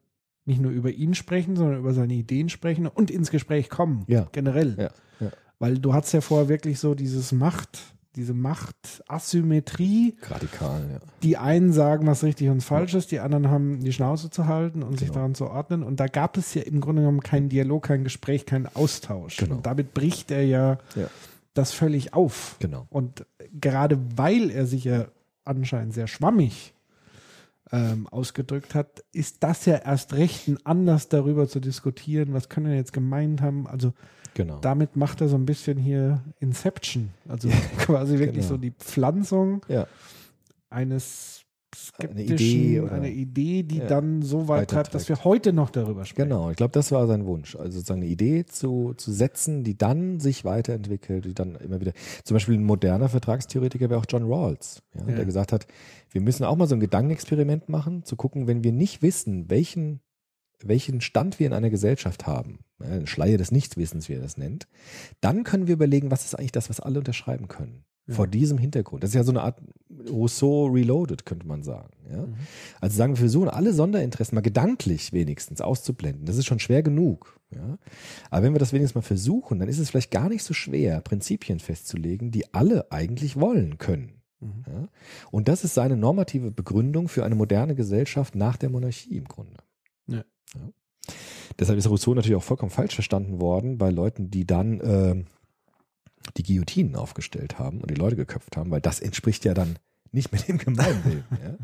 nicht 0.46 0.60
nur 0.60 0.70
über 0.72 0.90
ihn 0.90 1.14
sprechen, 1.14 1.56
sondern 1.56 1.78
über 1.78 1.92
seine 1.94 2.14
Ideen 2.14 2.48
sprechen 2.48 2.86
und 2.86 3.10
ins 3.10 3.30
Gespräch 3.30 3.68
kommen. 3.70 4.04
Ja. 4.08 4.26
Generell. 4.32 4.74
Ja, 4.78 4.90
ja. 5.26 5.32
Weil 5.58 5.78
du 5.78 5.92
hast 5.94 6.12
ja 6.12 6.20
vorher 6.20 6.48
wirklich 6.48 6.78
so 6.80 6.94
dieses 6.94 7.32
Macht, 7.32 7.78
diese 8.16 8.32
Machtasymmetrie. 8.34 10.16
Radikal, 10.22 10.88
ja. 10.92 10.98
Die 11.22 11.36
einen 11.36 11.72
sagen, 11.72 12.06
was 12.06 12.24
richtig 12.24 12.48
und 12.48 12.62
falsch 12.62 12.94
ist, 12.94 13.10
die 13.12 13.20
anderen 13.20 13.50
haben 13.50 13.80
die 13.80 13.92
Schnauze 13.92 14.30
zu 14.30 14.46
halten 14.46 14.82
und 14.82 14.98
sich 14.98 15.08
Genau. 15.08 15.14
daran 15.20 15.34
zu 15.34 15.46
ordnen. 15.48 15.82
Und 15.82 16.00
da 16.00 16.06
gab 16.06 16.36
es 16.36 16.54
ja 16.54 16.62
im 16.62 16.80
Grunde 16.80 17.02
genommen 17.02 17.20
keinen 17.20 17.48
Dialog, 17.48 17.84
kein 17.84 18.04
Gespräch, 18.04 18.46
keinen 18.46 18.66
Austausch. 18.74 19.36
Genau. 19.36 19.56
Und 19.56 19.66
damit 19.66 19.94
bricht 19.94 20.30
er 20.30 20.44
ja, 20.44 20.78
Ja. 20.96 21.08
das 21.54 21.72
völlig 21.72 22.14
auf. 22.14 22.56
Genau. 22.60 22.86
Und 22.90 23.26
gerade 23.52 23.98
weil 24.16 24.50
er 24.50 24.66
sich 24.66 24.84
ja 24.84 25.06
anscheinend 25.44 25.94
sehr 25.94 26.06
schwammig 26.06 26.74
ähm, 27.72 28.06
ausgedrückt 28.08 28.74
hat, 28.74 29.04
ist 29.12 29.42
das 29.42 29.66
ja 29.66 29.76
erst 29.76 30.14
recht 30.14 30.48
ein 30.48 30.58
Anlass 30.64 31.08
darüber 31.08 31.48
zu 31.48 31.60
diskutieren, 31.60 32.32
was 32.32 32.48
können 32.48 32.66
wir 32.66 32.76
jetzt 32.76 32.92
gemeint 32.92 33.40
haben. 33.40 33.66
Also 33.66 33.92
Genau. 34.34 34.58
damit 34.60 34.96
macht 34.96 35.20
er 35.20 35.28
so 35.28 35.36
ein 35.36 35.44
bisschen 35.44 35.76
hier 35.76 36.22
Inception. 36.38 37.10
Also 37.28 37.48
quasi 37.78 38.18
wirklich 38.18 38.46
genau. 38.46 38.48
so 38.48 38.56
die 38.56 38.70
Pflanzung 38.70 39.64
ja. 39.68 39.86
eines 40.70 41.42
Eine 41.98 42.22
Idee 42.22 42.80
oder- 42.80 42.92
eine 42.92 43.10
Idee, 43.10 43.62
die 43.62 43.78
Ja. 43.78 43.86
dann 43.86 44.22
so 44.22 44.48
weit 44.48 44.70
treibt, 44.70 44.94
dass 44.94 45.08
wir 45.08 45.22
heute 45.24 45.52
noch 45.52 45.70
darüber 45.70 46.04
sprechen. 46.04 46.28
Genau, 46.30 46.50
ich 46.50 46.56
glaube, 46.56 46.72
das 46.72 46.90
war 46.92 47.06
sein 47.06 47.26
Wunsch. 47.26 47.54
Also 47.56 47.78
sozusagen 47.78 48.00
eine 48.02 48.10
Idee 48.10 48.44
zu, 48.44 48.94
zu 48.96 49.12
setzen, 49.12 49.62
die 49.64 49.76
dann 49.78 50.18
sich 50.20 50.44
weiterentwickelt, 50.44 51.24
die 51.26 51.34
dann 51.34 51.54
immer 51.56 51.80
wieder. 51.80 51.92
Zum 52.24 52.34
Beispiel 52.34 52.54
ein 52.56 52.64
moderner 52.64 53.08
Vertragstheoretiker 53.08 53.88
wäre 53.90 54.00
auch 54.00 54.06
John 54.08 54.24
Rawls, 54.24 54.82
ja, 54.94 55.08
Ja. 55.08 55.16
der 55.16 55.24
gesagt 55.24 55.52
hat, 55.52 55.66
wir 56.10 56.20
müssen 56.20 56.44
auch 56.44 56.56
mal 56.56 56.66
so 56.66 56.74
ein 56.74 56.80
Gedankenexperiment 56.80 57.68
machen, 57.68 58.04
zu 58.04 58.16
gucken, 58.16 58.46
wenn 58.46 58.64
wir 58.64 58.72
nicht 58.72 59.02
wissen, 59.02 59.48
welchen, 59.50 60.00
welchen 60.62 61.00
Stand 61.00 61.38
wir 61.38 61.46
in 61.46 61.52
einer 61.52 61.70
Gesellschaft 61.70 62.26
haben, 62.26 62.60
eine 62.80 63.06
Schleier 63.06 63.38
des 63.38 63.52
Nichtswissens, 63.52 64.08
wie 64.08 64.14
er 64.14 64.20
das 64.20 64.36
nennt, 64.36 64.66
dann 65.20 65.44
können 65.44 65.66
wir 65.68 65.74
überlegen, 65.74 66.10
was 66.10 66.24
ist 66.24 66.34
eigentlich 66.34 66.52
das, 66.52 66.68
was 66.68 66.80
alle 66.80 66.98
unterschreiben 66.98 67.46
können. 67.48 67.84
Vor 68.14 68.26
diesem 68.26 68.58
Hintergrund. 68.58 69.02
Das 69.02 69.10
ist 69.10 69.14
ja 69.14 69.24
so 69.24 69.32
eine 69.32 69.42
Art 69.42 69.60
Rousseau 70.08 70.66
reloaded, 70.66 71.26
könnte 71.26 71.46
man 71.46 71.62
sagen. 71.62 71.90
Ja? 72.10 72.26
Also 72.80 72.96
sagen 72.96 73.12
wir, 73.12 73.16
wir 73.16 73.24
versuchen 73.24 73.48
alle 73.48 73.72
Sonderinteressen 73.72 74.34
mal 74.34 74.40
gedanklich 74.40 75.12
wenigstens 75.12 75.60
auszublenden. 75.60 76.26
Das 76.26 76.36
ist 76.36 76.46
schon 76.46 76.58
schwer 76.58 76.82
genug. 76.82 77.38
Ja? 77.50 77.78
Aber 78.30 78.44
wenn 78.44 78.54
wir 78.54 78.58
das 78.58 78.72
wenigstens 78.72 78.94
mal 78.94 79.02
versuchen, 79.02 79.58
dann 79.58 79.68
ist 79.68 79.78
es 79.78 79.90
vielleicht 79.90 80.10
gar 80.10 80.28
nicht 80.28 80.42
so 80.42 80.54
schwer, 80.54 81.00
Prinzipien 81.00 81.60
festzulegen, 81.60 82.30
die 82.30 82.52
alle 82.54 82.90
eigentlich 82.90 83.38
wollen 83.38 83.78
können. 83.78 84.20
Ja? 84.40 84.88
Und 85.30 85.48
das 85.48 85.64
ist 85.64 85.74
seine 85.74 85.96
normative 85.96 86.50
Begründung 86.50 87.08
für 87.08 87.24
eine 87.24 87.34
moderne 87.34 87.74
Gesellschaft 87.74 88.34
nach 88.34 88.56
der 88.56 88.70
Monarchie 88.70 89.16
im 89.16 89.24
Grunde. 89.24 89.56
Ja. 90.06 90.24
Deshalb 91.58 91.78
ist 91.78 91.88
Rousseau 91.88 92.14
natürlich 92.14 92.36
auch 92.36 92.42
vollkommen 92.42 92.70
falsch 92.70 92.94
verstanden 92.94 93.40
worden 93.40 93.76
bei 93.78 93.90
Leuten, 93.90 94.30
die 94.30 94.46
dann 94.46 94.80
äh, 94.80 95.24
die 96.36 96.42
Guillotinen 96.42 96.96
aufgestellt 96.96 97.58
haben 97.58 97.80
und 97.80 97.90
die 97.90 97.94
Leute 97.94 98.16
geköpft 98.16 98.56
haben, 98.56 98.70
weil 98.70 98.80
das 98.80 99.00
entspricht 99.00 99.44
ja 99.44 99.54
dann 99.54 99.78
nicht 100.12 100.32
mehr 100.32 100.42
dem 100.42 100.58
Gemeinwillen. 100.58 101.24
ja? 101.42 101.56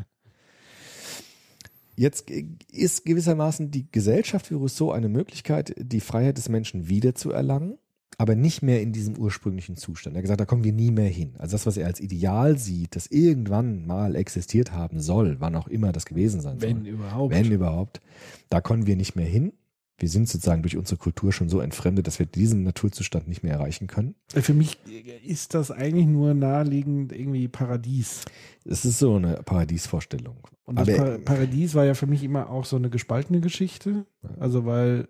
Jetzt 1.95 2.29
ist 2.29 3.05
gewissermaßen 3.05 3.71
die 3.71 3.91
Gesellschaft 3.91 4.47
für 4.47 4.55
Rousseau 4.55 4.91
eine 4.91 5.09
Möglichkeit, 5.09 5.73
die 5.79 5.99
Freiheit 5.99 6.37
des 6.37 6.47
Menschen 6.47 6.89
wiederzuerlangen, 6.89 7.79
aber 8.19 8.35
nicht 8.35 8.61
mehr 8.61 8.81
in 8.81 8.93
diesem 8.93 9.17
ursprünglichen 9.17 9.77
Zustand. 9.77 10.15
Er 10.15 10.19
hat 10.19 10.23
gesagt, 10.23 10.39
da 10.39 10.45
kommen 10.45 10.63
wir 10.63 10.73
nie 10.73 10.91
mehr 10.91 11.09
hin. 11.09 11.33
Also 11.39 11.53
das, 11.53 11.65
was 11.65 11.75
er 11.75 11.87
als 11.87 11.99
Ideal 11.99 12.57
sieht, 12.57 12.95
das 12.95 13.07
irgendwann 13.07 13.87
mal 13.87 14.15
existiert 14.15 14.71
haben 14.73 14.99
soll, 14.99 15.37
wann 15.39 15.55
auch 15.55 15.67
immer 15.67 15.91
das 15.91 16.05
gewesen 16.05 16.39
sein 16.39 16.59
soll. 16.59 16.69
Wenn 16.69 16.85
überhaupt. 16.85 17.33
Wenn 17.33 17.51
überhaupt, 17.51 18.01
da 18.49 18.61
kommen 18.61 18.85
wir 18.85 18.95
nicht 18.95 19.15
mehr 19.15 19.25
hin. 19.25 19.53
Wir 19.99 20.09
sind 20.09 20.29
sozusagen 20.29 20.61
durch 20.61 20.77
unsere 20.77 20.97
Kultur 20.97 21.31
schon 21.31 21.49
so 21.49 21.59
entfremdet, 21.59 22.05
dass 22.05 22.19
wir 22.19 22.27
diesen 22.27 22.61
Naturzustand 22.63 23.27
nicht 23.27 23.41
mehr 23.43 23.53
erreichen 23.53 23.87
können. 23.87 24.13
Für 24.27 24.53
mich 24.53 24.77
ist 25.25 25.55
das 25.55 25.71
eigentlich 25.71 26.05
nur 26.05 26.35
naheliegend 26.35 27.11
irgendwie 27.11 27.47
Paradies. 27.47 28.25
Es 28.63 28.85
ist 28.85 28.99
so 28.99 29.15
eine 29.15 29.41
Paradiesvorstellung. 29.43 30.37
Und 30.65 30.77
das 30.79 30.89
Aber- 30.89 31.17
pa 31.17 31.33
Paradies 31.33 31.73
war 31.73 31.85
ja 31.85 31.95
für 31.95 32.05
mich 32.05 32.23
immer 32.23 32.49
auch 32.49 32.65
so 32.65 32.75
eine 32.75 32.89
gespaltene 32.91 33.39
Geschichte. 33.41 34.05
Also 34.39 34.65
weil 34.65 35.07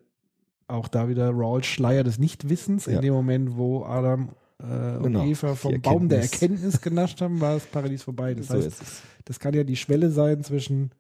auch 0.67 0.88
da 0.88 1.10
wieder 1.10 1.30
Rawls 1.32 1.65
Schleier 1.65 2.04
des 2.04 2.17
Nichtwissens, 2.19 2.86
Ja. 2.86 2.93
in 2.97 3.02
dem 3.02 3.13
Moment, 3.13 3.58
wo 3.58 3.84
Adam 3.84 4.30
äh, 4.60 4.97
und 4.97 5.04
Genau. 5.04 5.26
Eva 5.26 5.56
vom 5.56 5.82
Baum 5.82 6.10
der 6.10 6.21
Erkenntnis. 6.21 6.82
Genascht 6.82 7.21
haben, 7.21 7.39
war 7.41 7.56
das 7.56 7.65
Paradies 7.65 8.04
vorbei. 8.04 8.34
Das 8.38 8.47
so 8.47 8.54
heißt, 8.56 8.82
das 9.26 9.39
kann 9.39 9.54
ja 9.54 9.63
die 9.63 9.76
Schwelle 9.76 10.10
sein 10.12 10.43
zwischen 10.43 10.91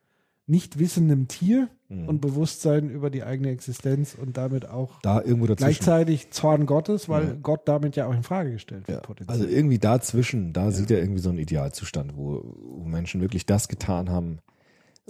nicht 0.47 0.79
wissendem 0.79 1.27
Tier 1.27 1.67
Mhm. 1.89 2.09
und 2.09 2.19
Bewusstsein 2.21 2.89
über 2.89 3.09
die 3.09 3.23
eigene 3.23 3.49
Existenz 3.49 4.13
und 4.15 4.35
damit 4.35 4.67
auch 4.67 4.99
Da 5.03 5.21
irgendwo 5.21 5.47
dazwischen. 5.47 5.67
gleichzeitig 5.69 6.31
Zorn 6.31 6.65
Gottes, 6.65 7.07
weil 7.07 7.23
Ja. 7.27 7.33
Gott 7.41 7.61
damit 7.65 7.95
ja 7.95 8.07
auch 8.07 8.13
in 8.13 8.23
Frage 8.23 8.51
gestellt 8.51 8.87
wird. 8.89 9.05
Ja, 9.07 9.15
also 9.27 9.45
irgendwie 9.45 9.79
dazwischen, 9.79 10.51
da 10.51 10.71
sieht 10.71 10.91
er 10.91 10.99
irgendwie 10.99 11.21
so 11.21 11.29
einen 11.29 11.37
Idealzustand, 11.39 12.17
wo, 12.17 12.43
wo 12.61 12.83
Menschen 12.83 13.21
wirklich 13.21 13.45
das 13.45 13.69
getan 13.69 14.09
haben, 14.09 14.39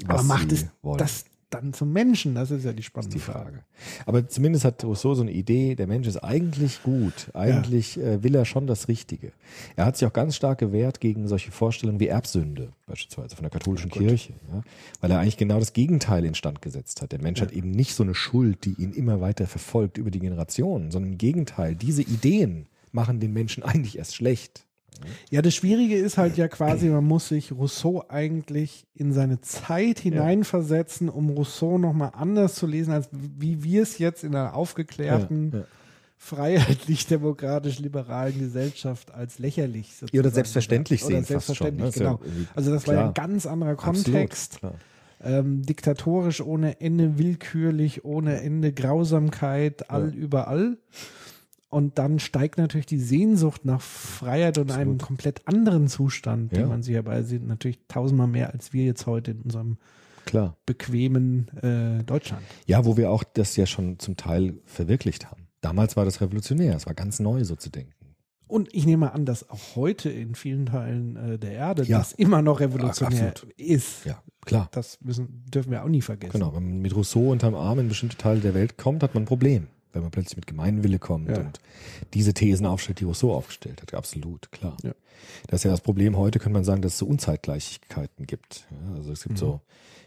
was 0.06 0.20
Aber 0.20 0.24
macht 0.28 0.50
sie 0.50 0.56
es 0.58 0.66
wollen. 0.84 1.00
das 1.00 1.26
dann 1.50 1.74
zum 1.74 1.94
Menschen? 1.94 2.36
Das 2.36 2.52
ist 2.52 2.66
ja 2.66 2.74
die 2.74 2.84
spannende 2.84 3.16
die 3.16 3.20
Frage. 3.20 3.38
Frage. 3.38 3.64
Aber 4.06 4.28
zumindest 4.28 4.66
hat 4.66 4.84
Rousseau 4.84 5.14
so 5.14 5.22
eine 5.22 5.32
Idee, 5.32 5.76
der 5.76 5.88
Mensch 5.88 6.08
ist 6.08 6.18
eigentlich 6.18 6.84
gut. 6.84 7.30
Eigentlich 7.34 8.00
äh, 8.00 8.22
will 8.24 8.36
er 8.36 8.46
schon 8.46 8.68
das 8.68 8.88
Richtige. 8.88 9.32
Er 9.76 9.86
hat 9.86 9.98
sich 9.98 10.08
auch 10.08 10.14
ganz 10.14 10.36
stark 10.36 10.60
gewehrt 10.60 11.00
gegen 11.00 11.28
solche 11.28 11.52
Vorstellungen 11.52 12.00
wie 12.00 12.08
Erbsünde, 12.08 12.74
beispielsweise 12.86 13.36
von 13.36 13.44
der 13.44 13.52
katholischen 13.52 13.90
Kirche. 13.90 14.34
Ja? 14.52 14.62
Weil 15.02 15.12
er 15.12 15.20
eigentlich 15.20 15.38
genau 15.38 15.60
das 15.60 15.74
Gegenteil 15.74 16.26
instand 16.26 16.62
gesetzt 16.62 17.02
hat. 17.02 17.12
Der 17.12 17.22
Mensch 17.22 17.42
hat 17.42 17.52
eben 17.52 17.72
nicht 17.72 17.96
so 17.96 18.04
eine 18.04 18.16
Schuld, 18.16 18.66
die 18.66 18.74
ihn 18.74 18.92
immer 18.92 19.22
weiter 19.22 19.48
verfolgt 19.48 19.98
über 19.98 20.12
die 20.12 20.20
Generationen, 20.20 20.92
sondern 20.92 21.14
im 21.14 21.18
Gegenteil, 21.18 21.76
diese 21.76 22.02
Ideen 22.02 22.68
machen 22.92 23.20
den 23.20 23.34
Menschen 23.34 23.64
eigentlich 23.64 23.98
erst 23.98 24.16
schlecht. 24.16 24.67
Ja, 25.30 25.42
das 25.42 25.56
Schwierige 25.56 25.96
ist 25.96 26.18
halt 26.18 26.38
ja 26.38 26.48
quasi, 26.48 26.88
man 26.90 27.04
muss 27.06 27.28
sich 27.30 27.52
Rousseau 27.52 28.04
eigentlich 28.10 28.86
in 28.96 29.14
seine 29.14 29.42
Zeit 29.42 30.00
hineinversetzen, 30.00 31.10
um 31.10 31.30
Rousseau 31.30 31.78
nochmal 31.78 32.12
anders 32.14 32.56
zu 32.56 32.68
lesen, 32.68 32.92
als 32.94 33.10
wie 33.12 33.64
wir 33.64 33.84
es 33.84 33.98
jetzt 33.98 34.24
in 34.24 34.36
einer 34.36 34.54
aufgeklärten, 34.56 35.52
Ja, 35.54 35.60
ja. 35.60 35.66
freiheitlich-demokratisch-liberalen 36.18 38.40
Gesellschaft 38.40 39.14
als 39.14 39.40
lächerlich 39.40 39.94
sozusagen. 39.96 40.20
Oder 40.20 40.32
selbstverständlich 40.32 41.04
oder 41.04 41.16
sehen 41.16 41.26
schon, 41.26 41.28
selbstverständlich, 41.28 41.84
ne? 41.84 41.90
Ist 41.90 42.00
ja 42.00 42.14
genau. 42.14 42.20
Also 42.56 42.72
das 42.72 42.88
war 42.88 42.94
ja 42.94 43.08
ein 43.08 43.14
klar. 43.14 43.28
ganz 43.28 43.46
anderer 43.46 43.72
Absolut, 43.72 44.06
Kontext. 44.06 44.60
klar. 44.60 44.74
ähm, 45.24 45.64
diktatorisch 45.64 46.42
ohne 46.42 46.80
Ende, 46.82 47.18
willkürlich 47.18 48.06
ohne 48.06 48.42
Ende, 48.42 48.72
Grausamkeit, 48.74 49.90
all 49.90 50.14
überall. 50.14 50.78
Und 51.70 51.98
dann 52.00 52.20
steigt 52.20 52.58
natürlich 52.58 52.86
die 52.86 53.00
Sehnsucht 53.00 53.66
nach 53.66 53.82
Freiheit 53.82 54.58
und 54.58 54.72
einem 54.72 54.98
komplett 55.00 55.46
anderen 55.48 55.88
Zustand, 55.90 56.54
Ja. 56.54 56.60
den 56.60 56.70
man 56.70 56.82
sich 56.84 56.94
herbei 56.96 57.24
sieht, 57.24 57.46
natürlich 57.46 57.80
tausendmal 57.90 58.28
mehr 58.28 58.54
als 58.54 58.72
wir 58.72 58.86
jetzt 58.86 59.06
heute 59.06 59.32
in 59.32 59.42
unserem 59.42 59.78
Klar. 60.26 60.56
bequemen 60.66 61.50
äh, 61.62 62.04
Deutschland. 62.04 62.44
Ja, 62.68 62.86
wo 62.86 62.96
wir 62.96 63.12
auch 63.12 63.24
das 63.26 63.56
ja 63.58 63.66
schon 63.66 64.00
zum 64.00 64.16
Teil 64.16 64.56
verwirklicht 64.66 65.30
haben. 65.30 65.48
Damals 65.62 65.98
war 65.98 66.06
das 66.06 66.22
revolutionär, 66.22 66.76
es 66.76 66.86
war 66.86 66.94
ganz 66.94 67.20
neu 67.20 67.44
so 67.44 67.56
zu 67.58 67.70
denken. 67.70 67.92
Und 68.48 68.74
ich 68.74 68.86
nehme 68.86 69.12
an, 69.12 69.26
dass 69.26 69.50
auch 69.50 69.76
heute 69.76 70.10
in 70.10 70.34
vielen 70.36 70.68
Teilen 70.68 71.18
äh, 71.18 71.38
der 71.38 71.52
Erde 71.52 71.84
Ja. 71.84 71.98
das 71.98 72.14
immer 72.14 72.42
noch 72.42 72.62
revolutionär 72.62 73.28
Absolut. 73.30 73.54
ist. 73.60 74.06
Ja, 74.06 74.22
klar. 74.46 74.70
Das 74.72 75.00
müssen, 75.02 75.44
dürfen 75.54 75.72
wir 75.72 75.84
auch 75.84 75.90
nie 75.90 76.02
vergessen. 76.02 76.32
Genau, 76.32 76.56
wenn 76.56 76.64
man 76.64 76.80
mit 76.80 76.96
Rousseau 76.96 77.30
unterm 77.32 77.56
Arm 77.56 77.80
in 77.80 77.90
bestimmte 77.90 78.16
Teile 78.16 78.40
der 78.40 78.54
Welt 78.54 78.78
kommt, 78.78 79.04
hat 79.04 79.14
man 79.16 79.24
ein 79.24 79.28
Problem. 79.28 79.68
Wenn 79.94 80.02
man 80.02 80.12
plötzlich 80.12 80.36
mit 80.36 80.48
Gemeinwille 80.48 81.00
kommt 81.00 81.30
Ja. 81.30 81.40
und 81.40 81.60
diese 82.14 82.34
Thesen 82.34 82.66
aufstellt, 82.66 83.00
die 83.00 83.06
Rousseau 83.06 83.34
aufgestellt 83.34 83.82
hat. 83.82 83.94
Absolut, 83.94 84.52
klar. 84.52 84.78
Ja. 84.84 84.94
Das 85.48 85.62
ist 85.62 85.64
ja 85.64 85.72
das 85.72 85.82
Problem 85.82 86.18
heute, 86.18 86.40
könnte 86.40 86.54
man 86.54 86.64
sagen, 86.64 86.82
dass 86.82 86.94
es 86.94 86.98
so 87.00 87.06
Unzeitgleichigkeiten 87.08 88.28
gibt. 88.28 88.68
Ja, 88.70 88.96
also 88.96 89.12
es 89.12 89.24
gibt 89.24 89.34
Mhm. 89.36 89.40
so 89.40 89.62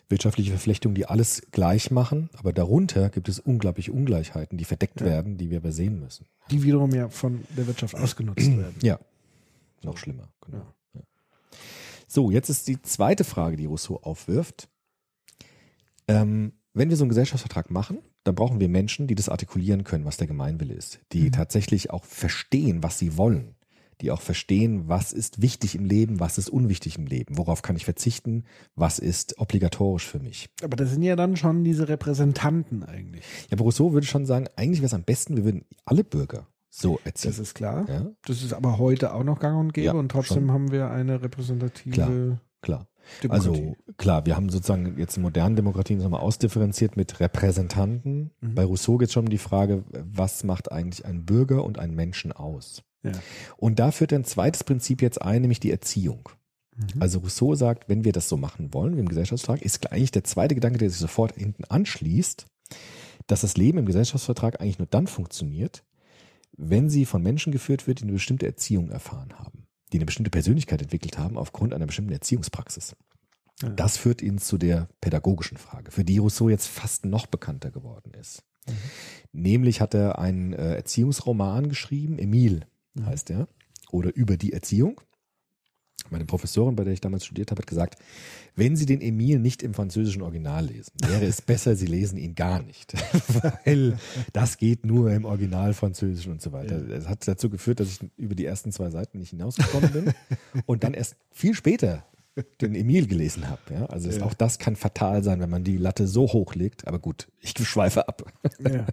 wirtschaftliche 0.09 0.51
Verflechtungen, 0.51 0.95
die 0.95 1.07
alles 1.07 1.43
gleich 1.51 1.91
machen, 1.91 2.31
aber 2.37 2.53
darunter 2.53 3.11
gibt 3.11 3.29
es 3.29 3.39
unglaubliche 3.41 3.93
Ungleichheiten, 3.93 4.59
die 4.59 4.65
verdeckt 4.65 5.01
werden, 5.01 5.37
die 5.39 5.51
wir 5.51 5.59
aber 5.59 5.73
sehen 5.73 5.99
müssen. 6.01 6.27
Die 6.51 6.63
wiederum 6.63 6.93
ja 6.95 7.09
von 7.09 7.45
der 7.57 7.67
Wirtschaft 7.67 7.95
ausgenutzt 7.95 8.47
werden. 8.57 8.75
Ja, 8.83 8.99
noch 9.83 9.97
schlimmer. 9.99 10.29
Genau. 10.47 10.67
So, 12.07 12.31
jetzt 12.33 12.49
ist 12.49 12.67
die 12.67 12.83
zweite 12.83 13.23
Frage, 13.23 13.57
die 13.57 13.67
Rousseau 13.67 13.97
aufwirft. 14.03 14.69
Ähm, 16.09 16.53
wenn 16.75 16.91
wir 16.91 16.97
so 16.97 17.05
einen 17.05 17.09
Gesellschaftsvertrag 17.11 17.71
machen, 17.71 17.99
dann 18.25 18.35
brauchen 18.35 18.61
wir 18.61 18.69
Menschen, 18.69 19.07
die 19.07 19.15
das 19.15 19.29
artikulieren 19.29 19.85
können, 19.85 20.05
was 20.05 20.17
der 20.17 20.27
Gemeinwille 20.27 20.75
ist, 20.75 21.01
die 21.13 21.31
tatsächlich 21.31 21.91
auch 21.91 22.05
verstehen, 22.05 22.83
was 22.83 22.99
sie 22.99 23.17
wollen, 23.17 23.55
die 24.03 24.11
auch 24.11 24.21
verstehen, 24.21 24.89
was 24.89 25.13
ist 25.13 25.41
wichtig 25.43 25.75
im 25.75 25.85
Leben, 25.85 26.21
was 26.21 26.37
ist 26.39 26.49
unwichtig 26.51 26.99
im 26.99 27.07
Leben, 27.07 27.37
worauf 27.39 27.63
kann 27.63 27.77
ich 27.77 27.85
verzichten, 27.85 28.45
was 28.75 28.99
ist 28.99 29.39
obligatorisch 29.39 30.07
für 30.07 30.19
mich. 30.19 30.49
Aber 30.63 30.77
das 30.77 30.91
sind 30.91 31.03
ja 31.03 31.17
dann 31.17 31.37
schon 31.37 31.65
diese 31.65 31.89
Repräsentanten 31.89 32.83
eigentlich. 32.83 33.25
Ja, 33.51 33.53
aber 33.57 33.65
Rousseau 33.65 33.93
würde 33.93 34.07
schon 34.07 34.27
sagen, 34.27 34.47
eigentlich 34.57 34.81
wäre 34.81 34.87
es 34.87 34.95
am 34.95 35.05
besten, 35.05 35.37
wir 35.37 35.45
würden 35.45 35.65
alle 35.85 36.05
Bürger 36.05 36.47
so 36.71 37.01
erziehen. 37.05 37.31
Das 37.31 37.39
ist 37.39 37.55
klar. 37.55 37.87
ja, 37.89 38.11
Das 38.27 38.43
ist 38.43 38.53
aber 38.53 38.79
heute 38.79 39.13
auch 39.15 39.25
noch 39.25 39.41
gang 39.41 39.59
und 39.59 39.75
gäbe 39.75 39.87
Ja, 39.87 39.93
und 39.95 40.09
trotzdem 40.11 40.45
schon. 40.47 40.53
haben 40.53 40.71
wir 40.73 40.91
eine 40.91 41.21
repräsentative 41.23 41.91
Klar. 41.91 42.41
klar. 42.63 42.87
Demokratie. 43.23 43.49
Also 43.49 43.77
klar, 43.97 44.27
wir 44.27 44.37
haben 44.37 44.49
sozusagen 44.49 44.99
jetzt 44.99 45.17
in 45.17 45.23
modernen 45.23 45.57
Demokratien 45.57 45.99
nochmal 45.99 46.21
ausdifferenziert 46.21 46.97
mit 46.97 47.21
Repräsentanten. 47.21 48.31
Mhm. 48.41 48.55
Bei 48.55 48.65
Rousseau 48.65 48.99
geht 48.99 49.09
es 49.09 49.15
schon 49.15 49.25
um 49.25 49.31
die 49.31 49.39
Frage, 49.39 49.85
was 49.91 50.45
macht 50.45 50.71
eigentlich 50.73 51.05
ein 51.05 51.25
Bürger 51.25 51.65
und 51.65 51.79
ein 51.79 51.95
Menschen 51.95 52.33
aus? 52.33 52.83
ja. 53.03 53.13
Und 53.57 53.79
da 53.79 53.91
führt 53.91 54.13
ein 54.13 54.25
zweites 54.25 54.65
Prinzip 54.65 55.03
jetzt 55.03 55.23
ein, 55.23 55.43
nämlich 55.43 55.61
die 55.61 55.71
Erziehung. 55.71 56.29
Mhm. 56.77 57.01
Also 57.01 57.21
Rousseau 57.21 57.55
sagt, 57.55 57.89
wenn 57.89 58.05
wir 58.05 58.13
das 58.13 58.29
so 58.29 58.37
machen 58.37 58.73
wollen, 58.75 58.97
wie 58.97 59.01
im 59.01 59.09
Gesellschaftsvertrag, 59.09 59.63
ist 59.63 59.91
eigentlich 59.93 60.11
der 60.11 60.25
zweite 60.25 60.55
Gedanke, 60.55 60.79
der 60.79 60.91
sich 60.91 60.99
sofort 60.99 61.35
hinten 61.37 61.65
anschließt, 61.65 62.47
dass 63.27 63.43
das 63.43 63.57
Leben 63.57 63.79
im 63.79 63.87
Gesellschaftsvertrag 63.87 64.61
eigentlich 64.61 64.79
nur 64.79 64.89
dann 64.91 65.07
funktioniert, 65.07 65.85
wenn 66.57 66.91
sie 66.91 67.07
von 67.07 67.23
Menschen 67.23 67.53
geführt 67.53 67.87
wird, 67.87 68.01
die 68.01 68.05
eine 68.05 68.13
bestimmte 68.13 68.47
Erziehung 68.47 68.91
erfahren 68.91 69.39
haben, 69.39 69.67
die 69.93 69.99
eine 69.99 70.07
bestimmte 70.07 70.31
Persönlichkeit 70.31 70.83
entwickelt 70.83 71.19
haben 71.19 71.37
aufgrund 71.37 71.75
einer 71.75 71.87
bestimmten 71.87 72.13
Erziehungspraxis. 72.13 72.97
Ja. 73.63 73.69
Das 73.71 73.97
führt 73.97 74.23
ihn 74.23 74.39
zu 74.39 74.57
der 74.59 74.89
pädagogischen 75.01 75.59
Frage, 75.59 75.91
für 75.91 76.05
die 76.05 76.19
Rousseau 76.19 76.49
jetzt 76.49 76.67
fast 76.67 77.05
noch 77.05 77.27
bekannter 77.27 77.71
geworden 77.71 78.13
ist. 78.15 78.43
Mhm. 78.67 78.73
Nämlich 79.33 79.81
hat 79.81 79.95
er 79.95 80.19
einen 80.19 80.53
äh, 80.53 80.75
Erziehungsroman 80.75 81.69
geschrieben, 81.69 82.19
Emile 82.19 82.67
Mhm. 82.95 83.07
heißt 83.07 83.31
er, 83.31 83.49
oder 83.91 84.15
über 84.15 84.37
die 84.37 84.53
Erziehung. 84.53 85.01
Meine 86.11 86.25
Professorin, 86.25 86.77
bei 86.77 86.85
der 86.85 86.93
ich 86.93 87.01
damals 87.01 87.25
studiert 87.27 87.51
habe, 87.51 87.61
hat 87.63 87.67
gesagt, 87.67 87.97
wenn 88.57 88.77
Sie 88.77 88.87
den 88.87 89.01
Emile 89.01 89.39
nicht 89.39 89.63
im 89.63 89.75
französischen 89.75 90.23
Original 90.23 90.67
lesen, 90.67 90.93
wäre 91.07 91.25
es 91.25 91.41
besser, 91.43 91.77
Sie 91.77 91.87
lesen 91.87 92.17
ihn 92.19 92.35
gar 92.35 92.63
nicht, 92.63 92.95
weil 93.65 93.99
das 94.33 94.57
geht 94.57 94.85
nur 94.87 95.11
im 95.13 95.25
Original 95.25 95.73
Französisch 95.75 96.27
und 96.27 96.41
so 96.43 96.53
weiter. 96.53 96.81
Das 96.81 97.09
hat 97.09 97.27
dazu 97.29 97.51
geführt, 97.51 97.81
dass 97.81 97.89
ich 97.89 98.01
über 98.17 98.35
die 98.35 98.45
ersten 98.45 98.73
zwei 98.73 98.91
Seiten 98.91 99.19
nicht 99.19 99.31
hinausgekommen 99.31 99.93
bin 99.93 100.13
und 100.67 100.83
dann 100.85 100.95
erst 100.95 101.17
viel 101.31 101.55
später 101.55 102.05
den 102.61 102.75
Emile 102.75 103.07
gelesen 103.07 103.49
habe. 103.49 103.61
Ja? 103.73 103.87
Also 103.87 104.09
es- 104.09 104.23
auch 104.23 104.35
das 104.35 104.59
kann 104.59 104.77
fatal 104.77 105.23
sein, 105.23 105.41
wenn 105.41 105.51
man 105.51 105.65
die 105.65 105.77
Latte 105.77 106.07
so 106.07 106.23
hoch 106.33 106.55
legt. 106.55 106.87
Aber 106.87 106.99
gut, 106.99 107.29
ich 107.41 107.51
schweife 107.67 108.09
ab. 108.09 108.33
Ja. 108.61 108.87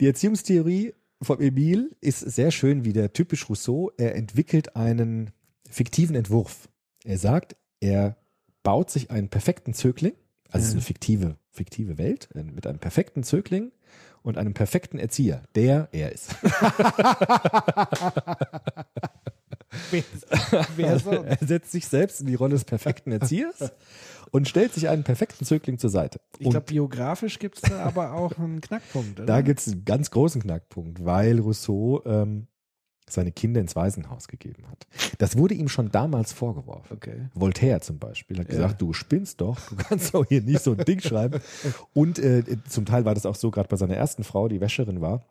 Die 0.00 0.06
Erziehungstheorie 0.06 0.92
vom 1.22 1.40
Emile 1.40 1.88
ist 2.02 2.20
sehr 2.20 2.50
schön 2.50 2.84
wie 2.84 2.92
der 2.92 3.12
typisch 3.12 3.48
Rousseau. 3.48 3.90
Er 3.96 4.14
entwickelt 4.16 4.76
einen 4.76 5.30
fiktiven 5.70 6.16
Entwurf. 6.16 6.68
Er 7.04 7.18
sagt, 7.18 7.56
er 7.80 8.16
baut 8.62 8.90
sich 8.90 9.10
einen 9.10 9.28
perfekten 9.28 9.74
Zögling, 9.74 10.14
also 10.50 10.64
es 10.64 10.68
ist 10.68 10.74
eine 10.74 10.82
fiktive, 10.82 11.36
fiktive 11.50 11.98
Welt, 11.98 12.28
äh, 12.34 12.42
mit 12.42 12.66
einem 12.66 12.78
perfekten 12.78 13.22
Zögling 13.22 13.72
und 14.22 14.38
einem 14.38 14.54
perfekten 14.54 14.98
Erzieher, 14.98 15.42
der 15.54 15.88
er 15.92 16.12
ist. 16.12 16.34
Wer, 20.76 20.98
so? 20.98 21.10
er 21.10 21.38
setzt 21.40 21.70
sich 21.72 21.86
selbst 21.86 22.20
in 22.20 22.26
die 22.26 22.34
Rolle 22.34 22.54
des 22.54 22.64
perfekten 22.64 23.12
Erziehers 23.12 23.72
und 24.30 24.48
stellt 24.48 24.72
sich 24.74 24.88
einen 24.88 25.04
perfekten 25.04 25.44
Zögling 25.44 25.78
zur 25.78 25.90
Seite. 25.90 26.20
Ich 26.38 26.50
glaube, 26.50 26.66
biografisch 26.66 27.38
gibt 27.38 27.56
es 27.56 27.62
da 27.62 27.84
aber 27.84 28.14
auch 28.14 28.36
einen 28.38 28.60
Knackpunkt. 28.60 29.20
Oder? 29.20 29.26
da 29.26 29.40
gibt 29.42 29.60
es 29.60 29.68
einen 29.68 29.84
ganz 29.84 30.10
großen 30.10 30.42
Knackpunkt, 30.42 31.04
weil 31.04 31.38
Rousseau 31.38 32.02
ähm, 32.04 32.48
seine 33.08 33.30
Kinder 33.32 33.60
ins 33.60 33.76
Waisenhaus 33.76 34.26
gegeben 34.28 34.64
hat. 34.70 34.86
Das 35.18 35.36
wurde 35.38 35.54
ihm 35.54 35.68
schon 35.68 35.90
damals 35.92 36.32
vorgeworfen. 36.32 36.96
Okay. 36.96 37.28
Voltaire 37.34 37.80
zum 37.80 37.98
Beispiel 37.98 38.38
hat 38.38 38.48
Ja. 38.48 38.54
gesagt, 38.54 38.82
du 38.82 38.92
spinnst 38.92 39.40
doch, 39.40 39.58
du 39.68 39.76
kannst 39.76 40.12
doch 40.14 40.26
hier 40.26 40.42
nicht 40.42 40.60
so 40.62 40.72
ein 40.72 40.84
Ding 40.84 41.00
schreiben. 41.00 41.40
Und 41.94 42.18
äh, 42.18 42.42
zum 42.68 42.84
Teil 42.84 43.04
war 43.04 43.14
das 43.14 43.24
auch 43.26 43.36
so, 43.36 43.50
gerade 43.50 43.68
bei 43.68 43.76
seiner 43.76 43.94
ersten 43.96 44.24
Frau, 44.24 44.48
die 44.48 44.60
Wäscherin 44.60 45.00
war, 45.00 45.22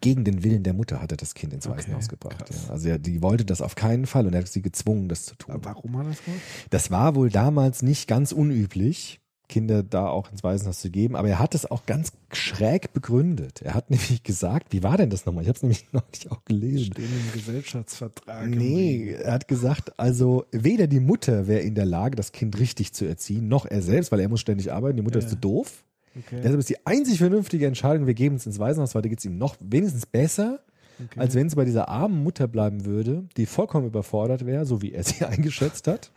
gegen 0.00 0.24
den 0.24 0.42
Willen 0.42 0.62
der 0.62 0.72
Mutter 0.72 1.02
hat 1.02 1.10
er 1.12 1.18
das 1.18 1.34
Kind 1.34 1.52
ins 1.52 1.66
Okay, 1.66 1.76
Waisenhaus 1.76 2.08
gebracht. 2.08 2.38
krass. 2.46 2.64
Ja. 2.66 2.72
Also 2.72 2.88
er, 2.88 2.98
die 2.98 3.20
wollte 3.20 3.44
das 3.44 3.60
auf 3.60 3.74
keinen 3.74 4.06
Fall 4.06 4.26
und 4.26 4.32
er 4.32 4.40
hat 4.40 4.48
sie 4.48 4.62
gezwungen, 4.62 5.08
das 5.08 5.26
zu 5.26 5.34
tun. 5.36 5.54
Aber 5.54 5.64
warum 5.66 5.98
hat 5.98 6.06
er 6.06 6.10
das 6.10 6.24
gemacht? 6.24 6.40
Das 6.70 6.90
war 6.90 7.14
wohl 7.14 7.28
damals 7.30 7.82
nicht 7.82 8.08
ganz 8.08 8.32
unüblich, 8.32 9.20
Kinder 9.48 9.82
da 9.82 10.08
auch 10.08 10.30
ins 10.30 10.42
Waisenhaus 10.42 10.80
zu 10.80 10.90
geben, 10.90 11.16
aber 11.16 11.28
er 11.28 11.38
hat 11.38 11.54
es 11.54 11.70
auch 11.70 11.86
ganz 11.86 12.12
schräg 12.32 12.92
begründet. 12.92 13.62
Er 13.62 13.74
hat 13.74 13.90
nämlich 13.90 14.22
gesagt, 14.22 14.72
wie 14.72 14.82
war 14.82 14.96
denn 14.96 15.10
das 15.10 15.26
nochmal? 15.26 15.42
Ich 15.42 15.48
habe 15.48 15.56
es 15.56 15.62
nämlich 15.62 15.86
noch 15.92 16.06
nicht 16.10 16.30
auch 16.30 16.44
gelesen. 16.44 16.92
Stehen 16.92 17.04
im 17.04 17.32
Gesellschaftsvertrag. 17.32 18.48
Nee, 18.48 19.12
er 19.12 19.32
hat 19.32 19.48
gesagt, 19.48 19.98
also 19.98 20.44
weder 20.52 20.86
die 20.86 21.00
Mutter 21.00 21.46
wäre 21.46 21.60
in 21.60 21.74
der 21.74 21.86
Lage, 21.86 22.16
das 22.16 22.32
Kind 22.32 22.58
richtig 22.58 22.92
zu 22.92 23.04
erziehen, 23.04 23.48
noch 23.48 23.66
er 23.66 23.82
selbst, 23.82 24.12
weil 24.12 24.20
er 24.20 24.28
muss 24.28 24.40
ständig 24.40 24.72
arbeiten, 24.72 24.96
die 24.96 25.02
Mutter 25.02 25.18
Ja. 25.18 25.24
ist 25.24 25.30
zu 25.30 25.36
doof. 25.36 25.84
Okay. 26.18 26.40
Deshalb 26.42 26.58
ist 26.58 26.70
die 26.70 26.86
einzig 26.86 27.18
vernünftige 27.18 27.66
Entscheidung, 27.66 28.06
wir 28.06 28.14
geben 28.14 28.36
es 28.36 28.46
ins 28.46 28.58
Waisenhaus, 28.58 28.94
weil 28.94 29.02
da 29.02 29.08
geht 29.10 29.18
es 29.18 29.24
ihm 29.26 29.36
noch 29.36 29.56
wenigstens 29.60 30.06
besser, 30.06 30.60
okay. 30.98 31.20
als 31.20 31.34
wenn 31.34 31.46
es 31.46 31.54
bei 31.54 31.66
dieser 31.66 31.88
armen 31.88 32.22
Mutter 32.22 32.48
bleiben 32.48 32.86
würde, 32.86 33.28
die 33.36 33.44
vollkommen 33.44 33.86
überfordert 33.86 34.46
wäre, 34.46 34.64
so 34.64 34.80
wie 34.80 34.92
er 34.92 35.02
sie 35.04 35.24
eingeschätzt 35.26 35.86
hat. 35.88 36.10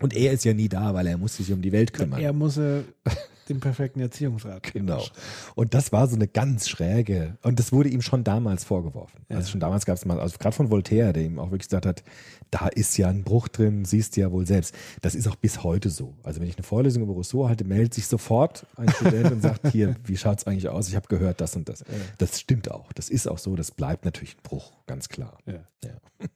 Und 0.00 0.16
er 0.16 0.32
ist 0.32 0.44
ja 0.44 0.54
nie 0.54 0.68
da, 0.68 0.94
weil 0.94 1.06
er 1.06 1.18
muss 1.18 1.36
sich 1.36 1.52
um 1.52 1.62
die 1.62 1.72
Welt 1.72 1.92
kümmern. 1.92 2.20
er 2.20 2.32
muss 2.32 2.56
äh, 2.56 2.82
den 3.50 3.60
perfekten 3.60 4.00
Erziehungsrat. 4.00 4.72
Genau. 4.72 5.04
Und 5.54 5.74
das 5.74 5.92
war 5.92 6.06
so 6.06 6.16
eine 6.16 6.28
ganz 6.28 6.68
schräge, 6.68 7.36
und 7.42 7.58
das 7.58 7.72
wurde 7.72 7.88
ihm 7.88 8.02
schon 8.02 8.24
damals 8.24 8.64
vorgeworfen. 8.64 9.20
Ja. 9.28 9.36
Also 9.36 9.50
schon 9.50 9.60
damals 9.60 9.84
gab 9.84 9.96
es 9.96 10.04
mal, 10.04 10.18
also 10.20 10.38
gerade 10.38 10.56
von 10.56 10.70
Voltaire, 10.70 11.12
der 11.12 11.24
ihm 11.24 11.38
auch 11.38 11.50
wirklich 11.50 11.68
gesagt 11.68 11.86
hat, 11.86 12.02
da 12.50 12.68
ist 12.68 12.96
ja 12.96 13.08
ein 13.08 13.22
Bruch 13.22 13.48
drin, 13.48 13.84
siehst 13.84 14.16
du 14.16 14.22
ja 14.22 14.32
wohl 14.32 14.46
selbst. 14.46 14.74
Das 15.02 15.14
ist 15.14 15.28
auch 15.28 15.36
bis 15.36 15.62
heute 15.62 15.90
so. 15.90 16.14
Also 16.22 16.40
wenn 16.40 16.48
ich 16.48 16.56
eine 16.56 16.64
Vorlesung 16.64 17.02
über 17.02 17.12
Rousseau 17.12 17.48
halte, 17.48 17.64
meldet 17.64 17.94
sich 17.94 18.06
sofort 18.06 18.66
ein 18.76 18.88
Student 18.88 19.32
und 19.32 19.42
sagt, 19.42 19.68
hier, 19.68 19.96
wie 20.04 20.16
schaut's 20.16 20.46
eigentlich 20.46 20.68
aus? 20.68 20.88
Ich 20.88 20.96
habe 20.96 21.06
gehört 21.08 21.40
das 21.40 21.54
und 21.56 21.68
das. 21.68 21.84
Das 22.18 22.40
stimmt 22.40 22.70
auch. 22.70 22.92
Das 22.92 23.08
ist 23.08 23.28
auch 23.28 23.38
so. 23.38 23.54
Das 23.56 23.70
bleibt 23.70 24.04
natürlich 24.04 24.36
ein 24.36 24.42
Bruch, 24.42 24.72
ganz 24.86 25.08
klar. 25.08 25.38
Ja. 25.46 25.60
Ja. 25.84 25.92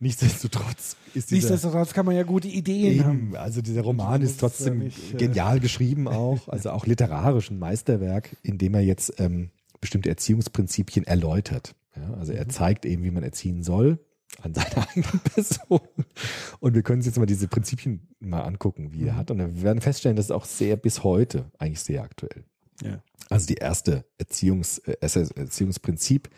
Nichtsdestotrotz 0.00 0.96
ist 1.14 1.30
dieser, 1.30 1.50
Nichtsdestotrotz 1.50 1.92
kann 1.94 2.04
man 2.04 2.16
ja 2.16 2.24
gute 2.24 2.48
Ideen 2.48 3.04
haben. 3.04 3.18
Eben, 3.18 3.36
also 3.36 3.62
dieser 3.62 3.82
Roman 3.82 4.20
ist 4.22 4.40
trotzdem 4.40 4.78
ja 4.78 4.84
nicht, 4.84 5.14
äh, 5.14 5.16
genial 5.16 5.60
geschrieben 5.60 6.08
auch, 6.08 6.43
also 6.48 6.70
auch 6.70 6.86
literarisch 6.86 7.50
ein 7.50 7.58
Meisterwerk, 7.58 8.36
in 8.42 8.58
dem 8.58 8.74
er 8.74 8.80
jetzt 8.80 9.14
ähm, 9.18 9.50
bestimmte 9.80 10.08
Erziehungsprinzipien 10.10 11.04
erläutert. 11.06 11.74
Ja, 11.96 12.14
also 12.14 12.32
Mhm. 12.32 12.38
er 12.38 12.48
zeigt 12.48 12.84
eben, 12.86 13.04
wie 13.04 13.10
man 13.10 13.22
erziehen 13.22 13.62
soll 13.62 13.98
an 14.42 14.52
seiner 14.54 14.88
eigenen 14.88 15.20
Person. 15.20 15.80
Und 16.60 16.74
wir 16.74 16.82
können 16.82 16.98
uns 17.00 17.06
jetzt 17.06 17.18
mal 17.18 17.26
diese 17.26 17.46
Prinzipien 17.48 18.08
mal 18.20 18.42
angucken, 18.42 18.92
wie 18.92 19.02
Mhm. 19.02 19.06
er 19.08 19.16
hat. 19.16 19.30
Und 19.30 19.38
wir 19.38 19.62
werden 19.62 19.80
feststellen, 19.80 20.16
das 20.16 20.26
ist 20.26 20.30
auch 20.32 20.44
sehr 20.44 20.76
bis 20.76 21.04
heute 21.04 21.50
eigentlich 21.58 21.80
sehr 21.80 22.02
aktuell. 22.02 22.44
Ja. 22.82 23.00
Also 23.30 23.46
die 23.46 23.54
erste 23.54 24.04
Erziehungs, 24.18 24.78
äh, 24.78 24.96
Erzie- 25.00 25.34
Erziehungsprinzip 25.36 26.28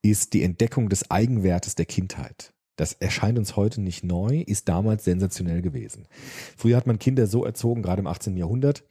ist 0.00 0.32
die 0.32 0.42
Entdeckung 0.42 0.88
des 0.88 1.10
Eigenwertes 1.10 1.74
der 1.74 1.84
Kindheit. 1.86 2.52
Das 2.76 2.94
erscheint 2.94 3.38
uns 3.38 3.54
heute 3.54 3.82
nicht 3.82 4.02
neu, 4.02 4.40
ist 4.40 4.66
damals 4.68 5.04
sensationell 5.04 5.60
gewesen. 5.60 6.08
Früher 6.56 6.76
hat 6.78 6.86
man 6.86 6.98
Kinder 6.98 7.26
so 7.26 7.44
erzogen, 7.44 7.82
gerade 7.82 8.00
im 8.00 8.06
18. 8.06 8.36
Jahrhundert, 8.38 8.82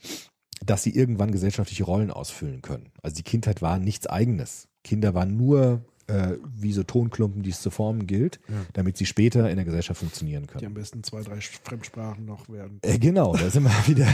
dass 0.65 0.83
sie 0.83 0.95
irgendwann 0.95 1.31
gesellschaftliche 1.31 1.83
Rollen 1.83 2.11
ausfüllen 2.11 2.61
können. 2.61 2.91
Also 3.01 3.15
die 3.15 3.23
Kindheit 3.23 3.61
war 3.61 3.77
nichts 3.79 4.07
Eigenes. 4.07 4.67
Kinder 4.83 5.13
waren 5.13 5.35
nur 5.37 5.81
äh, 6.07 6.37
wie 6.57 6.73
so 6.73 6.83
Tonklumpen, 6.83 7.41
die 7.43 7.51
es 7.51 7.61
zu 7.61 7.69
formen 7.69 8.05
gilt, 8.05 8.39
Ja. 8.49 8.55
damit 8.73 8.97
sie 8.97 9.05
später 9.05 9.49
in 9.49 9.55
der 9.55 9.63
Gesellschaft 9.65 9.99
funktionieren 9.99 10.43
Die 10.43 10.47
können. 10.49 10.65
am 10.65 10.73
besten 10.73 11.03
zwei, 11.03 11.21
drei 11.21 11.39
Fremdsprachen 11.39 12.25
noch 12.25 12.49
werden. 12.49 12.79
Äh, 12.81 12.97
genau, 12.99 13.33
da 13.35 13.49
sind 13.49 13.63
wir 13.63 13.69
wieder, 13.87 14.07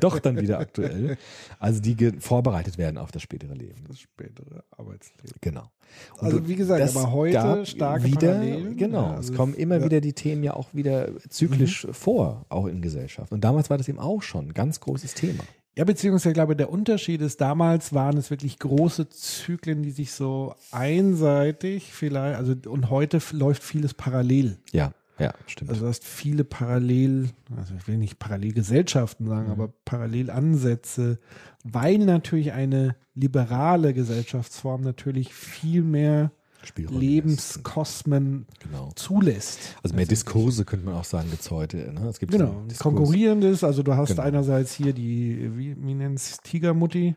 doch 0.00 0.18
dann 0.18 0.40
wieder 0.40 0.58
aktuell. 0.58 1.16
Also 1.60 1.80
die 1.80 1.94
vorbereitet 2.18 2.76
werden 2.78 2.96
auf 2.98 3.12
das 3.12 3.22
spätere 3.22 3.52
Leben. 3.54 3.84
Das 3.86 4.00
spätere 4.00 4.64
Arbeitsleben. 4.76 5.36
Genau. 5.42 5.70
Und 6.18 6.24
Also 6.26 6.48
wie 6.48 6.56
gesagt, 6.56 6.96
aber 6.96 7.12
heute 7.12 7.32
gab 7.34 7.66
starke 7.68 8.04
wieder, 8.04 8.32
Parallelen. 8.32 8.76
Genau, 8.76 9.10
Ja, 9.10 9.16
also 9.16 9.30
es 9.32 9.36
kommen 9.36 9.54
immer 9.54 9.76
ja. 9.76 9.80
Mhm. 9.80 9.84
wieder 9.84 10.00
die 10.00 10.12
Themen 10.14 10.42
ja 10.42 10.54
auch 10.54 10.68
wieder 10.74 11.10
zyklisch 11.28 11.86
vor, 11.92 12.46
auch 12.48 12.66
in 12.66 12.80
Gesellschaft. 12.82 13.30
Und 13.30 13.42
damals 13.44 13.70
war 13.70 13.78
das 13.78 13.88
eben 13.88 13.98
auch 14.00 14.22
schon 14.22 14.46
ein 14.48 14.54
ganz 14.54 14.80
großes 14.80 15.14
Thema. 15.14 15.44
Ja, 15.76 15.84
beziehungsweise 15.84 16.30
ich 16.30 16.34
glaube, 16.34 16.54
der 16.54 16.70
Unterschied 16.70 17.20
ist, 17.20 17.40
damals 17.40 17.92
waren 17.92 18.16
es 18.16 18.30
wirklich 18.30 18.58
große 18.60 19.08
Zyklen, 19.08 19.82
die 19.82 19.90
sich 19.90 20.12
so 20.12 20.54
einseitig 20.70 21.92
vielleicht, 21.92 22.36
also 22.38 22.54
und 22.70 22.90
heute 22.90 23.18
läuft 23.32 23.64
vieles 23.64 23.92
parallel. 23.94 24.58
Ja, 24.72 24.92
ja, 25.18 25.32
stimmt. 25.46 25.70
Also 25.70 25.82
du 25.82 25.88
hast 25.88 26.04
viele 26.04 26.44
parallel, 26.44 27.30
also 27.56 27.74
ich 27.76 27.88
will 27.88 27.98
nicht 27.98 28.18
Parallelgesellschaften 28.18 29.26
Mhm. 29.26 29.30
sagen, 29.30 29.50
aber 29.50 29.72
Parallelansätze, 29.84 31.18
weil 31.64 31.98
natürlich 31.98 32.52
eine 32.52 32.96
liberale 33.14 33.94
Gesellschaftsform 33.94 34.82
natürlich 34.82 35.32
viel 35.34 35.82
mehr 35.82 36.30
Spielräume 36.66 36.98
Lebenskosmen. 37.00 38.46
Genau. 38.60 38.90
zulässt. 38.96 39.58
Also 39.82 39.94
mehr 39.94 40.06
Diskurse 40.06 40.64
könnte 40.64 40.86
man 40.86 40.94
auch 40.94 41.04
sagen 41.04 41.30
gibt's 41.30 41.50
heute. 41.50 41.76
Ne? 41.92 42.08
Es 42.08 42.18
gibt 42.18 42.32
Genau, 42.32 42.62
so 42.68 42.76
konkurrierendes, 42.78 43.62
also 43.64 43.82
du 43.82 43.94
hast 43.94 44.10
Genau. 44.10 44.22
einerseits 44.22 44.72
hier 44.74 44.92
die, 44.92 45.50
wie, 45.56 45.76
wie 45.78 45.94
nennt's, 45.94 46.38
Tigermutti, 46.42 47.14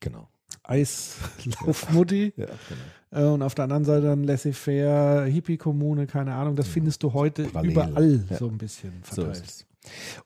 Genau. 0.00 0.28
Eislaufmutti 0.64 2.32
Ja, 2.36 2.46
genau. 3.10 3.26
äh, 3.28 3.32
und 3.34 3.42
auf 3.42 3.54
der 3.54 3.64
anderen 3.64 3.84
Seite 3.84 4.06
dann 4.06 4.24
Laissez-faire, 4.24 5.24
Hippie-Kommune, 5.24 6.06
keine 6.06 6.34
Ahnung, 6.34 6.56
das 6.56 6.68
findest 6.68 7.02
du 7.02 7.12
heute 7.12 7.44
Parallel, 7.44 7.70
überall 7.72 8.24
ja. 8.30 8.36
so 8.36 8.48
ein 8.48 8.58
bisschen 8.58 8.92
So 9.08 9.22
verteilt. 9.22 9.44
es. 9.46 9.66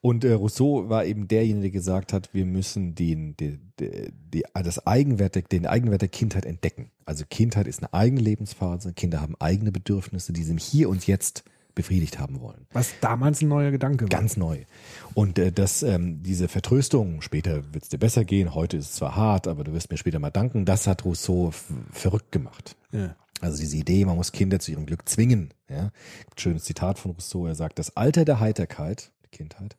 Und 0.00 0.24
äh, 0.24 0.32
Rousseau 0.32 0.88
war 0.88 1.04
eben 1.04 1.28
derjenige, 1.28 1.62
der 1.62 1.70
gesagt 1.70 2.12
hat, 2.12 2.34
wir 2.34 2.44
müssen 2.44 2.94
den, 2.94 3.36
den, 3.36 3.72
den, 3.80 4.12
die, 4.32 4.44
das 4.52 4.86
Eigenwert, 4.86 5.34
der- 5.34 5.42
den 5.42 5.66
Eigenwert 5.66 6.02
der 6.02 6.08
Kindheit 6.08 6.44
entdecken. 6.44 6.90
Also 7.04 7.24
Kindheit 7.28 7.66
ist 7.66 7.80
eine 7.80 7.92
eigene 7.94 8.20
Lebensphase, 8.20 8.92
Kinder 8.92 9.20
haben 9.20 9.34
eigene 9.38 9.72
Bedürfnisse, 9.72 10.32
die 10.32 10.42
sie 10.42 10.52
im 10.52 10.58
Hier 10.58 10.88
und 10.88 11.06
Jetzt 11.06 11.44
befriedigt 11.74 12.18
haben 12.18 12.40
wollen. 12.40 12.66
Was 12.72 12.94
damals 13.02 13.42
ein 13.42 13.48
neuer 13.48 13.70
Gedanke 13.70 14.04
war. 14.04 14.08
Ganz 14.08 14.36
neu. 14.38 14.64
Und 15.12 15.38
äh, 15.38 15.52
dass 15.52 15.82
ähm, 15.82 16.22
diese 16.22 16.48
Vertröstung, 16.48 17.20
später 17.20 17.74
wird 17.74 17.84
es 17.84 17.90
dir 17.90 17.98
besser 17.98 18.24
gehen, 18.24 18.54
heute 18.54 18.78
ist 18.78 18.86
es 18.90 18.92
zwar 18.96 19.14
hart, 19.14 19.46
aber 19.46 19.62
du 19.62 19.72
wirst 19.74 19.90
mir 19.90 19.98
später 19.98 20.18
mal 20.18 20.30
danken, 20.30 20.64
das 20.64 20.86
hat 20.86 21.04
Rousseau 21.04 21.52
verrückt 21.92 22.32
gemacht. 22.32 22.76
Ja. 22.92 23.14
Also 23.42 23.58
diese 23.60 23.76
Idee, 23.76 24.06
man 24.06 24.16
muss 24.16 24.32
Kinder 24.32 24.58
zu 24.58 24.72
ihrem 24.72 24.86
Glück 24.86 25.06
zwingen. 25.06 25.52
Ja? 25.68 25.90
Schönes 26.38 26.64
Zitat 26.64 26.98
von 26.98 27.10
Rousseau, 27.10 27.46
er 27.46 27.54
sagt, 27.54 27.78
das 27.78 27.94
Alter 27.94 28.24
der 28.24 28.40
Heiterkeit, 28.40 29.12
Kindheit, 29.36 29.76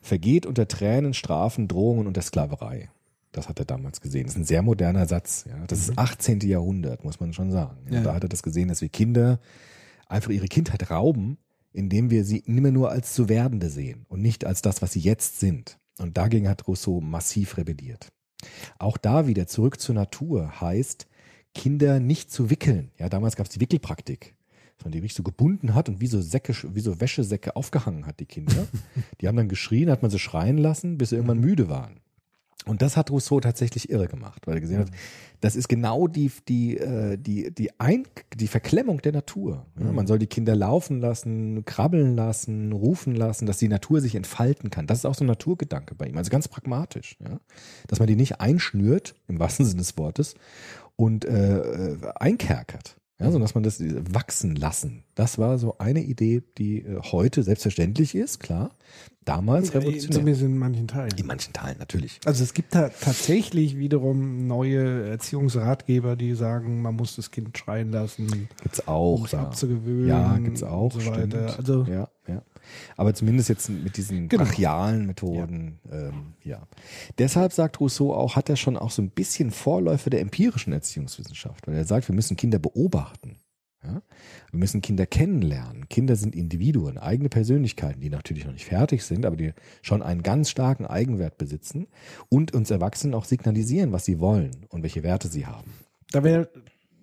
vergeht 0.00 0.46
unter 0.46 0.68
Tränen, 0.68 1.14
Strafen, 1.14 1.68
Drohungen 1.68 2.06
und 2.06 2.16
der 2.16 2.22
Sklaverei. 2.22 2.90
Das 3.32 3.48
hat 3.48 3.58
er 3.58 3.66
damals 3.66 4.00
gesehen. 4.00 4.24
Das 4.24 4.32
ist 4.32 4.40
ein 4.40 4.44
sehr 4.44 4.62
moderner 4.62 5.06
Satz. 5.06 5.44
Ja? 5.46 5.66
Das 5.66 5.78
ist 5.78 5.98
18. 5.98 6.40
Jahrhundert, 6.40 7.04
muss 7.04 7.20
man 7.20 7.32
schon 7.32 7.50
sagen. 7.50 7.76
Ja. 7.90 8.02
Da 8.02 8.14
hat 8.14 8.22
er 8.24 8.28
das 8.28 8.42
gesehen, 8.42 8.68
dass 8.68 8.80
wir 8.80 8.88
Kinder 8.88 9.40
einfach 10.06 10.30
ihre 10.30 10.46
Kindheit 10.46 10.90
rauben, 10.90 11.36
indem 11.72 12.10
wir 12.10 12.24
sie 12.24 12.42
nimmer 12.46 12.70
nur 12.70 12.90
als 12.90 13.12
zu 13.12 13.28
werdende 13.28 13.68
sehen 13.68 14.06
und 14.08 14.22
nicht 14.22 14.46
als 14.46 14.62
das, 14.62 14.80
was 14.80 14.92
sie 14.92 15.00
jetzt 15.00 15.40
sind. 15.40 15.78
Und 15.98 16.16
dagegen 16.16 16.48
hat 16.48 16.66
Rousseau 16.66 17.00
massiv 17.00 17.58
rebelliert. 17.58 18.08
Auch 18.78 18.96
da 18.96 19.26
wieder 19.26 19.46
zurück 19.46 19.80
zur 19.80 19.94
Natur 19.94 20.60
heißt, 20.60 21.06
Kinder 21.54 22.00
nicht 22.00 22.30
zu 22.30 22.50
wickeln. 22.50 22.90
Ja, 22.98 23.08
damals 23.08 23.36
gab 23.36 23.46
es 23.46 23.52
die 23.52 23.60
Wickelpraktik, 23.60 24.34
dass 24.76 24.84
man 24.84 24.92
die 24.92 24.98
richtig 24.98 25.16
so 25.16 25.22
gebunden 25.22 25.74
hat 25.74 25.88
und 25.88 26.00
wie 26.00 26.06
so 26.06 26.20
Säcke, 26.20 26.54
wie 26.74 26.80
so 26.80 27.00
Wäschesäcke 27.00 27.56
aufgehangen 27.56 28.06
hat, 28.06 28.20
die 28.20 28.26
Kinder. 28.26 28.66
die 29.20 29.28
haben 29.28 29.36
dann 29.36 29.48
geschrien, 29.48 29.90
hat 29.90 30.02
man 30.02 30.10
sie 30.10 30.18
schreien 30.18 30.58
lassen, 30.58 30.98
bis 30.98 31.10
sie 31.10 31.16
irgendwann 31.16 31.40
müde 31.40 31.68
waren. 31.68 32.00
Und 32.66 32.82
das 32.82 32.96
hat 32.96 33.12
Rousseau 33.12 33.38
tatsächlich 33.38 33.90
irre 33.90 34.08
gemacht, 34.08 34.46
weil 34.46 34.56
er 34.56 34.60
gesehen 34.60 34.80
hat, 34.80 34.90
das 35.40 35.54
ist 35.54 35.68
genau 35.68 36.08
die, 36.08 36.32
die, 36.48 36.76
äh, 36.76 37.16
die, 37.16 37.54
die, 37.54 37.78
Ein 37.78 38.04
die 38.34 38.48
Verklemmung 38.48 39.00
der 39.00 39.12
Natur. 39.12 39.66
Ja, 39.78 39.92
man 39.92 40.08
soll 40.08 40.18
die 40.18 40.26
Kinder 40.26 40.56
laufen 40.56 41.00
lassen, 41.00 41.64
krabbeln 41.64 42.16
lassen, 42.16 42.72
rufen 42.72 43.14
lassen, 43.14 43.46
dass 43.46 43.58
die 43.58 43.68
Natur 43.68 44.00
sich 44.00 44.16
entfalten 44.16 44.70
kann. 44.70 44.88
Das 44.88 44.98
ist 44.98 45.04
auch 45.04 45.14
so 45.14 45.22
ein 45.22 45.28
Naturgedanke 45.28 45.94
bei 45.94 46.08
ihm, 46.08 46.18
also 46.18 46.30
ganz 46.30 46.48
pragmatisch. 46.48 47.16
Ja? 47.22 47.38
Dass 47.86 48.00
man 48.00 48.08
die 48.08 48.16
nicht 48.16 48.40
einschnürt, 48.40 49.14
im 49.28 49.38
wahrsten 49.38 49.64
Sinne 49.64 49.82
des 49.82 49.96
Wortes, 49.96 50.34
und 50.96 51.24
äh, 51.24 51.58
äh, 51.58 51.98
einkerkert. 52.16 52.96
Ja, 53.18 53.26
sondern 53.26 53.42
dass 53.42 53.54
man 53.54 53.64
das 53.64 53.82
wachsen 54.12 54.56
lassen. 54.56 55.04
Das 55.14 55.38
war 55.38 55.56
so 55.56 55.78
eine 55.78 56.02
Idee, 56.02 56.42
die 56.58 56.82
äh, 56.82 57.00
heute 57.00 57.42
selbstverständlich 57.42 58.14
ist, 58.14 58.40
klar. 58.40 58.72
Damals 59.24 59.74
revolutionär. 59.74 60.18
Zumindest 60.18 60.42
in 60.42 60.58
manchen 60.58 60.86
Teilen. 60.86 61.10
In 61.16 61.26
manchen 61.26 61.52
Teilen 61.52 61.78
natürlich. 61.78 62.20
Also 62.26 62.44
es 62.44 62.52
gibt 62.52 62.74
da 62.74 62.90
tatsächlich 62.90 63.76
wiederum 63.76 64.46
neue 64.46 65.08
Erziehungsratgeber, 65.08 66.14
die 66.14 66.34
sagen, 66.34 66.82
man 66.82 66.94
muss 66.94 67.16
das 67.16 67.30
Kind 67.30 67.56
schreien 67.56 67.90
lassen, 67.90 68.48
Gibt's 68.62 68.80
um 68.80 68.88
auch. 68.88 69.24
es 69.24 69.32
ja. 69.32 69.40
abzugewöhnen. 69.40 70.08
Ja, 70.08 70.38
gibt's 70.38 70.62
auch. 70.62 70.92
So 70.92 71.04
weiter. 71.06 71.48
stimmt. 71.48 71.58
Also 71.58 71.84
ja, 71.90 72.08
ja. 72.28 72.42
Aber 72.96 73.14
zumindest 73.14 73.48
jetzt 73.48 73.68
mit 73.68 73.96
diesen 73.96 74.28
Genau. 74.28 74.44
brachialen 74.44 75.06
Methoden, 75.06 75.78
ja. 75.90 76.08
Ähm, 76.08 76.32
ja. 76.42 76.66
Deshalb 77.18 77.52
sagt 77.52 77.80
Rousseau 77.80 78.14
auch, 78.14 78.36
hat 78.36 78.48
er 78.48 78.56
schon 78.56 78.76
auch 78.76 78.90
so 78.90 79.02
ein 79.02 79.10
bisschen 79.10 79.50
Vorläufe 79.50 80.10
der 80.10 80.20
empirischen 80.20 80.72
Erziehungswissenschaft, 80.72 81.66
weil 81.66 81.74
er 81.76 81.84
sagt, 81.84 82.08
wir 82.08 82.14
müssen 82.14 82.36
Kinder 82.36 82.58
beobachten. 82.58 83.36
Ja? 83.84 84.02
Wir 84.50 84.58
müssen 84.58 84.82
Kinder 84.82 85.06
kennenlernen. 85.06 85.88
Kinder 85.88 86.16
sind 86.16 86.34
Individuen, 86.34 86.98
eigene 86.98 87.28
Persönlichkeiten, 87.28 88.00
die 88.00 88.10
natürlich 88.10 88.44
noch 88.44 88.52
nicht 88.52 88.64
fertig 88.64 89.04
sind, 89.04 89.24
aber 89.26 89.36
die 89.36 89.52
schon 89.82 90.02
einen 90.02 90.22
ganz 90.22 90.50
starken 90.50 90.86
Eigenwert 90.86 91.38
besitzen 91.38 91.86
und 92.28 92.52
uns 92.52 92.70
Erwachsenen 92.70 93.14
auch 93.14 93.24
signalisieren, 93.24 93.92
was 93.92 94.04
sie 94.04 94.18
wollen 94.18 94.66
und 94.70 94.82
welche 94.82 95.02
Werte 95.02 95.28
sie 95.28 95.46
haben. 95.46 95.72
da 96.10 96.24
wäre 96.24 96.48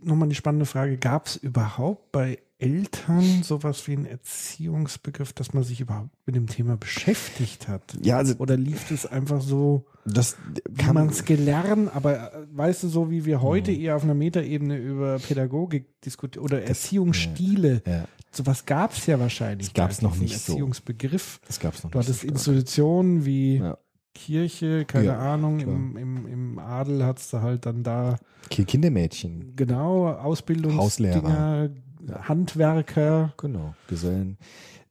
nochmal 0.01 0.27
die 0.27 0.35
spannende 0.35 0.65
Frage, 0.65 0.97
gab 0.97 1.27
es 1.27 1.37
überhaupt 1.37 2.11
bei 2.11 2.39
Eltern 2.63 3.43
sowas 3.43 3.87
wie 3.87 3.93
einen 3.93 4.05
Erziehungsbegriff, 4.05 5.33
dass 5.33 5.53
man 5.53 5.63
sich 5.63 5.81
überhaupt 5.81 6.09
mit 6.25 6.35
dem 6.35 6.47
Thema 6.47 6.77
beschäftigt 6.77 7.67
hat? 7.67 7.95
Ja, 8.01 8.17
also 8.17 8.35
Oder 8.37 8.57
lief 8.57 8.87
das 8.89 9.05
einfach 9.05 9.41
so, 9.41 9.85
das 10.05 10.37
wie 10.69 10.91
man 10.91 11.09
es 11.09 11.25
gelernt, 11.25 11.89
aber 11.95 12.33
äh, 12.33 12.45
weißt 12.51 12.83
du, 12.83 12.87
so 12.89 13.09
wie 13.11 13.25
wir 13.25 13.41
heute 13.41 13.71
Mhm. 13.71 13.79
eher 13.79 13.95
auf 13.95 14.03
einer 14.03 14.13
Metaebene 14.13 14.77
über 14.77 15.19
Pädagogik 15.19 16.01
diskutieren 16.01 16.43
oder 16.45 16.63
Erziehungsstile, 16.63 17.81
ja, 17.85 18.05
sowas 18.31 18.65
gab 18.65 18.93
es 18.93 19.05
ja 19.05 19.19
wahrscheinlich. 19.19 19.67
Das 19.67 19.73
gab's 19.73 19.99
gar 19.99 20.09
noch 20.09 20.17
nicht 20.17 20.37
so. 20.39 20.53
Erziehungsbegriff. 20.53 21.39
das 21.47 21.59
gab's 21.59 21.83
noch 21.83 21.91
Du 21.91 21.97
nicht. 21.97 22.07
hattest 22.07 22.21
so. 22.21 22.27
Institutionen 22.27 23.25
wie 23.25 23.57
Ja. 23.57 23.77
Kirche, 24.15 24.85
keine 24.85 25.05
Ja, 25.05 25.17
Ahnung, 25.19 25.57
klar. 25.57 25.73
im, 25.75 25.97
im, 25.97 26.27
im 26.27 26.59
Adel 26.59 27.03
hattest 27.03 27.33
du 27.33 27.41
halt 27.41 27.65
dann 27.65 27.81
da 27.83 28.17
Ki- 28.51 28.63
Kindermädchen, 28.65 29.55
genau 29.55 30.07
Ausbildungsdinger, 30.07 30.81
Hauslehrer. 30.83 31.69
Handwerker. 32.11 33.33
genau, 33.37 33.75
Gesellen. 33.87 34.37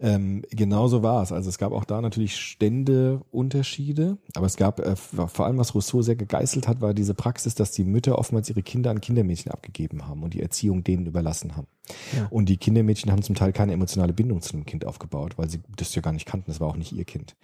Ähm, 0.03 0.43
genau 0.51 0.89
so 0.89 1.05
war 1.05 1.23
es. 1.23 1.31
Also 1.31 1.49
es 1.49 1.59
gab 1.59 1.71
auch 1.71 1.85
da 1.85 2.01
natürlich 2.01 2.37
Ständeunterschiede, 2.37 4.19
aber 4.35 4.47
es 4.47 4.57
gab 4.57 4.81
äh, 4.81 4.97
vor 4.97 5.47
allem, 5.47 5.59
was 5.59 5.77
Rousseau 5.77 6.03
sehr 6.03 6.17
gegeißelt 6.17 6.67
hat, 6.67 6.81
war 6.81 6.93
diese 6.93 7.15
Praxis, 7.15 7.55
dass 7.55 7.71
die 7.71 7.85
Mütter 7.85 8.19
oftmals 8.19 8.49
ihre 8.49 8.65
Kinder 8.65 8.91
an 8.91 9.01
Kindermädchen 9.01 9.53
abgegeben 9.53 10.09
haben 10.09 10.25
und 10.25 10.35
die 10.35 10.43
Erziehung 10.43 10.83
denen 10.83 11.07
überlassen 11.07 11.57
haben. 11.57 11.69
Ja. 12.17 12.27
Und 12.31 12.49
die 12.49 12.57
Kindermädchen 12.57 13.11
haben 13.11 13.23
zum 13.23 13.35
Teil 13.35 13.53
keine 13.53 13.73
emotionale 13.73 14.13
Bindung 14.13 14.43
zu 14.43 14.53
dem 14.53 14.67
Kind 14.67 14.85
aufgebaut, 14.85 15.39
weil 15.39 15.49
sie 15.49 15.61
das 15.77 15.95
ja 15.95 16.03
gar 16.03 16.13
nicht 16.13 16.27
kannten. 16.27 16.51
Das 16.51 16.61
war 16.61 16.69
auch 16.69 16.77
nicht 16.77 16.93
ihr 16.93 17.05
Kind. 17.05 17.37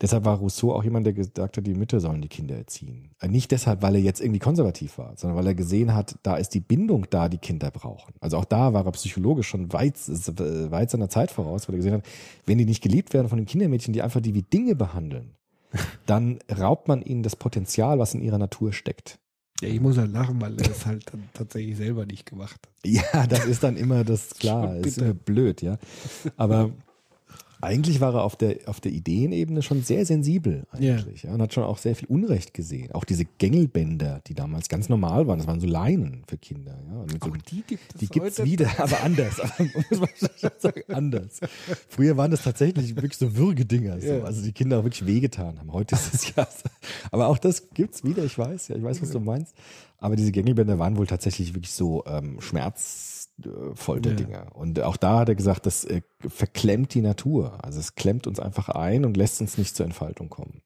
Deshalb 0.00 0.24
war 0.24 0.38
Rousseau 0.38 0.72
auch 0.72 0.84
jemand, 0.84 1.06
der 1.06 1.12
gesagt 1.12 1.56
hat, 1.56 1.66
die 1.66 1.74
Mütter 1.74 2.00
sollen 2.00 2.22
die 2.22 2.28
Kinder 2.28 2.56
erziehen. 2.56 3.10
Äh, 3.20 3.28
Nicht 3.28 3.50
deshalb, 3.50 3.82
weil 3.82 3.94
er 3.94 4.00
jetzt 4.00 4.20
irgendwie 4.20 4.38
konservativ 4.38 4.98
war, 4.98 5.12
sondern 5.16 5.38
weil 5.38 5.46
er 5.46 5.54
gesehen 5.54 5.94
hat, 5.94 6.16
da 6.22 6.36
ist 6.36 6.50
die 6.54 6.60
Bindung 6.60 7.06
da, 7.10 7.28
die 7.28 7.38
Kinder 7.38 7.70
brauchen. 7.70 8.14
Also 8.20 8.38
auch 8.38 8.44
da 8.44 8.72
war 8.72 8.84
er 8.84 8.92
psychologisch 8.92 9.48
schon 9.48 9.72
weit, 9.72 9.96
weit 9.96 10.90
seiner 10.90 11.08
Zeit 11.08 11.30
voraus, 11.30 11.68
weil 11.68 11.74
er 11.74 11.78
gesehen 11.78 11.94
hat, 11.94 12.04
wenn 12.46 12.58
die 12.58 12.64
nicht 12.64 12.82
geliebt 12.82 13.14
werden 13.14 13.28
von 13.28 13.38
den 13.38 13.46
Kindermädchen, 13.46 13.92
die 13.92 14.02
einfach 14.02 14.20
die 14.20 14.34
wie 14.34 14.42
Dinge 14.42 14.74
behandeln, 14.74 15.32
dann 16.06 16.38
raubt 16.50 16.88
man 16.88 17.02
ihnen 17.02 17.22
das 17.22 17.36
Potenzial, 17.36 17.98
was 17.98 18.14
in 18.14 18.22
ihrer 18.22 18.38
Natur 18.38 18.72
steckt. 18.72 19.18
Ja, 19.62 19.68
ich 19.68 19.80
muss 19.80 19.96
halt 19.96 20.12
lachen, 20.12 20.40
weil 20.40 20.58
er 20.60 20.70
es 20.70 20.84
halt 20.84 21.04
dann 21.12 21.28
tatsächlich 21.32 21.76
selber 21.76 22.04
nicht 22.04 22.26
gemacht 22.26 22.60
hat. 22.62 22.72
Ja, 22.84 23.26
das 23.26 23.46
ist 23.46 23.62
dann 23.62 23.76
immer 23.76 24.04
das 24.04 24.30
klar, 24.30 24.76
ist 24.84 24.98
immer 24.98 25.14
blöd, 25.14 25.62
ja. 25.62 25.78
Aber 26.36 26.70
eigentlich 27.60 28.00
war 28.00 28.14
er 28.14 28.22
auf 28.22 28.36
der, 28.36 28.58
auf 28.66 28.80
der 28.80 28.92
Ideenebene 28.92 29.62
schon 29.62 29.82
sehr 29.82 30.04
sensibel 30.04 30.66
eigentlich, 30.70 31.22
ja. 31.22 31.32
und 31.32 31.40
hat 31.40 31.54
schon 31.54 31.64
auch 31.64 31.78
sehr 31.78 31.96
viel 31.96 32.08
Unrecht 32.08 32.54
gesehen. 32.54 32.92
Auch 32.92 33.04
diese 33.04 33.24
Gängelbänder, 33.24 34.20
die 34.26 34.34
damals 34.34 34.68
ganz 34.68 34.88
normal 34.88 35.26
waren, 35.26 35.38
das 35.38 35.46
waren 35.46 35.60
so 35.60 35.66
Leinen 35.66 36.22
für 36.26 36.36
Kinder, 36.36 36.78
ja. 36.88 37.00
Und 37.00 37.12
so, 37.22 37.30
die 37.50 37.62
gibt 37.62 37.94
es 37.94 38.00
die 38.00 38.06
gibt's 38.08 38.44
wieder, 38.44 38.70
aber 38.78 39.02
anders. 39.02 39.36
Sagen, 39.36 40.82
anders. 40.88 41.40
Früher 41.88 42.16
waren 42.16 42.30
das 42.30 42.42
tatsächlich 42.42 42.94
wirklich 42.96 43.16
so 43.16 43.36
Würgedinger, 43.36 44.00
so. 44.00 44.06
Ja. 44.06 44.24
also 44.24 44.42
die 44.42 44.52
Kinder 44.52 44.80
auch 44.80 44.84
wirklich 44.84 45.06
wehgetan 45.06 45.58
haben. 45.58 45.72
Heute 45.72 45.94
ist 45.94 46.14
es 46.14 46.34
ja, 46.34 46.46
so. 46.46 46.68
aber 47.10 47.28
auch 47.28 47.38
das 47.38 47.70
gibt's 47.70 48.04
wieder. 48.04 48.24
Ich 48.24 48.38
weiß, 48.38 48.68
ja, 48.68 48.76
ich 48.76 48.82
weiß, 48.82 49.00
was 49.02 49.10
du 49.10 49.20
meinst. 49.20 49.54
Aber 49.98 50.16
diese 50.16 50.30
Gängelbänder 50.30 50.78
waren 50.78 50.96
wohl 50.96 51.06
tatsächlich 51.06 51.54
wirklich 51.54 51.72
so 51.72 52.04
ähm, 52.06 52.40
Schmerzfolterdinger. 53.42 54.46
Und 54.54 54.80
auch 54.80 54.96
da 54.96 55.20
hat 55.20 55.28
er 55.28 55.34
gesagt, 55.34 55.66
das 55.66 55.84
äh, 55.84 56.02
verklemmt 56.26 56.94
die 56.94 57.02
Natur. 57.02 57.62
Also 57.64 57.80
es 57.80 57.94
klemmt 57.94 58.26
uns 58.26 58.40
einfach 58.40 58.68
ein 58.68 59.04
und 59.04 59.16
lässt 59.16 59.40
uns 59.40 59.58
nicht 59.58 59.76
zur 59.76 59.86
Entfaltung 59.86 60.28
kommen. 60.28 60.62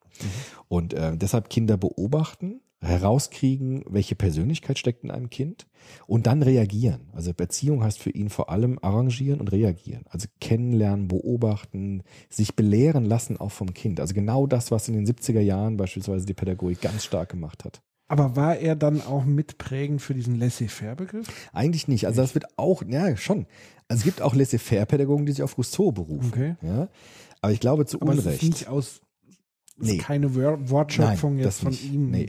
Und 0.68 0.92
äh, 0.94 1.16
deshalb 1.16 1.48
Kinder 1.48 1.76
beobachten, 1.76 2.60
herauskriegen, 2.82 3.84
welche 3.88 4.14
Persönlichkeit 4.14 4.78
steckt 4.78 5.04
in 5.04 5.10
einem 5.10 5.28
Kind 5.28 5.66
und 6.06 6.26
dann 6.26 6.42
reagieren. 6.42 7.10
Also 7.12 7.32
Erziehung 7.36 7.82
heißt 7.82 7.98
für 7.98 8.10
ihn 8.10 8.30
vor 8.30 8.48
allem 8.48 8.78
arrangieren 8.80 9.40
und 9.40 9.52
reagieren. 9.52 10.04
Also 10.08 10.28
kennenlernen, 10.40 11.08
beobachten, 11.08 12.02
sich 12.30 12.56
belehren 12.56 13.04
lassen 13.04 13.38
auch 13.38 13.52
vom 13.52 13.74
Kind. 13.74 14.00
Also 14.00 14.14
genau 14.14 14.46
das, 14.46 14.70
was 14.70 14.88
in 14.88 14.94
den 14.94 15.06
70er 15.06 15.40
Jahren 15.40 15.76
beispielsweise 15.76 16.24
die 16.24 16.34
Pädagogik 16.34 16.80
ganz 16.80 17.04
stark 17.04 17.28
gemacht 17.30 17.64
hat. 17.64 17.82
Aber 18.10 18.34
war 18.34 18.56
er 18.56 18.74
dann 18.74 19.00
auch 19.02 19.24
mitprägend 19.24 20.02
für 20.02 20.14
diesen 20.14 20.34
Laissez-faire-Begriff? 20.34 21.28
Eigentlich 21.52 21.86
nicht. 21.86 22.08
Also 22.08 22.20
das 22.20 22.34
wird 22.34 22.58
auch, 22.58 22.82
ja 22.82 23.16
schon. 23.16 23.46
Also 23.86 24.00
es 24.00 24.04
gibt 24.04 24.20
auch 24.20 24.34
Laissez-faire-Pädagogen, 24.34 25.26
die 25.26 25.32
sich 25.32 25.44
auf 25.44 25.56
Rousseau 25.56 25.92
berufen. 25.92 26.32
Okay. 26.32 26.56
Ja? 26.60 26.88
Aber 27.40 27.52
ich 27.52 27.60
glaube 27.60 27.86
zu 27.86 28.02
Aber 28.02 28.10
Unrecht. 28.10 28.42
ist 28.42 28.48
nicht 28.48 28.66
aus 28.66 29.00
ist 29.80 29.88
Nee. 29.88 29.98
keine 29.98 30.34
Wortschöpfung 30.34 31.34
Nein, 31.36 31.44
jetzt 31.44 31.60
von 31.60 31.70
nicht. 31.70 31.92
ihm, 31.92 32.10
Nee. 32.10 32.28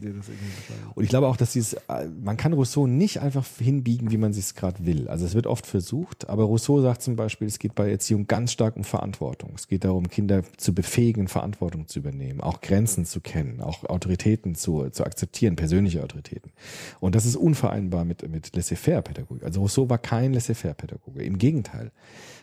Und 0.95 1.03
ich 1.03 1.09
glaube 1.09 1.27
auch, 1.27 1.37
dass 1.37 1.53
dieses, 1.53 1.73
äh, 1.73 2.07
man 2.23 2.37
kann 2.37 2.53
Rousseau 2.53 2.87
nicht 2.87 3.19
einfach 3.21 3.45
hinbiegen, 3.59 4.11
wie 4.11 4.17
man 4.17 4.31
es 4.31 4.55
gerade 4.55 4.85
will. 4.85 5.07
Also 5.07 5.25
es 5.25 5.35
wird 5.35 5.47
oft 5.47 5.65
versucht, 5.65 6.29
aber 6.29 6.43
Rousseau 6.45 6.81
sagt 6.81 7.01
zum 7.01 7.15
Beispiel, 7.15 7.47
es 7.47 7.59
geht 7.59 7.75
bei 7.75 7.89
Erziehung 7.91 8.27
ganz 8.27 8.51
stark 8.51 8.75
um 8.77 8.83
Verantwortung. 8.83 9.51
Es 9.55 9.67
geht 9.67 9.83
darum, 9.83 10.07
Kinder 10.09 10.43
zu 10.57 10.73
befähigen, 10.73 11.27
Verantwortung 11.27 11.87
zu 11.87 11.99
übernehmen, 11.99 12.41
auch 12.41 12.61
Grenzen 12.61 13.05
zu 13.05 13.19
kennen, 13.21 13.61
auch 13.61 13.83
Autoritäten 13.85 14.55
zu, 14.55 14.89
zu 14.89 15.03
akzeptieren, 15.05 15.55
persönliche 15.55 16.03
Autoritäten. 16.03 16.51
Und 16.99 17.15
das 17.15 17.25
ist 17.25 17.35
unvereinbar 17.35 18.05
mit, 18.05 18.27
mit 18.29 18.55
Laissez-faire-Pädagogik. 18.55 19.43
Also 19.43 19.61
Rousseau 19.61 19.89
war 19.89 19.97
kein 19.97 20.33
Laissez-faire-Pädagoge. 20.33 21.23
Im 21.23 21.37
Gegenteil. 21.37 21.91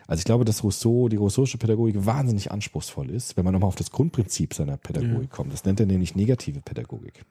Also 0.09 0.21
ich 0.21 0.25
glaube, 0.25 0.43
dass 0.43 0.63
Rousseau, 0.63 1.07
die 1.07 1.17
rousseauische 1.17 1.59
Pädagogik 1.59 2.03
wahnsinnig 2.03 2.51
anspruchsvoll 2.51 3.11
ist, 3.11 3.37
wenn 3.37 3.45
man 3.45 3.53
nochmal 3.53 3.67
auf 3.67 3.75
das 3.75 3.91
Grundprinzip 3.91 4.55
seiner 4.55 4.75
Pädagogik 4.75 5.29
kommt. 5.29 5.53
Das 5.53 5.65
nennt 5.65 5.79
er 5.79 5.85
nämlich 5.85 6.15
negative 6.15 6.61
Pädagogik. 6.61 7.23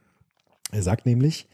Er 0.71 0.85
sagt 0.85 1.05
nämlich, 1.05 1.49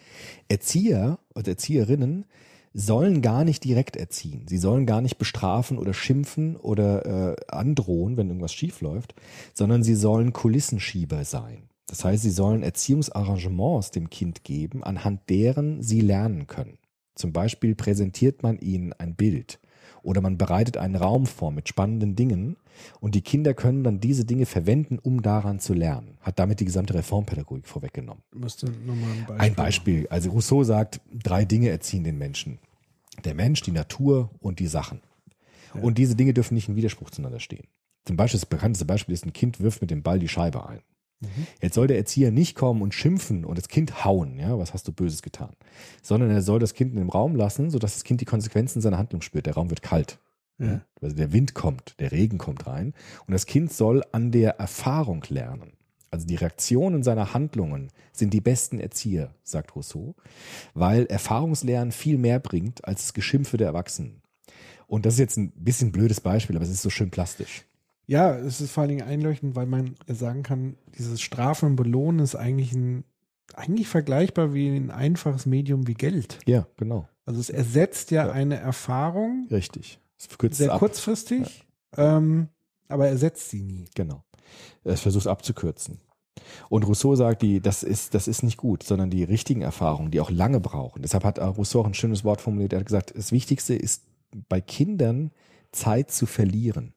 Erzieher 0.48 1.18
und 1.32 1.48
Erzieherinnen 1.48 2.26
sollen 2.74 3.22
gar 3.22 3.44
nicht 3.44 3.64
direkt 3.64 3.96
erziehen. 3.96 4.44
Sie 4.46 4.58
sollen 4.58 4.84
gar 4.84 5.00
nicht 5.00 5.16
bestrafen 5.16 5.78
oder 5.78 5.94
schimpfen 5.94 6.56
oder 6.56 7.06
äh, 7.06 7.36
androhen, 7.48 8.18
wenn 8.18 8.28
irgendwas 8.28 8.52
schief 8.52 8.82
läuft, 8.82 9.14
sondern 9.54 9.82
sie 9.82 9.94
sollen 9.94 10.34
Kulissenschieber 10.34 11.24
sein. 11.24 11.70
Das 11.86 12.04
heißt, 12.04 12.22
sie 12.22 12.30
sollen 12.30 12.62
Erziehungsarrangements 12.62 13.92
dem 13.92 14.10
Kind 14.10 14.44
geben, 14.44 14.84
anhand 14.84 15.30
deren 15.30 15.82
sie 15.82 16.02
lernen 16.02 16.48
können. 16.48 16.76
Zum 17.14 17.32
Beispiel 17.32 17.74
präsentiert 17.74 18.42
man 18.42 18.58
ihnen 18.58 18.92
ein 18.92 19.14
Bild 19.14 19.58
oder 20.04 20.20
man 20.20 20.38
bereitet 20.38 20.76
einen 20.76 20.96
Raum 20.96 21.26
vor 21.26 21.50
mit 21.50 21.68
spannenden 21.68 22.14
Dingen 22.14 22.56
und 23.00 23.14
die 23.14 23.22
Kinder 23.22 23.54
können 23.54 23.82
dann 23.82 24.00
diese 24.00 24.24
Dinge 24.24 24.46
verwenden, 24.46 24.98
um 24.98 25.22
daran 25.22 25.58
zu 25.58 25.74
lernen. 25.74 26.18
Hat 26.20 26.38
damit 26.38 26.60
die 26.60 26.64
gesamte 26.64 26.94
Reformpädagogik 26.94 27.66
vorweggenommen. 27.66 28.22
Musst 28.32 28.62
nochmal 28.62 29.10
ein 29.10 29.26
Beispiel. 29.26 29.38
Ein 29.38 29.54
Beispiel. 29.54 30.06
Also 30.08 30.30
Rousseau 30.30 30.62
sagt, 30.62 31.00
drei 31.12 31.44
Dinge 31.44 31.70
erziehen 31.70 32.04
den 32.04 32.18
Menschen. 32.18 32.58
Der 33.24 33.34
Mensch, 33.34 33.62
die 33.62 33.72
Natur 33.72 34.30
und 34.40 34.58
die 34.58 34.66
Sachen. 34.66 35.00
Und 35.80 35.98
diese 35.98 36.14
Dinge 36.14 36.32
dürfen 36.34 36.54
nicht 36.54 36.68
in 36.68 36.76
Widerspruch 36.76 37.10
zueinander 37.10 37.40
stehen. 37.40 37.66
Zum 38.04 38.16
Beispiel, 38.16 38.38
das 38.38 38.46
bekannteste 38.46 38.84
Beispiel 38.84 39.14
ist, 39.14 39.24
ein 39.24 39.32
Kind 39.32 39.60
wirft 39.60 39.80
mit 39.80 39.90
dem 39.90 40.02
Ball 40.02 40.18
die 40.18 40.28
Scheibe 40.28 40.68
ein. 40.68 40.80
Jetzt 41.60 41.74
soll 41.74 41.86
der 41.86 41.98
Erzieher 41.98 42.30
nicht 42.30 42.54
kommen 42.54 42.82
und 42.82 42.94
schimpfen 42.94 43.44
und 43.44 43.58
das 43.58 43.68
Kind 43.68 44.04
hauen, 44.04 44.38
ja, 44.38 44.58
was 44.58 44.74
hast 44.74 44.88
du 44.88 44.92
Böses 44.92 45.22
getan, 45.22 45.54
sondern 46.02 46.30
er 46.30 46.42
soll 46.42 46.58
das 46.58 46.74
Kind 46.74 46.92
in 46.92 46.98
dem 46.98 47.10
Raum 47.10 47.36
lassen, 47.36 47.70
sodass 47.70 47.94
das 47.94 48.04
Kind 48.04 48.20
die 48.20 48.26
Konsequenzen 48.26 48.80
seiner 48.80 48.98
Handlung 48.98 49.22
spürt. 49.22 49.46
Der 49.46 49.54
Raum 49.54 49.70
wird 49.70 49.82
kalt. 49.82 50.18
Ja. 50.58 50.82
Also 51.00 51.16
der 51.16 51.32
Wind 51.32 51.54
kommt, 51.54 51.98
der 51.98 52.12
Regen 52.12 52.38
kommt 52.38 52.66
rein 52.66 52.94
und 53.26 53.32
das 53.32 53.46
Kind 53.46 53.72
soll 53.72 54.02
an 54.12 54.30
der 54.30 54.58
Erfahrung 54.60 55.24
lernen. 55.28 55.72
Also 56.10 56.26
die 56.28 56.36
Reaktionen 56.36 57.02
seiner 57.02 57.34
Handlungen 57.34 57.90
sind 58.12 58.32
die 58.32 58.40
besten 58.40 58.78
Erzieher, 58.78 59.34
sagt 59.42 59.74
Rousseau, 59.74 60.14
weil 60.72 61.06
Erfahrungslernen 61.06 61.90
viel 61.90 62.18
mehr 62.18 62.38
bringt 62.38 62.84
als 62.84 63.02
das 63.02 63.14
Geschimpfe 63.14 63.56
der 63.56 63.66
Erwachsenen. 63.66 64.22
Und 64.86 65.06
das 65.06 65.14
ist 65.14 65.20
jetzt 65.20 65.38
ein 65.38 65.50
bisschen 65.56 65.90
blödes 65.90 66.20
Beispiel, 66.20 66.54
aber 66.54 66.64
es 66.64 66.70
ist 66.70 66.82
so 66.82 66.90
schön 66.90 67.10
plastisch. 67.10 67.64
Ja, 68.06 68.36
es 68.36 68.60
ist 68.60 68.70
vor 68.72 68.82
allen 68.82 68.90
Dingen 68.90 69.06
einleuchtend, 69.06 69.56
weil 69.56 69.66
man 69.66 69.96
sagen 70.08 70.42
kann, 70.42 70.76
dieses 70.98 71.20
Strafen 71.20 71.70
und 71.70 71.76
Belohnen 71.76 72.20
ist 72.20 72.34
eigentlich 72.34 72.72
ein, 72.72 73.04
eigentlich 73.54 73.88
vergleichbar 73.88 74.52
wie 74.52 74.68
ein 74.68 74.90
einfaches 74.90 75.46
Medium 75.46 75.86
wie 75.86 75.94
Geld. 75.94 76.38
Ja, 76.46 76.66
genau. 76.76 77.08
Also 77.26 77.40
es 77.40 77.48
ersetzt 77.50 78.10
ja, 78.10 78.26
Ja. 78.26 78.32
eine 78.32 78.56
Erfahrung 78.56 79.46
Richtig. 79.50 79.98
Es 80.18 80.28
kürzt 80.36 80.58
sehr 80.58 80.72
ab. 80.72 80.78
kurzfristig, 80.80 81.64
ähm, 81.96 82.48
aber 82.88 83.08
ersetzt 83.08 83.50
sie 83.50 83.62
nie. 83.62 83.86
Genau. 83.94 84.22
Es 84.84 85.00
versucht 85.00 85.26
abzukürzen. 85.26 85.98
Und 86.68 86.86
Rousseau 86.86 87.14
sagt, 87.14 87.42
die, 87.42 87.60
das 87.60 87.82
ist, 87.82 88.14
das 88.14 88.28
ist 88.28 88.42
nicht 88.42 88.58
gut, 88.58 88.82
sondern 88.82 89.08
die 89.08 89.24
richtigen 89.24 89.62
Erfahrungen, 89.62 90.10
die 90.10 90.20
auch 90.20 90.30
lange 90.30 90.60
brauchen. 90.60 91.00
Deshalb 91.02 91.24
hat 91.24 91.38
Rousseau 91.38 91.80
auch 91.80 91.86
ein 91.86 91.94
schönes 91.94 92.24
Wort 92.24 92.40
formuliert. 92.42 92.72
Er 92.74 92.80
hat 92.80 92.86
gesagt, 92.86 93.14
das 93.16 93.32
Wichtigste 93.32 93.74
ist 93.74 94.02
bei 94.48 94.60
Kindern 94.60 95.30
Zeit 95.72 96.10
zu 96.10 96.26
verlieren. 96.26 96.92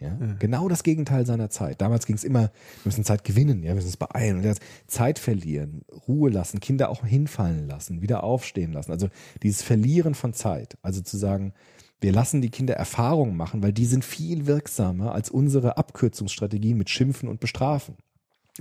Ja? 0.00 0.08
Ja. 0.08 0.34
Genau 0.38 0.68
das 0.68 0.82
Gegenteil 0.82 1.26
seiner 1.26 1.50
Zeit. 1.50 1.80
Damals 1.80 2.06
ging 2.06 2.16
es 2.16 2.24
immer, 2.24 2.42
wir 2.42 2.50
müssen 2.84 3.04
Zeit 3.04 3.24
gewinnen, 3.24 3.62
ja, 3.62 3.68
wir 3.70 3.76
müssen 3.76 3.88
uns 3.88 3.96
beeilen. 3.96 4.38
Und 4.38 4.46
hat 4.46 4.60
Zeit 4.86 5.18
verlieren, 5.18 5.82
Ruhe 6.06 6.30
lassen, 6.30 6.60
Kinder 6.60 6.88
auch 6.90 7.04
hinfallen 7.04 7.66
lassen, 7.66 8.00
wieder 8.02 8.24
aufstehen 8.24 8.72
lassen. 8.72 8.92
Also 8.92 9.08
dieses 9.42 9.62
Verlieren 9.62 10.14
von 10.14 10.32
Zeit. 10.32 10.78
Also 10.82 11.00
zu 11.00 11.16
sagen, 11.16 11.52
wir 12.00 12.12
lassen 12.12 12.40
die 12.40 12.50
Kinder 12.50 12.74
Erfahrungen 12.74 13.36
machen, 13.36 13.62
weil 13.62 13.72
die 13.72 13.86
sind 13.86 14.04
viel 14.04 14.46
wirksamer 14.46 15.12
als 15.12 15.30
unsere 15.30 15.76
Abkürzungsstrategie 15.76 16.74
mit 16.74 16.90
Schimpfen 16.90 17.28
und 17.28 17.40
Bestrafen. 17.40 17.96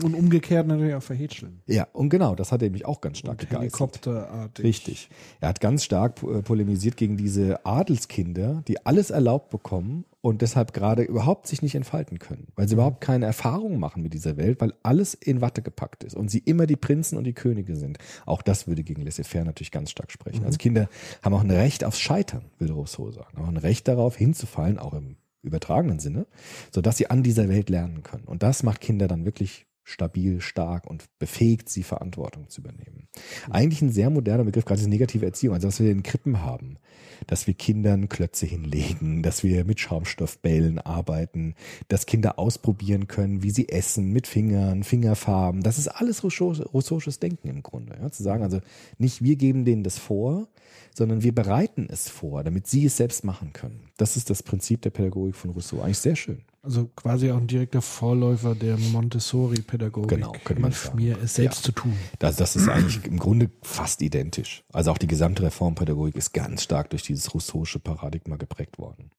Und 0.03 0.13
umgekehrt 0.13 0.67
natürlich 0.67 0.93
auch 0.93 1.01
verhätscheln. 1.01 1.61
Ja, 1.65 1.87
und 1.91 2.09
genau, 2.09 2.35
das 2.35 2.51
hat 2.51 2.61
er 2.61 2.69
mich 2.69 2.85
auch 2.85 3.01
ganz 3.01 3.17
stark 3.17 3.39
Und. 3.39 3.61
Helikopterartig. 3.61 4.63
Richtig. 4.63 5.09
Er 5.39 5.49
hat 5.49 5.59
ganz 5.59 5.83
stark 5.83 6.15
polemisiert 6.43 6.97
gegen 6.97 7.17
diese 7.17 7.65
Adelskinder, 7.65 8.63
die 8.67 8.85
alles 8.85 9.09
erlaubt 9.09 9.49
bekommen 9.49 10.05
und 10.27 10.41
deshalb 10.41 10.73
gerade 10.73 11.03
überhaupt 11.03 11.47
sich 11.47 11.61
nicht 11.61 11.73
entfalten 11.73 12.19
können, 12.19 12.47
weil 12.55 12.67
sie 12.67 12.73
überhaupt 12.73 12.99
keine 12.99 13.25
Erfahrung 13.25 13.79
machen 13.79 14.03
mit 14.03 14.13
dieser 14.13 14.35
Welt, 14.35 14.59
weil 14.59 14.73
alles 14.83 15.13
in 15.13 15.39
Watte 15.39 15.61
gepackt 15.61 16.03
ist 16.03 16.15
und 16.15 16.29
sie 16.29 16.39
immer 16.39 16.67
die 16.67 16.75
Prinzen 16.75 17.17
und 17.17 17.23
die 17.23 17.33
Könige 17.33 17.77
sind. 17.77 17.97
Auch 18.25 18.41
das 18.41 18.67
würde 18.67 18.83
gegen 18.83 19.03
Laissez-faire 19.03 19.45
natürlich 19.45 19.71
ganz 19.71 19.89
stark 19.89 20.11
sprechen. 20.11 20.43
Also 20.43 20.57
Kinder 20.57 20.89
haben 21.21 21.33
auch 21.33 21.43
ein 21.43 21.51
Recht 21.51 21.85
aufs 21.85 22.01
Scheitern, 22.01 22.43
würde 22.57 22.73
Rousseau 22.73 23.09
sagen. 23.11 23.37
Auch 23.37 23.47
ein 23.47 23.55
Recht 23.55 23.87
darauf 23.87 24.17
hinzufallen, 24.17 24.79
auch 24.79 24.93
im 24.93 25.15
übertragenen 25.43 25.99
Sinne, 25.99 26.27
sodass 26.73 26.97
sie 26.97 27.09
an 27.09 27.23
dieser 27.23 27.47
Welt 27.47 27.69
lernen 27.69 28.03
können. 28.03 28.25
Und 28.25 28.43
das 28.43 28.63
macht 28.63 28.81
Kinder 28.81 29.07
dann 29.07 29.23
wirklich 29.23 29.66
stabil, 29.87 30.41
stark 30.41 30.85
und 30.85 31.05
befähigt 31.17 31.69
sie, 31.69 31.81
Verantwortung 31.81 32.49
zu 32.49 32.59
übernehmen. 32.59 33.07
Eigentlich 33.49 33.81
ein 33.81 33.89
sehr 33.89 34.09
moderner 34.09 34.43
Begriff, 34.43 34.65
gerade 34.65 34.79
diese 34.79 34.89
negative 34.89 35.25
Erziehung, 35.25 35.55
also 35.55 35.69
was 35.69 35.79
wir 35.79 35.89
in 35.89 36.03
Krippen 36.03 36.41
haben, 36.41 36.77
dass 37.25 37.47
wir 37.47 37.53
Kindern 37.53 38.09
Klötze 38.09 38.45
hinlegen, 38.45 39.23
dass 39.23 39.43
wir 39.43 39.63
mit 39.63 39.79
Schaumstoffbällen 39.79 40.79
arbeiten, 40.79 41.55
dass 41.87 42.05
Kinder 42.05 42.37
ausprobieren 42.37 43.07
können, 43.07 43.43
wie 43.43 43.49
sie 43.49 43.69
essen, 43.69 44.11
mit 44.11 44.27
Fingern, 44.27 44.83
Fingerfarben. 44.83 45.63
Das 45.63 45.77
ist 45.77 45.87
alles 45.87 46.21
Rousseausches 46.21 47.19
Denken 47.19 47.47
im 47.47 47.63
Grunde. 47.63 47.97
Ja? 47.99 48.11
Zu 48.11 48.23
sagen, 48.23 48.43
also 48.43 48.59
nicht 48.97 49.23
wir 49.23 49.37
geben 49.37 49.63
denen 49.63 49.83
das 49.83 49.97
vor, 49.97 50.49
sondern 50.93 51.23
wir 51.23 51.33
bereiten 51.33 51.87
es 51.89 52.09
vor, 52.09 52.43
damit 52.43 52.67
sie 52.67 52.85
es 52.85 52.97
selbst 52.97 53.23
machen 53.23 53.53
können. 53.53 53.89
Das 53.95 54.17
ist 54.17 54.29
das 54.29 54.43
Prinzip 54.43 54.81
der 54.81 54.89
Pädagogik 54.89 55.35
von 55.35 55.51
Rousseau. 55.51 55.81
Eigentlich 55.81 55.99
sehr 55.99 56.17
schön. 56.17 56.41
Also 56.67 56.87
quasi 56.97 57.31
auch 57.31 57.37
ein 57.37 57.47
direkter 57.47 57.81
Vorläufer 57.81 58.53
der 58.53 58.77
Montessori-Pädagogik. 58.77 60.09
Genau, 60.09 60.33
könnte 60.43 60.61
man 60.61 60.73
sagen. 60.73 60.97
mir, 60.97 61.17
es 61.23 61.35
selbst 61.35 61.59
Ja. 61.59 61.63
zu 61.63 61.71
tun. 61.71 61.93
Das, 62.19 62.35
das 62.35 62.57
ist 62.57 62.67
eigentlich 62.67 63.05
im 63.05 63.17
Grunde 63.17 63.49
fast 63.61 64.01
identisch. 64.01 64.65
Also 64.73 64.91
auch 64.91 64.97
die 64.97 65.07
gesamte 65.07 65.43
Reformpädagogik 65.43 66.17
ist 66.17 66.33
ganz 66.33 66.63
stark 66.63 66.89
durch 66.89 67.03
dieses 67.03 67.29
Rousseau'sche 67.31 67.79
Paradigma 67.79 68.35
geprägt 68.35 68.79
worden. 68.79 69.11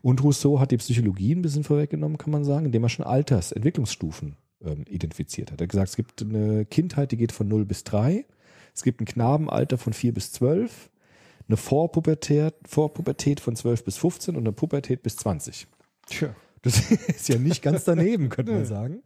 Und 0.00 0.22
Rousseau 0.24 0.58
hat 0.58 0.70
die 0.70 0.78
Psychologie 0.78 1.34
ein 1.34 1.42
bisschen 1.42 1.64
vorweggenommen, 1.64 2.16
kann 2.16 2.30
man 2.30 2.44
sagen, 2.44 2.64
indem 2.64 2.82
er 2.82 2.88
schon 2.88 3.04
Alters-, 3.04 3.52
Entwicklungsstufen 3.52 4.36
ähm, 4.64 4.84
identifiziert 4.88 5.52
hat. 5.52 5.60
Er 5.60 5.64
hat 5.64 5.70
gesagt, 5.70 5.90
es 5.90 5.96
gibt 5.96 6.22
eine 6.22 6.64
Kindheit, 6.64 7.12
die 7.12 7.18
geht 7.18 7.32
von 7.32 7.46
0 7.46 7.66
bis 7.66 7.84
3. 7.84 8.24
Es 8.74 8.82
gibt 8.84 9.02
ein 9.02 9.04
Knabenalter 9.04 9.76
von 9.76 9.92
4 9.92 10.14
bis 10.14 10.32
12, 10.32 10.88
eine 11.46 11.58
Vorpubertät, 11.58 12.54
Vorpubertät 12.66 13.40
von 13.40 13.54
12 13.54 13.84
bis 13.84 13.98
15 13.98 14.34
und 14.34 14.44
eine 14.44 14.52
Pubertät 14.52 15.02
bis 15.02 15.16
20. 15.16 15.66
Tja. 16.06 16.34
Das 16.66 16.90
ist 16.90 17.28
ja 17.28 17.38
nicht 17.38 17.62
ganz 17.62 17.84
daneben, 17.84 18.28
könnte 18.28 18.52
man 18.52 18.64
sagen. 18.64 19.02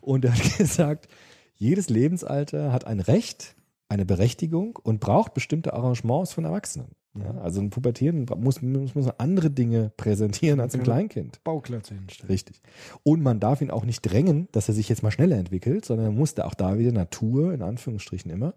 Und 0.00 0.24
er 0.24 0.34
hat 0.34 0.42
gesagt, 0.58 1.08
jedes 1.56 1.90
Lebensalter 1.90 2.72
hat 2.72 2.86
ein 2.86 3.00
Recht, 3.00 3.54
eine 3.88 4.06
Berechtigung 4.06 4.78
und 4.82 5.00
braucht 5.00 5.34
bestimmte 5.34 5.74
Arrangements 5.74 6.32
von 6.32 6.44
Erwachsenen. 6.44 6.88
Ja, 7.14 7.32
also 7.42 7.60
ein 7.60 7.68
Pubertieren 7.68 8.24
muss, 8.38 8.62
muss, 8.62 8.94
muss 8.94 9.08
andere 9.18 9.50
Dinge 9.50 9.92
präsentieren 9.98 10.60
als 10.60 10.74
ein. 10.74 10.82
Kleinkind. 10.82 11.44
Bauklötze 11.44 11.94
hinstellen. 11.94 12.30
Richtig. 12.30 12.62
Und 13.02 13.22
man 13.22 13.38
darf 13.38 13.60
ihn 13.60 13.70
auch 13.70 13.84
nicht 13.84 14.00
drängen, 14.00 14.48
dass 14.52 14.68
er 14.68 14.74
sich 14.74 14.88
jetzt 14.88 15.02
mal 15.02 15.10
schneller 15.10 15.36
entwickelt, 15.36 15.84
sondern 15.84 16.06
er 16.06 16.12
muss 16.12 16.34
da 16.34 16.46
auch 16.46 16.54
da 16.54 16.78
wieder 16.78 16.92
Natur, 16.92 17.52
in 17.52 17.60
Anführungsstrichen 17.60 18.30
immer, 18.30 18.54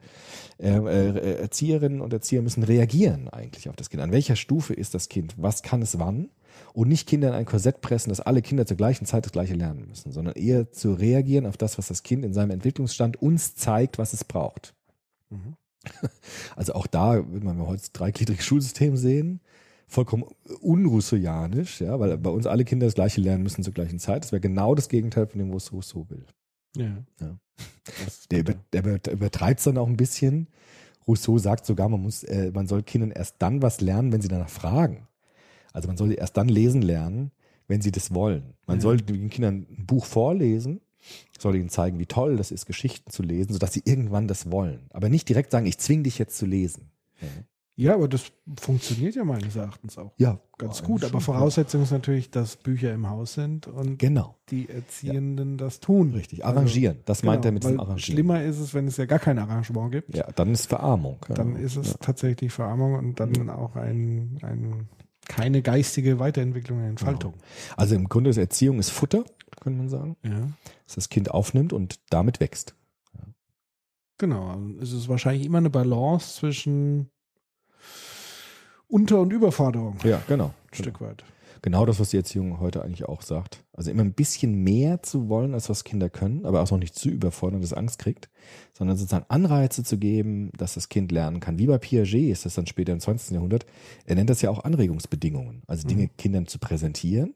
äh, 0.57 0.69
äh, 0.69 1.41
Erzieherinnen 1.41 1.99
und 1.99 2.13
Erzieher 2.13 2.41
müssen 2.41 2.63
reagieren 2.63 3.27
eigentlich 3.27 3.67
auf 3.67 3.75
das 3.75 3.89
Kind. 3.89 4.01
An 4.01 4.13
welcher 4.13 4.37
Stufe 4.37 4.73
ist 4.73 4.93
das 4.93 5.09
Kind? 5.09 5.35
Was 5.37 5.61
kann 5.61 5.81
es 5.81 5.99
wann? 5.99 6.29
Und 6.73 6.89
nicht 6.89 7.07
Kinder 7.07 7.29
in 7.29 7.33
ein 7.35 7.45
Korsett 7.45 7.81
pressen, 7.81 8.09
dass 8.09 8.19
alle 8.19 8.41
Kinder 8.41 8.65
zur 8.65 8.77
gleichen 8.77 9.05
Zeit 9.05 9.25
das 9.25 9.31
Gleiche 9.31 9.53
lernen 9.53 9.87
müssen, 9.87 10.11
sondern 10.11 10.35
eher 10.35 10.71
zu 10.71 10.93
reagieren 10.93 11.45
auf 11.45 11.57
das, 11.57 11.77
was 11.77 11.87
das 11.87 12.03
Kind 12.03 12.25
in 12.25 12.33
seinem 12.33 12.51
Entwicklungsstand 12.51 13.21
uns 13.21 13.55
zeigt, 13.55 13.97
was 13.97 14.13
es 14.13 14.23
braucht. 14.23 14.73
Mhm. 15.29 15.55
Also 16.55 16.73
auch 16.73 16.87
da, 16.87 17.23
wenn 17.31 17.43
wir 17.43 17.67
heute 17.67 17.81
das 17.81 17.91
dreigliedrige 17.91 18.41
Schulsystem 18.41 18.97
sehen, 18.97 19.39
vollkommen 19.87 20.25
unrussojanisch, 20.61 21.81
ja, 21.81 21.99
weil 21.99 22.17
bei 22.17 22.29
uns 22.29 22.47
alle 22.47 22.65
Kinder 22.65 22.85
das 22.87 22.95
Gleiche 22.95 23.21
lernen 23.21 23.43
müssen 23.43 23.63
zur 23.63 23.73
gleichen 23.73 23.99
Zeit. 23.99 24.23
Das 24.23 24.31
wäre 24.31 24.39
genau 24.39 24.75
das 24.75 24.89
Gegenteil 24.89 25.27
von 25.27 25.39
dem, 25.39 25.53
was 25.53 25.71
Rousseau 25.71 26.05
will. 26.09 26.25
Ja. 26.75 26.97
Ja. 27.19 27.37
Der, 28.31 28.43
der 28.43 28.83
über- 28.83 29.11
übertreibt 29.11 29.59
es 29.59 29.65
dann 29.65 29.77
auch 29.77 29.87
ein 29.87 29.97
bisschen. 29.97 30.47
Rousseau 31.07 31.37
sagt 31.37 31.65
sogar, 31.65 31.87
man 31.87 32.01
muss, 32.01 32.23
äh, 32.23 32.51
man 32.53 32.67
soll 32.67 32.83
Kindern 32.83 33.11
erst 33.11 33.35
dann 33.39 33.61
was 33.61 33.79
lernen, 33.81 34.11
wenn 34.11 34.21
sie 34.21 34.27
danach 34.27 34.49
fragen. 34.49 35.07
Also 35.75 35.87
man 35.87 35.97
soll 35.97 36.09
sie 36.09 36.15
erst 36.15 36.37
dann 36.37 36.47
lesen 36.47 36.81
lernen, 36.81 37.31
wenn 37.67 37.81
sie 37.81 37.91
das 37.91 38.13
wollen. 38.13 38.53
Man 38.67 38.77
Ja. 38.77 38.81
soll 38.81 38.97
den 38.97 39.29
Kindern 39.29 39.65
ein 39.69 39.85
Buch 39.85 40.05
vorlesen, 40.05 40.81
soll 41.37 41.55
ihnen 41.55 41.69
zeigen, 41.69 41.99
wie 41.99 42.05
toll 42.05 42.37
das 42.37 42.51
ist, 42.51 42.65
Geschichten 42.65 43.11
zu 43.11 43.21
lesen, 43.23 43.53
sodass 43.53 43.73
sie 43.73 43.81
irgendwann 43.85 44.27
das 44.27 44.49
wollen. 44.51 44.87
Aber 44.91 45.09
nicht 45.09 45.27
direkt 45.29 45.51
sagen, 45.51 45.65
ich 45.65 45.77
zwing 45.77 46.03
dich 46.03 46.17
jetzt 46.17 46.37
zu 46.37 46.45
lesen. 46.45 46.89
ja, 47.75 47.93
aber 47.93 48.07
das 48.07 48.31
funktioniert 48.59 49.15
ja 49.15 49.23
meines 49.25 49.55
Erachtens 49.55 49.97
auch 49.97 50.13
Ja, 50.17 50.39
ganz 50.57 50.81
gut. 50.81 51.03
Aber 51.03 51.19
Voraussetzung 51.19 51.83
ist 51.83 51.91
natürlich, 51.91 52.31
dass 52.31 52.55
Bücher 52.55 52.93
im 52.93 53.09
Haus 53.09 53.33
sind 53.33 53.67
und 53.67 53.89
ja. 53.89 53.95
Genau, 53.97 54.35
die 54.49 54.69
Erziehenden 54.69 55.57
das 55.57 55.79
tun. 55.81 56.11
richtig. 56.13 56.45
Arrangieren. 56.45 56.99
das 57.05 57.19
Also, 57.19 57.27
meint 57.27 57.43
er 57.45 57.51
mit 57.51 57.63
diesem 57.63 57.79
Arrangieren. 57.81 57.99
Schlimmer 57.99 58.43
ist 58.43 58.59
es, 58.59 58.73
wenn 58.73 58.87
es 58.87 58.95
ja 58.97 59.05
gar 59.05 59.19
kein 59.19 59.37
Arrangement 59.39 59.91
gibt. 59.91 60.15
Ja, 60.15 60.31
dann 60.31 60.51
ist 60.53 60.67
Verarmung. 60.67 61.17
Ja. 61.27 61.35
Dann 61.35 61.55
ist 61.57 61.75
es 61.75 61.89
Ja. 61.91 61.97
tatsächlich 61.99 62.51
Verarmung 62.53 62.93
und 62.95 63.19
dann 63.19 63.49
auch 63.49 63.75
ein, 63.75 64.39
ein, 64.41 64.87
keine 65.27 65.61
geistige 65.61 66.19
Weiterentwicklung 66.19 66.79
und 66.79 66.85
Entfaltung. 66.85 67.33
Also 67.77 67.95
im 67.95 68.07
Grunde 68.09 68.29
ist 68.29 68.37
Erziehung 68.37 68.79
ist 68.79 68.89
Futter, 68.91 69.23
könnte 69.61 69.77
man 69.77 69.89
sagen, 69.89 70.15
Ja. 70.23 70.47
dass 70.85 70.95
das 70.95 71.09
Kind 71.09 71.31
aufnimmt 71.31 71.73
und 71.73 71.99
damit 72.09 72.39
wächst. 72.39 72.75
Genau. 74.17 74.57
Es 74.81 74.93
ist 74.93 75.09
wahrscheinlich 75.09 75.45
immer 75.45 75.57
eine 75.57 75.69
Balance 75.69 76.35
zwischen 76.37 77.09
Unter- 78.87 79.19
und 79.19 79.31
Überforderung. 79.33 79.97
Ja, 80.03 80.21
genau. 80.27 80.53
Ein 80.71 80.75
Stück 80.75 81.01
weit. 81.01 81.23
Genau 81.65 81.83
das, 81.87 81.99
was 81.99 82.11
die 82.11 82.17
Erziehung 82.17 82.59
heute 82.59 82.83
eigentlich 82.83 83.05
auch 83.05 83.23
sagt. 83.23 83.65
Also 83.73 83.89
immer 83.89 84.03
ein 84.03 84.13
bisschen 84.13 84.53
mehr 84.53 85.01
zu 85.01 85.29
wollen, 85.29 85.55
als 85.55 85.67
was 85.67 85.83
Kinder 85.83 86.11
können, 86.11 86.45
aber 86.45 86.61
auch 86.61 86.69
noch 86.69 86.77
nicht 86.77 86.93
zu 86.93 87.09
überfordern, 87.09 87.59
dass 87.61 87.71
es 87.71 87.75
Angst 87.75 87.97
kriegt, 87.97 88.29
sondern 88.71 88.97
sozusagen 88.97 89.25
Anreize 89.29 89.83
zu 89.83 89.97
geben, 89.97 90.51
dass 90.55 90.75
das 90.75 90.89
Kind 90.89 91.11
lernen 91.11 91.39
kann. 91.39 91.57
Wie 91.57 91.65
bei 91.65 91.79
Piaget 91.79 92.29
ist 92.29 92.45
das 92.45 92.53
dann 92.53 92.67
später 92.67 92.93
im 92.93 92.99
20. 92.99 93.31
Jahrhundert. 93.31 93.65
Er 94.05 94.13
nennt 94.13 94.29
das 94.29 94.43
ja 94.43 94.51
auch 94.51 94.63
Anregungsbedingungen. 94.63 95.63
Also 95.65 95.87
Dinge 95.87 96.07
Kindern 96.07 96.45
zu 96.45 96.59
präsentieren, 96.59 97.33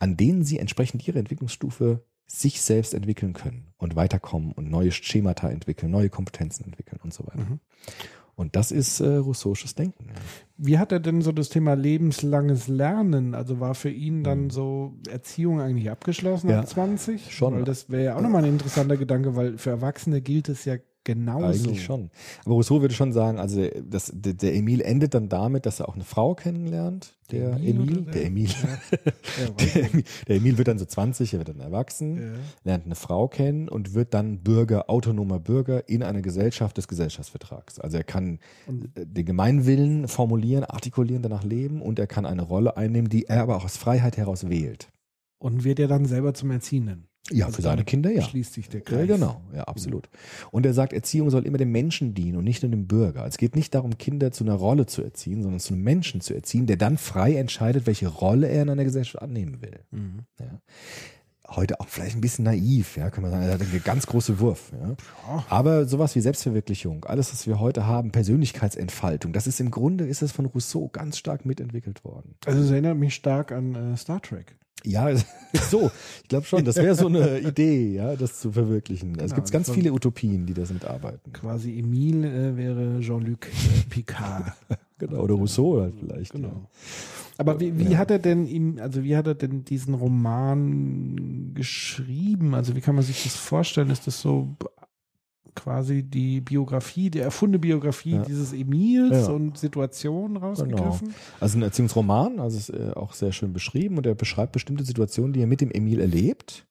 an 0.00 0.16
denen 0.16 0.42
sie 0.42 0.58
entsprechend 0.58 1.06
ihre 1.06 1.20
Entwicklungsstufe 1.20 2.02
sich 2.26 2.62
selbst 2.62 2.92
entwickeln 2.92 3.34
können 3.34 3.68
und 3.76 3.94
weiterkommen 3.94 4.50
und 4.50 4.68
neue 4.68 4.90
Schemata 4.90 5.48
entwickeln, 5.48 5.92
neue 5.92 6.10
Kompetenzen 6.10 6.64
entwickeln 6.64 6.98
und 7.04 7.14
so 7.14 7.24
weiter. 7.24 7.44
Mhm. 7.44 7.60
Und 8.40 8.56
das 8.56 8.72
ist 8.72 9.00
äh, 9.00 9.16
Rousseausches 9.16 9.74
Denken. 9.74 10.06
ja. 10.08 10.14
Wie 10.56 10.78
hat 10.78 10.92
er 10.92 11.00
denn 11.00 11.20
so 11.20 11.30
das 11.32 11.50
Thema 11.50 11.74
lebenslanges 11.74 12.68
Lernen? 12.68 13.34
Also 13.34 13.60
war 13.60 13.74
für 13.74 13.90
ihn 13.90 14.24
dann 14.24 14.48
so 14.48 14.94
Erziehung 15.10 15.60
eigentlich 15.60 15.90
abgeschlossen 15.90 16.46
Mhm. 16.46 16.52
Ja, 16.52 16.60
ab 16.60 16.68
20? 16.68 17.34
schon. 17.34 17.54
Weil 17.54 17.64
das 17.64 17.90
wäre 17.90 18.04
ja 18.04 18.16
auch 18.16 18.22
nochmal 18.22 18.44
ein 18.44 18.50
interessanter 18.50 18.96
Gedanke, 18.96 19.36
weil 19.36 19.58
für 19.58 19.68
Erwachsene 19.70 20.22
gilt 20.22 20.48
es 20.48 20.64
ja 20.64 20.76
genauso. 21.04 21.46
Eigentlich 21.68 21.82
schon. 21.84 22.10
Aber 22.44 22.54
Rousseau 22.54 22.80
würde 22.80 22.94
schon 22.94 23.12
sagen, 23.12 23.38
also 23.38 23.66
das, 23.82 24.10
der, 24.14 24.34
der 24.34 24.54
Emil 24.54 24.80
endet 24.80 25.14
dann 25.14 25.28
damit, 25.28 25.66
dass 25.66 25.80
er 25.80 25.88
auch 25.88 25.94
eine 25.94 26.04
Frau 26.04 26.34
kennenlernt. 26.34 27.16
Der 27.30 27.52
Emil 27.54 28.02
der 28.02 28.24
Emil. 28.26 28.48
Der. 29.74 29.84
Emil, 29.84 30.04
der 30.26 30.36
Emil 30.36 30.58
wird 30.58 30.68
dann 30.68 30.78
so 30.78 30.84
20, 30.84 31.32
er 31.34 31.38
wird 31.38 31.48
dann 31.48 31.60
erwachsen, 31.60 32.16
Ja. 32.16 32.32
lernt 32.64 32.86
eine 32.86 32.94
Frau 32.96 33.28
kennen 33.28 33.68
und 33.68 33.94
wird 33.94 34.14
dann 34.14 34.42
Bürger, 34.42 34.90
autonomer 34.90 35.38
Bürger 35.38 35.88
in 35.88 36.02
einer 36.02 36.22
Gesellschaft 36.22 36.76
des 36.76 36.88
Gesellschaftsvertrags. 36.88 37.78
Also 37.78 37.96
er 37.98 38.04
kann 38.04 38.38
Und- 38.66 38.96
äh, 38.96 39.06
den 39.06 39.24
Gemeinwillen 39.26 40.08
formulieren, 40.08 40.64
artikulieren, 40.64 41.22
danach 41.22 41.44
leben 41.44 41.82
und 41.82 41.98
er 41.98 42.06
kann 42.08 42.26
eine 42.26 42.42
Rolle 42.42 42.76
einnehmen, 42.76 43.08
die 43.08 43.26
er 43.26 43.42
aber 43.42 43.56
auch 43.56 43.64
aus 43.64 43.76
Freiheit 43.76 44.16
heraus 44.16 44.48
wählt. 44.48 44.88
Und 45.38 45.64
wird 45.64 45.78
ja 45.78 45.86
dann 45.86 46.04
selber 46.06 46.34
zum 46.34 46.50
Erziehenden. 46.50 47.06
Ja, 47.30 47.46
Also 47.46 47.56
für 47.56 47.62
seine 47.62 47.84
Kinder 47.84 48.10
ja. 48.10 48.22
Schließt 48.22 48.52
sich 48.54 48.68
der 48.68 48.80
Ja, 48.80 48.86
Kreis. 48.86 49.06
genau, 49.06 49.40
ja, 49.54 49.62
absolut. 49.64 50.08
Und 50.50 50.66
er 50.66 50.74
sagt, 50.74 50.92
Erziehung 50.92 51.30
soll 51.30 51.46
immer 51.46 51.58
dem 51.58 51.70
Menschen 51.70 52.14
dienen 52.14 52.38
und 52.38 52.44
nicht 52.44 52.62
nur 52.62 52.70
dem 52.70 52.86
Bürger. 52.88 53.24
Es 53.26 53.36
geht 53.38 53.54
nicht 53.54 53.74
darum, 53.74 53.98
Kinder 53.98 54.32
zu 54.32 54.42
einer 54.42 54.54
Rolle 54.54 54.86
zu 54.86 55.02
erziehen, 55.02 55.42
sondern 55.42 55.60
zu 55.60 55.74
einem 55.74 55.84
Menschen 55.84 56.20
zu 56.20 56.34
erziehen, 56.34 56.66
der 56.66 56.76
dann 56.76 56.98
frei 56.98 57.36
entscheidet, 57.36 57.86
welche 57.86 58.08
Rolle 58.08 58.48
er 58.48 58.62
in 58.62 58.70
einer 58.70 58.84
Gesellschaft 58.84 59.22
annehmen 59.22 59.60
will. 59.62 59.78
Mhm. 59.92 60.20
Ja. 60.40 60.60
Heute 61.48 61.80
auch 61.80 61.88
vielleicht 61.88 62.16
ein 62.16 62.20
bisschen 62.20 62.44
naiv, 62.44 62.96
ja, 62.96 63.10
kann 63.10 63.22
man 63.22 63.32
sagen, 63.32 63.44
er 63.44 63.54
hat 63.54 63.60
eine 63.60 63.80
ganz 63.80 64.06
große 64.06 64.38
Wurf. 64.38 64.72
Ja. 64.80 65.44
Aber 65.48 65.84
sowas 65.86 66.14
wie 66.14 66.20
Selbstverwirklichung, 66.20 67.04
alles, 67.06 67.32
was 67.32 67.46
wir 67.48 67.58
heute 67.58 67.86
haben, 67.86 68.12
Persönlichkeitsentfaltung, 68.12 69.32
das 69.32 69.48
ist 69.48 69.58
im 69.58 69.70
Grunde, 69.72 70.06
ist 70.06 70.22
es 70.22 70.30
von 70.30 70.46
Rousseau 70.46 70.88
ganz 70.88 71.18
stark 71.18 71.44
mitentwickelt 71.44 72.04
worden. 72.04 72.34
Also 72.46 72.60
es 72.62 72.70
erinnert 72.70 72.96
mich 72.98 73.14
stark 73.16 73.50
an 73.52 73.74
äh, 73.74 73.96
Star 73.96 74.22
Trek. 74.22 74.56
Ja, 74.84 75.08
so, 75.70 75.90
ich 76.22 76.28
glaube 76.28 76.46
schon, 76.46 76.64
das 76.64 76.76
wäre 76.76 76.94
so 76.94 77.06
eine 77.08 77.40
Idee, 77.40 77.94
ja, 77.94 78.16
das 78.16 78.40
zu 78.40 78.52
verwirklichen. 78.52 79.12
Also 79.14 79.24
es 79.24 79.30
Genau, 79.30 79.36
gibt 79.42 79.52
ganz 79.52 79.70
viele 79.70 79.92
Utopien, 79.92 80.46
die 80.46 80.54
das 80.54 80.72
mitarbeiten. 80.72 81.32
Quasi 81.32 81.78
Emile 81.78 82.28
äh, 82.52 82.56
wäre 82.56 83.00
Jean-Luc 83.00 83.46
äh, 83.46 83.50
Picard. 83.88 84.52
Genau, 85.00 85.22
oder 85.22 85.32
Rousseau 85.32 85.80
halt 85.80 85.94
vielleicht. 85.98 86.32
Genau. 86.32 86.68
Aber 87.38 87.58
wie, 87.58 87.78
wie 87.78 87.96
hat 87.96 88.10
er 88.10 88.18
denn 88.18 88.46
ihm, 88.46 88.78
also 88.82 89.02
wie 89.02 89.16
hat 89.16 89.26
er 89.26 89.34
denn 89.34 89.64
diesen 89.64 89.94
Roman 89.94 91.52
geschrieben? 91.54 92.54
Also 92.54 92.76
wie 92.76 92.82
kann 92.82 92.94
man 92.96 93.02
sich 93.02 93.22
das 93.22 93.34
vorstellen? 93.34 93.88
Ist 93.88 94.06
das 94.06 94.20
so 94.20 94.54
quasi 95.54 96.02
die 96.02 96.40
Biografie, 96.40 97.10
die 97.10 97.18
erfundene 97.20 97.58
Biografie 97.58 98.14
Ja. 98.16 98.22
dieses 98.22 98.52
Emils 98.52 99.26
Ja. 99.26 99.32
und 99.32 99.58
Situationen 99.58 100.36
rausgegriffen? 100.36 101.14
Also 101.40 101.58
ein 101.58 101.62
Erziehungsroman, 101.62 102.38
also 102.40 102.56
ist 102.58 102.70
äh, 102.70 102.92
auch 102.94 103.12
sehr 103.14 103.32
schön 103.32 103.52
beschrieben 103.52 103.96
und 103.98 104.06
er 104.06 104.14
beschreibt 104.14 104.52
bestimmte 104.52 104.84
Situationen, 104.84 105.32
die 105.32 105.40
er 105.40 105.46
mit 105.46 105.60
dem 105.60 105.70
Emil 105.70 106.00
erlebt 106.00 106.66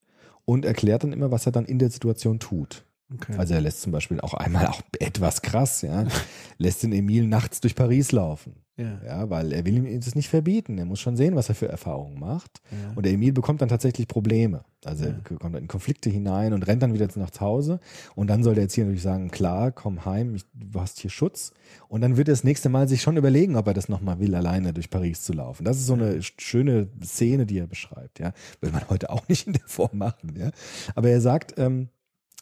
und 0.46 0.66
erklärt 0.66 1.04
dann 1.04 1.14
immer, 1.14 1.32
was 1.32 1.46
er 1.46 1.52
dann 1.52 1.66
in 1.66 1.80
der 1.80 1.90
Situation 1.92 2.40
tut. 2.40 2.84
Okay. 3.14 3.34
Also 3.38 3.56
er 3.56 3.62
lässt 3.62 3.82
zum 3.82 3.92
Beispiel 3.92 4.20
auch 4.22 4.34
einmal 4.36 4.68
auch 4.68 4.82
etwas 5.00 5.42
krass, 5.42 5.82
ja, 5.82 6.06
lässt 6.60 6.84
den 6.84 6.94
Emil 6.94 7.26
nachts 7.28 7.60
durch 7.60 7.76
Paris 7.76 8.12
laufen. 8.12 8.54
ja. 8.78 9.00
Ja, 9.06 9.30
weil 9.32 9.52
er 9.52 9.66
will 9.66 9.78
ihm 9.78 10.00
das 10.00 10.14
nicht 10.16 10.30
verbieten. 10.30 10.78
Er 10.78 10.86
muss 10.86 11.00
schon 11.00 11.18
sehen, 11.18 11.36
was 11.36 11.50
er 11.50 11.56
für 11.56 11.68
Erfahrungen 11.68 12.20
macht. 12.20 12.62
Ja. 12.72 12.94
Und 12.96 13.06
der 13.06 13.14
Emil 13.14 13.34
bekommt 13.34 13.62
dann 13.62 13.68
tatsächlich 13.70 14.08
Probleme. 14.08 14.64
Also 14.86 15.06
Ja. 15.06 15.12
er 15.12 15.22
kommt 15.38 15.56
dann 15.56 15.64
in 15.64 15.68
Konflikte 15.68 16.10
hinein 16.12 16.54
und 16.54 16.68
rennt 16.68 16.84
dann 16.84 16.94
wieder 16.94 17.08
nach 17.16 17.32
Hause. 17.40 17.80
Und 18.16 18.28
dann 18.28 18.44
soll 18.44 18.54
der 18.54 18.66
Erzieher 18.66 18.86
natürlich 18.86 19.02
sagen, 19.02 19.32
klar, 19.32 19.72
komm 19.72 20.06
heim, 20.06 20.36
ich, 20.36 20.44
du 20.54 20.80
hast 20.80 21.00
hier 21.00 21.10
Schutz. 21.10 21.52
Und 21.88 22.02
dann 22.02 22.16
wird 22.16 22.28
er 22.30 22.34
das 22.34 22.44
nächste 22.44 22.70
Mal 22.70 22.88
sich 22.88 23.02
schon 23.02 23.18
überlegen, 23.18 23.56
ob 23.56 23.66
er 23.68 23.74
das 23.74 23.90
nochmal 23.90 24.20
will, 24.20 24.36
alleine 24.36 24.72
durch 24.72 24.90
Paris 24.92 25.24
zu 25.24 25.34
laufen. 25.34 25.66
Das 25.66 25.78
ist 25.78 25.88
so 25.88 25.94
eine 25.94 26.22
schöne 26.22 26.88
Szene, 27.04 27.46
die 27.48 27.58
er 27.58 27.68
beschreibt. 27.68 28.20
Ja, 28.20 28.34
Will 28.62 28.72
man 28.72 28.88
heute 28.90 29.10
auch 29.10 29.28
nicht 29.28 29.48
in 29.48 29.54
der 29.54 29.68
Form 29.68 29.98
machen. 29.98 30.36
Ja, 30.38 30.52
Aber 30.96 31.10
er 31.10 31.22
sagt, 31.22 31.56
ähm, 31.58 31.90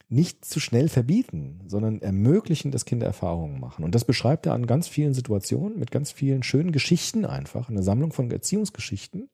nicht 0.09 0.45
zu 0.45 0.59
schnell 0.59 0.87
verbieten, 0.87 1.61
sondern 1.67 2.01
ermöglichen, 2.01 2.71
dass 2.71 2.85
Kinder 2.85 3.05
Erfahrungen 3.05 3.59
machen. 3.59 3.83
Und 3.83 3.93
das 3.93 4.05
beschreibt 4.05 4.45
er 4.45 4.53
an 4.53 4.65
ganz 4.65 4.87
vielen 4.87 5.13
Situationen 5.13 5.77
mit 5.77 5.91
ganz 5.91 6.11
vielen 6.11 6.43
schönen 6.43 6.71
Geschichten 6.71 7.25
einfach, 7.25 7.69
eine 7.69 7.83
Sammlung 7.83 8.13
von 8.13 8.31
Erziehungsgeschichten, 8.31 9.29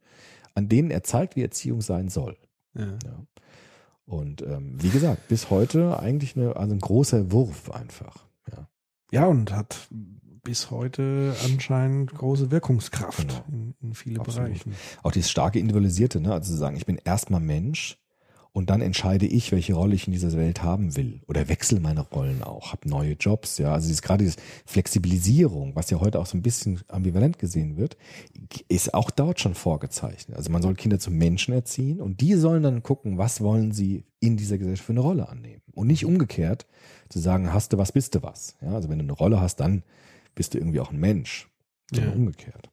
an 0.56 0.70
denen 0.70 0.90
er 0.90 1.04
zeigt, 1.04 1.36
wie 1.36 1.44
Erziehung 1.44 1.82
sein 1.82 2.10
soll. 2.10 2.38
Ja. 2.74 2.86
Ja. 2.86 3.26
Und 4.06 4.42
ähm, 4.42 4.76
wie 4.82 4.90
gesagt, 4.90 5.28
bis 5.28 5.50
heute 5.50 6.00
eigentlich 6.00 6.36
eine, 6.36 6.56
also 6.56 6.74
ein 6.74 6.80
großer 6.80 7.32
Wurf 7.32 7.72
einfach. 7.72 8.26
Ja. 8.52 8.68
ja, 9.12 9.26
und 9.28 9.54
hat 9.54 9.88
bis 10.44 10.72
heute 10.72 11.36
anscheinend 11.46 12.14
große 12.14 12.52
Wirkungskraft 12.52 13.30
Genau. 13.30 13.46
in, 13.48 13.76
in 13.82 13.94
viele 13.94 14.20
Absolut. 14.20 14.50
Bereichen. 14.50 14.76
Auch 15.02 15.12
dieses 15.12 15.32
starke 15.32 15.60
Individualisierte, 15.60 16.20
ne? 16.20 16.34
also 16.34 16.52
zu 16.52 16.58
sagen, 16.58 16.76
ich 16.76 16.86
bin 16.86 17.00
erstmal 17.04 17.40
Mensch 17.40 17.98
und 18.54 18.70
dann 18.70 18.82
entscheide 18.82 19.26
ich, 19.26 19.52
welche 19.52 19.74
Rolle 19.74 19.96
ich 19.96 20.08
in 20.08 20.14
dieser 20.14 20.32
Welt 20.34 20.62
haben 20.62 20.96
will 20.96 21.22
oder 21.28 21.50
wechsle 21.50 21.80
meine 21.80 22.02
Rollen 22.02 22.44
auch, 22.44 22.72
habe 22.72 22.88
neue 22.88 23.14
Jobs, 23.14 23.58
ja, 23.58 23.74
also 23.74 23.88
dieses 23.88 24.02
gerade 24.04 24.24
diese 24.24 24.38
Flexibilisierung, 24.66 25.76
was 25.76 25.90
ja 25.90 26.00
heute 26.00 26.20
auch 26.20 26.28
so 26.28 26.38
ein 26.38 26.44
bisschen 26.44 26.80
ambivalent 26.88 27.40
gesehen 27.40 27.78
wird, 27.78 27.98
ist 28.68 28.94
auch 28.94 29.10
dort 29.10 29.40
schon 29.40 29.56
vorgezeichnet. 29.56 30.38
Also 30.38 30.52
man 30.52 30.62
soll 30.62 30.76
Kinder 30.76 31.00
zu 31.00 31.10
Menschen 31.12 31.54
erziehen 31.54 32.00
und 32.00 32.22
die 32.22 32.36
sollen 32.36 32.64
dann 32.64 32.84
gucken, 32.84 33.18
was 33.18 33.42
wollen 33.42 33.72
sie 33.72 34.06
in 34.20 34.38
dieser 34.38 34.58
Gesellschaft 34.60 34.86
für 34.86 34.94
eine 34.94 35.02
Rolle 35.02 35.28
annehmen 35.30 35.62
und 35.74 35.88
nicht 35.88 36.06
umgekehrt 36.06 36.68
zu 37.10 37.20
sagen, 37.20 37.52
hast 37.52 37.74
du 37.74 37.78
was, 37.78 37.92
bist 37.92 38.16
du 38.16 38.22
was. 38.24 38.56
Ja, 38.62 38.74
also 38.74 38.88
wenn 38.90 39.00
du 39.00 39.04
eine 39.04 39.14
Rolle 39.14 39.42
hast, 39.42 39.58
dann 39.58 39.84
bist 40.36 40.54
du 40.54 40.60
irgendwie 40.60 40.80
auch 40.80 40.92
ein 40.92 41.00
Mensch, 41.00 41.50
sondern 41.92 42.12
Ja. 42.12 42.16
umgekehrt. 42.16 42.70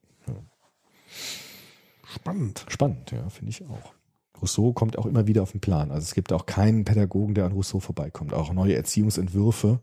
Spannend. 2.07 2.65
Spannend, 2.69 3.13
ja, 3.13 3.29
finde 3.29 3.51
ich 3.51 3.63
auch. 3.67 3.95
Rousseau 4.41 4.73
kommt 4.73 4.99
auch 4.99 5.07
immer 5.07 5.27
wieder 5.27 5.43
auf 5.43 5.53
den 5.53 5.61
Plan. 5.61 5.91
Also 5.91 6.05
es 6.05 6.15
gibt 6.15 6.33
auch 6.33 6.47
keinen 6.47 6.85
Pädagogen, 6.85 7.35
der 7.35 7.45
an 7.47 7.53
Rousseau 7.53 7.81
vorbeikommt. 7.81 8.33
Auch 8.33 8.53
neue 8.53 8.75
Erziehungsentwürfe, 8.75 9.81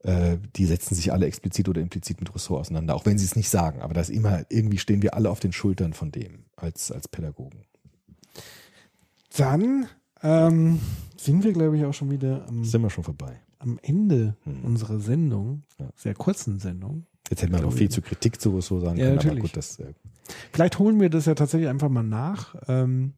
äh, 0.00 0.38
die 0.56 0.64
setzen 0.66 0.94
sich 0.94 1.12
alle 1.12 1.26
explizit 1.26 1.68
oder 1.68 1.80
implizit 1.80 2.20
mit 2.20 2.32
Rousseau 2.34 2.58
auseinander, 2.58 2.94
auch 2.94 3.06
wenn 3.06 3.18
sie 3.18 3.24
es 3.24 3.36
nicht 3.36 3.48
sagen. 3.50 3.80
Aber 3.82 3.94
das 3.94 4.08
immer, 4.10 4.44
irgendwie 4.48 4.78
stehen 4.78 5.02
wir 5.02 5.14
alle 5.14 5.30
auf 5.30 5.40
den 5.40 5.52
Schultern 5.52 5.92
von 5.92 6.10
dem 6.12 6.44
als, 6.56 6.90
als 6.92 7.08
Pädagogen. 7.08 7.62
Dann 9.36 9.86
ähm, 10.22 10.80
sind 11.16 11.44
wir, 11.44 11.52
glaube 11.52 11.76
ich, 11.76 11.84
auch 11.84 11.94
schon 11.94 12.10
wieder 12.10 12.46
am, 12.48 12.64
Sind 12.64 12.82
wir 12.82 12.90
schon 12.90 13.04
vorbei. 13.04 13.40
am 13.58 13.78
Ende 13.82 14.36
Hm. 14.44 14.64
unserer 14.64 14.98
Sendung, 15.00 15.62
Ja. 15.78 15.88
sehr 15.96 16.14
kurzen 16.14 16.58
Sendung. 16.58 17.06
Jetzt 17.30 17.42
hätten 17.42 17.52
wir 17.52 17.60
noch 17.60 17.72
viel 17.72 17.90
zu 17.90 18.00
Kritik 18.00 18.40
zu 18.40 18.50
Rousseau 18.50 18.80
sagen 18.80 18.96
Ja, 18.98 19.06
können, 19.06 19.18
aber 19.18 19.24
natürlich. 19.26 19.42
gut, 19.42 19.56
das 19.56 19.78
äh, 19.80 19.92
Vielleicht 20.52 20.78
holen 20.78 20.98
wir 21.00 21.10
das 21.10 21.26
ja 21.26 21.34
tatsächlich 21.34 21.68
einfach 21.68 21.88
mal 21.90 22.02
nach. 22.02 22.54
Ähm, 22.68 23.12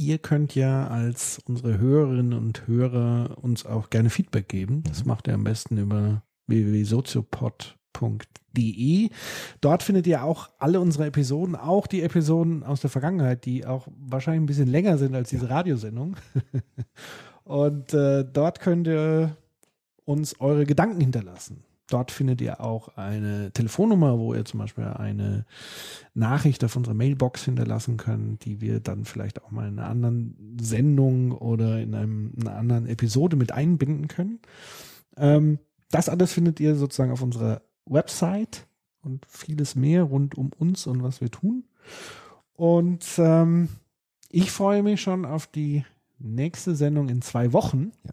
ihr 0.00 0.18
könnt 0.18 0.54
ja 0.54 0.86
als 0.88 1.40
unsere 1.46 1.78
Hörerinnen 1.78 2.32
und 2.32 2.66
Hörer 2.66 3.36
uns 3.42 3.66
auch 3.66 3.90
gerne 3.90 4.08
Feedback 4.08 4.48
geben. 4.48 4.82
Das 4.84 5.02
Mhm. 5.02 5.08
macht 5.08 5.28
ihr 5.28 5.34
am 5.34 5.44
besten 5.44 5.76
über 5.76 6.22
www.soziopod.de. 6.46 9.10
Dort 9.60 9.82
findet 9.82 10.06
ihr 10.06 10.24
auch 10.24 10.48
alle 10.58 10.80
unsere 10.80 11.04
Episoden, 11.06 11.54
auch 11.54 11.86
die 11.86 12.00
Episoden 12.02 12.62
aus 12.64 12.80
der 12.80 12.88
Vergangenheit, 12.88 13.44
die 13.44 13.66
auch 13.66 13.88
wahrscheinlich 13.98 14.40
ein 14.42 14.46
bisschen 14.46 14.70
länger 14.70 14.96
sind 14.96 15.14
als 15.14 15.28
diese 15.28 15.50
Radiosendung. 15.50 16.16
und 17.44 17.92
äh, 17.92 18.24
dort 18.24 18.60
könnt 18.60 18.86
ihr 18.86 19.36
uns 20.06 20.40
eure 20.40 20.64
Gedanken 20.64 21.00
hinterlassen. 21.00 21.62
Dort 21.90 22.12
findet 22.12 22.40
ihr 22.40 22.60
auch 22.60 22.96
eine 22.96 23.50
Telefonnummer, 23.52 24.18
wo 24.18 24.32
ihr 24.32 24.44
zum 24.44 24.60
Beispiel 24.60 24.84
eine 24.84 25.44
Nachricht 26.14 26.64
auf 26.64 26.76
unserer 26.76 26.94
Mailbox 26.94 27.44
hinterlassen 27.44 27.96
könnt, 27.96 28.44
die 28.44 28.60
wir 28.60 28.78
dann 28.78 29.04
vielleicht 29.04 29.42
auch 29.42 29.50
mal 29.50 29.68
in 29.68 29.78
einer 29.78 29.88
anderen 29.88 30.56
Sendung 30.60 31.32
oder 31.32 31.80
in 31.80 31.94
einem, 31.94 32.32
einer 32.40 32.54
anderen 32.54 32.86
Episode 32.86 33.36
mit 33.36 33.50
einbinden 33.50 34.06
können. 34.06 34.38
Ähm, 35.16 35.58
das 35.90 36.08
alles 36.08 36.32
findet 36.32 36.60
ihr 36.60 36.76
sozusagen 36.76 37.10
auf 37.10 37.22
unserer 37.22 37.62
Website 37.86 38.68
und 39.02 39.26
vieles 39.26 39.74
mehr 39.74 40.04
rund 40.04 40.38
um 40.38 40.52
uns 40.56 40.86
und 40.86 41.02
was 41.02 41.20
wir 41.20 41.30
tun. 41.30 41.64
Und 42.52 43.04
ähm, 43.18 43.68
ich 44.30 44.52
freue 44.52 44.84
mich 44.84 45.00
schon 45.00 45.24
auf 45.24 45.48
die 45.48 45.84
nächste 46.20 46.76
Sendung 46.76 47.08
in 47.08 47.20
zwei 47.20 47.52
Wochen. 47.52 47.90
Ja. 48.04 48.10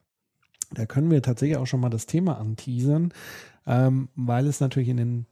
Da 0.72 0.86
können 0.86 1.12
wir 1.12 1.22
tatsächlich 1.22 1.58
auch 1.58 1.68
schon 1.68 1.80
mal 1.80 1.90
das 1.90 2.08
Thema 2.08 2.40
anteasern, 2.40 3.14
ähm, 3.68 4.10
weil 4.16 4.48
es 4.48 4.60
natürlich 4.60 4.90
in 4.90 4.98
den, 4.98 5.26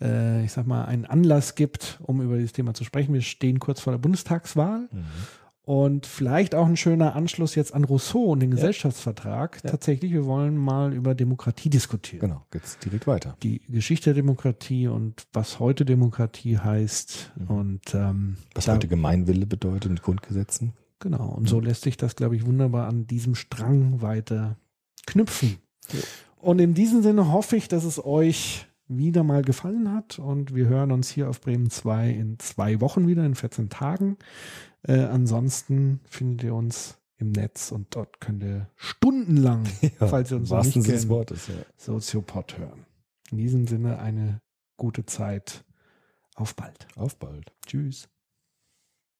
äh, 0.00 0.44
ich 0.44 0.52
sag 0.52 0.66
mal, 0.66 0.84
einen 0.84 1.06
Anlass 1.06 1.54
gibt, 1.54 1.98
um 2.02 2.20
über 2.20 2.36
dieses 2.36 2.52
Thema 2.52 2.74
zu 2.74 2.84
sprechen. 2.84 3.14
Wir 3.14 3.22
stehen 3.22 3.60
kurz 3.60 3.80
vor 3.80 3.92
der 3.92 3.98
Bundestagswahl 3.98 4.88
und 5.62 6.04
vielleicht 6.06 6.54
auch 6.56 6.66
ein 6.66 6.76
schöner 6.76 7.14
Anschluss 7.14 7.54
jetzt 7.54 7.72
an 7.74 7.84
Rousseau 7.84 8.24
und 8.24 8.40
den 8.40 8.50
Gesellschaftsvertrag. 8.50 9.60
Ja. 9.62 9.70
Tatsächlich, 9.70 10.10
wir 10.12 10.24
wollen 10.24 10.56
mal 10.56 10.92
über 10.92 11.14
Demokratie 11.14 11.70
diskutieren 11.70 12.20
genau, 12.20 12.44
geht's 12.50 12.78
direkt 12.78 13.06
weiter. 13.06 13.36
die 13.44 13.60
Geschichte 13.68 14.06
der 14.06 14.14
Demokratie 14.14 14.88
und 14.88 15.26
was 15.32 15.60
heute 15.60 15.84
Demokratie 15.84 16.58
heißt. 16.58 17.32
Mhm. 17.36 17.46
Und 17.46 17.94
ähm, 17.94 18.36
Was 18.54 18.66
heute 18.66 18.88
Gemeinwille 18.88 19.46
bedeutet 19.46 19.92
mit 19.92 20.02
Grundgesetzen. 20.02 20.72
genau. 20.98 21.28
Und 21.28 21.48
so 21.48 21.60
lässt 21.60 21.82
sich 21.82 21.96
das, 21.96 22.16
glaube 22.16 22.34
ich, 22.34 22.44
wunderbar 22.44 22.88
an 22.88 23.06
diesem 23.06 23.36
Strang 23.36 24.02
weiter 24.02 24.56
knüpfen. 25.06 25.58
Und 26.40 26.58
in 26.58 26.74
diesem 26.74 27.02
Sinne 27.02 27.32
hoffe 27.32 27.56
ich, 27.56 27.68
dass 27.68 27.84
es 27.84 28.04
euch 28.04 28.66
wieder 28.88 29.22
mal 29.22 29.42
gefallen 29.42 29.92
hat 29.92 30.18
und 30.18 30.54
wir 30.54 30.66
hören 30.66 30.90
uns 30.90 31.08
hier 31.08 31.28
auf 31.28 31.40
Bremen 31.40 31.70
2 31.70 32.10
in 32.10 32.38
zwei 32.40 32.80
Wochen 32.80 33.06
wieder, 33.06 33.24
in 33.24 33.36
14 33.36 33.68
Tagen. 33.68 34.16
Äh, 34.82 35.02
ansonsten 35.04 36.00
findet 36.04 36.42
ihr 36.42 36.54
uns 36.54 36.98
im 37.18 37.30
Netz 37.30 37.70
und 37.70 37.94
dort 37.94 38.20
könnt 38.20 38.42
ihr 38.42 38.68
stundenlang, 38.76 39.64
falls 39.98 40.32
ihr 40.32 40.38
uns 40.38 40.50
noch 40.50 40.64
nicht 40.64 40.82
kennt, 40.82 41.08
Wortes. 41.08 41.46
Ja. 41.46 41.54
Soziopod 41.76 42.58
hören. 42.58 42.86
In 43.30 43.38
diesem 43.38 43.66
Sinne 43.66 44.00
eine 44.00 44.40
gute 44.76 45.06
Zeit. 45.06 45.64
Auf 46.34 46.56
bald. 46.56 46.88
Auf 46.96 47.16
bald. 47.16 47.52
Tschüss. 47.66 48.08